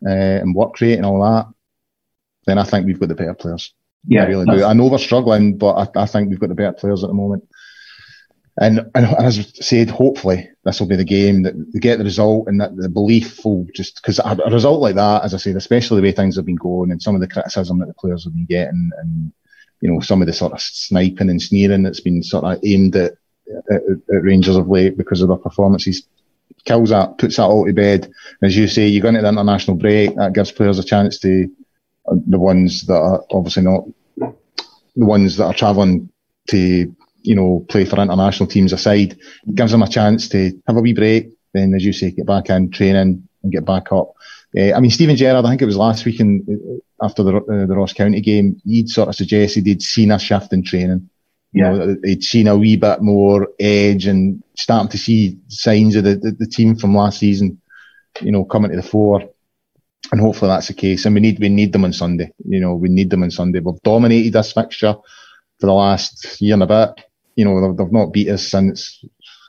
and 0.02 0.54
work 0.54 0.80
rate 0.80 0.96
and 0.96 1.06
all 1.06 1.22
that, 1.22 1.46
then 2.46 2.58
I 2.58 2.64
think 2.64 2.86
we've 2.86 3.00
got 3.00 3.08
the 3.08 3.14
better 3.14 3.34
players. 3.34 3.72
Yeah, 4.06 4.24
I 4.24 4.26
really 4.26 4.44
do. 4.44 4.64
I 4.64 4.74
know 4.74 4.88
we're 4.88 4.98
struggling, 4.98 5.56
but 5.56 5.96
I, 5.96 6.02
I 6.02 6.06
think 6.06 6.28
we've 6.28 6.38
got 6.38 6.50
the 6.50 6.54
better 6.54 6.72
players 6.72 7.02
at 7.02 7.08
the 7.08 7.14
moment. 7.14 7.48
And, 8.60 8.90
and 8.94 9.06
as 9.18 9.38
I 9.38 9.42
said, 9.42 9.90
hopefully 9.90 10.48
this 10.64 10.78
will 10.78 10.86
be 10.86 10.94
the 10.96 11.04
game 11.04 11.42
that 11.42 11.54
we 11.56 11.80
get 11.80 11.98
the 11.98 12.04
result 12.04 12.46
and 12.46 12.60
that 12.60 12.76
the 12.76 12.88
belief 12.88 13.44
will 13.44 13.66
just, 13.74 13.96
because 13.96 14.20
a, 14.20 14.36
a, 14.44 14.50
result 14.50 14.80
like 14.80 14.94
that, 14.94 15.24
as 15.24 15.34
I 15.34 15.38
said, 15.38 15.56
especially 15.56 16.00
the 16.00 16.06
way 16.06 16.12
things 16.12 16.36
have 16.36 16.46
been 16.46 16.54
going 16.54 16.92
and 16.92 17.02
some 17.02 17.16
of 17.16 17.20
the 17.20 17.26
criticism 17.26 17.80
that 17.80 17.86
the 17.86 17.94
players 17.94 18.24
have 18.24 18.32
been 18.32 18.46
getting 18.46 18.90
and, 18.98 19.32
you 19.80 19.90
know, 19.90 19.98
some 19.98 20.20
of 20.22 20.26
the 20.26 20.32
sort 20.32 20.52
of 20.52 20.60
sniping 20.60 21.30
and 21.30 21.42
sneering 21.42 21.82
that's 21.82 22.00
been 22.00 22.22
sort 22.22 22.44
of 22.44 22.60
aimed 22.64 22.94
at, 22.94 23.14
at, 23.72 23.82
at 23.82 24.22
Rangers 24.22 24.56
of 24.56 24.68
late 24.68 24.96
because 24.96 25.20
of 25.20 25.28
their 25.28 25.36
performances 25.36 26.06
kills 26.64 26.90
that, 26.90 27.18
puts 27.18 27.36
that 27.36 27.44
all 27.44 27.66
to 27.66 27.72
bed. 27.72 28.10
As 28.42 28.56
you 28.56 28.68
say, 28.68 28.86
you 28.86 29.00
go 29.00 29.08
into 29.08 29.22
the 29.22 29.28
international 29.28 29.76
break, 29.76 30.14
that 30.16 30.32
gives 30.32 30.52
players 30.52 30.78
a 30.78 30.84
chance 30.84 31.18
to, 31.20 31.50
uh, 32.10 32.16
the 32.26 32.38
ones 32.38 32.86
that 32.86 32.94
are 32.94 33.24
obviously 33.30 33.62
not, 33.62 33.84
the 34.16 35.04
ones 35.04 35.36
that 35.36 35.46
are 35.46 35.54
travelling 35.54 36.10
to 36.48 36.94
you 37.24 37.34
know, 37.34 37.64
play 37.68 37.84
for 37.84 38.00
international 38.00 38.46
teams 38.46 38.72
aside, 38.72 39.12
it 39.12 39.54
gives 39.54 39.72
them 39.72 39.82
a 39.82 39.88
chance 39.88 40.28
to 40.28 40.52
have 40.66 40.76
a 40.76 40.80
wee 40.80 40.92
break. 40.92 41.30
Then, 41.52 41.74
as 41.74 41.84
you 41.84 41.92
say, 41.92 42.10
get 42.10 42.26
back 42.26 42.50
in 42.50 42.70
training 42.70 43.28
and 43.42 43.52
get 43.52 43.64
back 43.64 43.92
up. 43.92 44.12
Uh, 44.56 44.72
I 44.72 44.80
mean, 44.80 44.90
Steven 44.90 45.16
Gerrard, 45.16 45.44
I 45.44 45.48
think 45.48 45.62
it 45.62 45.66
was 45.66 45.76
last 45.76 46.04
week 46.04 46.20
in, 46.20 46.80
uh, 47.00 47.04
after 47.04 47.22
the, 47.22 47.36
uh, 47.36 47.66
the 47.66 47.76
Ross 47.76 47.92
County 47.92 48.20
game, 48.20 48.60
he'd 48.64 48.88
sort 48.88 49.08
of 49.08 49.14
suggested 49.14 49.66
he'd 49.66 49.82
seen 49.82 50.12
a 50.12 50.18
shift 50.18 50.52
in 50.52 50.62
training. 50.62 51.08
You 51.52 51.64
yeah. 51.64 51.72
know, 51.72 51.96
he'd 52.04 52.22
seen 52.22 52.48
a 52.48 52.56
wee 52.56 52.76
bit 52.76 53.00
more 53.00 53.48
edge 53.58 54.06
and 54.06 54.42
starting 54.56 54.90
to 54.90 54.98
see 54.98 55.38
signs 55.48 55.96
of 55.96 56.04
the, 56.04 56.16
the, 56.16 56.32
the 56.32 56.46
team 56.46 56.76
from 56.76 56.94
last 56.94 57.20
season, 57.20 57.60
you 58.20 58.32
know, 58.32 58.44
coming 58.44 58.70
to 58.70 58.76
the 58.76 58.82
fore 58.82 59.22
and 60.12 60.20
hopefully 60.20 60.48
that's 60.48 60.68
the 60.68 60.74
case. 60.74 61.04
And 61.04 61.14
we 61.14 61.20
need 61.20 61.38
we 61.38 61.48
need 61.48 61.72
them 61.72 61.84
on 61.84 61.92
Sunday. 61.92 62.32
You 62.44 62.60
know, 62.60 62.74
we 62.74 62.88
need 62.88 63.10
them 63.10 63.22
on 63.22 63.30
Sunday. 63.30 63.60
We've 63.60 63.80
dominated 63.82 64.32
this 64.32 64.52
fixture 64.52 64.94
for 65.60 65.66
the 65.66 65.72
last 65.72 66.40
year 66.40 66.54
and 66.54 66.62
a 66.62 66.66
bit 66.66 67.04
you 67.36 67.44
know, 67.44 67.60
they've, 67.60 67.76
they've 67.76 67.92
not 67.92 68.12
beat 68.12 68.28
us 68.28 68.46
since, 68.46 69.04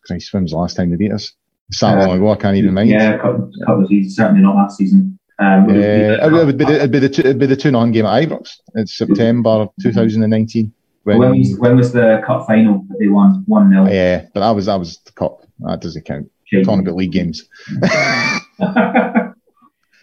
Christ, 0.06 0.34
when 0.34 0.44
was 0.44 0.52
the 0.52 0.58
last 0.58 0.76
time 0.76 0.90
they 0.90 0.98
beat 0.98 1.12
us? 1.12 1.34
It's 1.70 1.80
that 1.80 1.98
long 1.98 2.18
ago, 2.18 2.32
I 2.32 2.36
can't 2.36 2.58
even 2.58 2.74
mind. 2.74 2.90
Yeah, 2.90 3.14
a 3.14 3.18
couple, 3.18 3.50
a 3.62 3.66
couple 3.66 3.84
of 3.84 3.88
seasons, 3.88 4.16
certainly 4.16 4.42
not 4.42 4.56
last 4.56 4.78
season. 4.78 5.18
Um, 5.40 5.70
yeah, 5.70 6.26
it, 6.26 6.32
would, 6.32 6.58
be 6.58 6.64
the, 6.64 6.76
it'd 6.76 6.92
be 6.92 7.00
the 7.00 7.10
two, 7.10 7.22
it'd 7.22 7.40
be 7.40 7.46
the 7.46 7.58
two 7.58 7.72
non 7.72 7.92
game 7.92 8.06
at 8.06 8.24
Ibrox. 8.24 8.52
It's 8.76 8.98
September 8.98 9.68
2019. 9.82 10.72
When, 11.04 11.18
when, 11.20 11.38
was, 11.38 11.58
when 11.60 11.76
was 11.76 11.92
the 11.92 12.22
cup 12.26 12.48
final 12.48 12.86
that 12.90 12.98
they 13.00 13.08
won? 13.08 13.44
One 13.48 13.70
0 13.70 13.88
Yeah, 13.88 14.26
but 14.34 14.40
that 14.40 14.52
was 14.52 14.68
that 14.68 14.80
was 14.80 14.98
the 15.00 15.12
cup. 15.12 15.42
That 15.60 15.82
doesn't 15.82 16.06
count. 16.06 16.32
Shame. 16.46 16.64
Talking 16.64 16.82
about 16.82 16.96
league 16.96 17.12
games. 17.12 17.48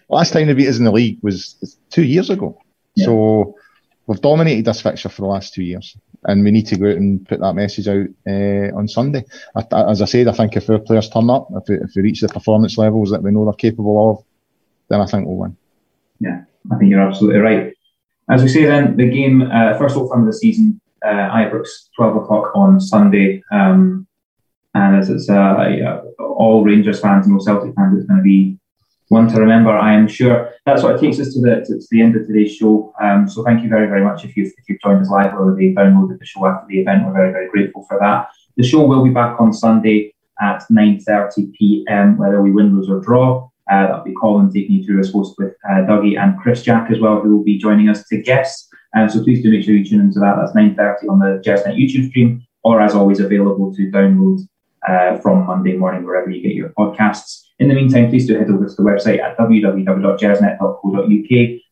Last 0.09 0.33
time 0.33 0.49
they 0.49 0.55
beat 0.55 0.69
us 0.69 0.79
in 0.79 0.85
the 0.85 0.93
league 0.93 1.19
was 1.23 1.79
two 1.91 2.05
years 2.05 2.29
ago. 2.29 2.61
Yeah. 2.95 3.07
So 3.07 3.57
we've 4.07 4.21
dominated 4.21 4.67
this 4.67 4.83
fixture 4.83 5.09
for 5.09 5.23
the 5.23 5.29
last 5.29 5.55
two 5.55 5.63
years 5.63 5.97
and 6.25 6.45
we 6.45 6.51
need 6.51 6.67
to 6.69 6.77
go 6.77 6.91
out 6.91 6.97
and 6.97 7.27
put 7.29 7.41
that 7.41 7.55
message 7.55 7.89
out 7.89 8.07
uh, 8.27 8.77
on 8.77 8.89
Sunday. 8.89 9.25
I, 9.55 9.65
as 9.91 10.03
I 10.03 10.05
said, 10.07 10.29
I 10.29 10.33
think 10.33 10.57
if 10.57 10.71
our 10.71 10.79
players 10.79 11.09
turn 11.09 11.31
up, 11.31 11.49
if 11.57 11.69
we, 11.69 11.77
if 11.77 11.91
we 11.97 12.03
reach 12.03 12.21
the 12.21 12.29
performance 12.29 12.79
levels 12.79 13.11
that 13.11 13.23
we 13.23 13.31
know 13.31 13.45
they're 13.45 13.55
capable 13.55 14.11
of, 14.11 14.25
then 14.89 15.01
I 15.01 15.07
think 15.07 15.27
we'll 15.27 15.37
win. 15.37 15.57
Yeah, 16.21 16.43
I 16.71 16.77
think 16.77 16.91
you're 16.91 17.01
absolutely 17.01 17.41
right. 17.41 17.75
As 18.31 18.43
we 18.43 18.49
say, 18.49 18.65
then 18.65 18.97
the 18.97 19.09
game, 19.09 19.43
uh, 19.43 19.77
first 19.79 19.97
Old 19.97 20.11
Firm 20.11 20.21
of 20.21 20.27
the 20.27 20.39
season, 20.39 20.81
uh, 21.05 21.09
Ibrox, 21.09 21.89
twelve 21.97 22.17
o'clock 22.17 22.53
on 22.55 22.81
Sunday, 22.81 23.43
um, 23.51 24.07
and 24.75 24.97
as 24.97 25.11
it's 25.11 25.29
uh, 25.29 26.03
all 26.21 26.65
Rangers 26.65 27.01
fans 27.01 27.27
and 27.27 27.35
all 27.35 27.41
Celtic 27.41 27.75
fans, 27.75 27.99
it's 27.99 28.07
going 28.07 28.19
to 28.19 28.23
be 28.23 28.57
one 29.13 29.29
to 29.29 29.39
remember, 29.39 29.71
I 29.71 29.93
am 29.93 30.09
sure. 30.09 30.51
That's 30.65 30.83
what 30.83 30.99
takes 30.99 31.21
us 31.21 31.35
to 31.35 31.41
the 31.41 31.57
to, 31.67 31.79
to 31.79 31.87
the 31.91 32.01
end 32.01 32.17
of 32.17 32.27
today's 32.27 32.57
show. 32.57 32.95
Um, 33.01 33.29
so 33.29 33.45
thank 33.45 33.63
you 33.63 33.69
very, 33.69 33.87
very 33.87 34.03
much 34.03 34.25
if 34.25 34.37
you've, 34.37 34.53
if 34.57 34.65
you've 34.69 34.81
joined 34.81 35.03
us 35.03 35.11
live 35.11 35.35
or 35.35 35.55
they 35.55 35.75
downloaded 35.75 36.19
the 36.19 36.25
show 36.25 36.47
after 36.47 36.67
the 36.67 36.81
event. 36.81 37.05
We're 37.05 37.13
very, 37.13 37.31
very 37.31 37.49
grateful 37.51 37.85
for 37.87 37.99
that. 38.01 38.31
The 38.57 38.63
show 38.63 38.87
will 38.87 39.05
be 39.05 39.11
back 39.11 39.39
on 39.39 39.53
Sunday 39.53 40.15
at 40.41 40.65
9.30 40.73 41.53
p.m., 41.53 42.17
whether 42.17 42.41
we 42.41 42.53
win, 42.53 42.75
lose 42.75 42.89
or 42.89 43.01
draw. 43.01 43.51
Uh, 43.71 43.87
that'll 43.87 44.05
be 44.05 44.15
Colin 44.19 44.51
taking 44.51 44.77
you 44.77 44.85
through 44.85 45.01
as 45.01 45.13
host 45.13 45.35
with 45.39 45.55
uh, 45.71 45.85
Dougie 45.87 46.19
and 46.19 46.39
Chris 46.41 46.63
Jack 46.63 46.91
as 46.91 46.99
well, 46.99 47.21
who 47.21 47.37
will 47.37 47.45
be 47.45 47.59
joining 47.59 47.91
us 47.91 48.09
to 48.09 48.21
guest. 48.21 48.69
Um, 48.97 49.11
so 49.11 49.23
please 49.23 49.43
do 49.43 49.51
make 49.51 49.65
sure 49.65 49.75
you 49.75 49.85
tune 49.85 50.01
into 50.01 50.21
that. 50.21 50.37
That's 50.37 50.57
9.30 50.57 51.11
on 51.11 51.19
the 51.19 51.43
Gersnet 51.45 51.77
YouTube 51.77 52.09
stream, 52.09 52.47
or 52.65 52.81
as 52.81 52.95
always, 52.95 53.21
available 53.21 53.75
to 53.75 53.91
download 53.91 54.41
uh, 54.89 55.19
from 55.19 55.47
Monday 55.47 55.77
morning, 55.77 56.05
wherever 56.05 56.31
you 56.31 56.43
get 56.43 56.55
your 56.55 56.71
podcasts. 56.71 57.43
In 57.63 57.69
the 57.69 57.75
meantime, 57.77 58.11
please 58.11 58.27
do 58.27 58.37
head 58.37 58.51
over 58.51 58.67
to 58.67 58.75
the 58.75 58.83
website 58.83 59.21
at 59.21 59.39
www.gersnet.co.uk. 59.39 61.31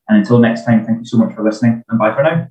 And 0.09 0.19
until 0.19 0.39
next 0.39 0.65
time, 0.65 0.87
thank 0.87 1.01
you 1.01 1.05
so 1.05 1.19
much 1.19 1.35
for 1.35 1.43
listening 1.43 1.83
and 1.89 1.99
bye 1.99 2.15
for 2.15 2.23
now. 2.23 2.47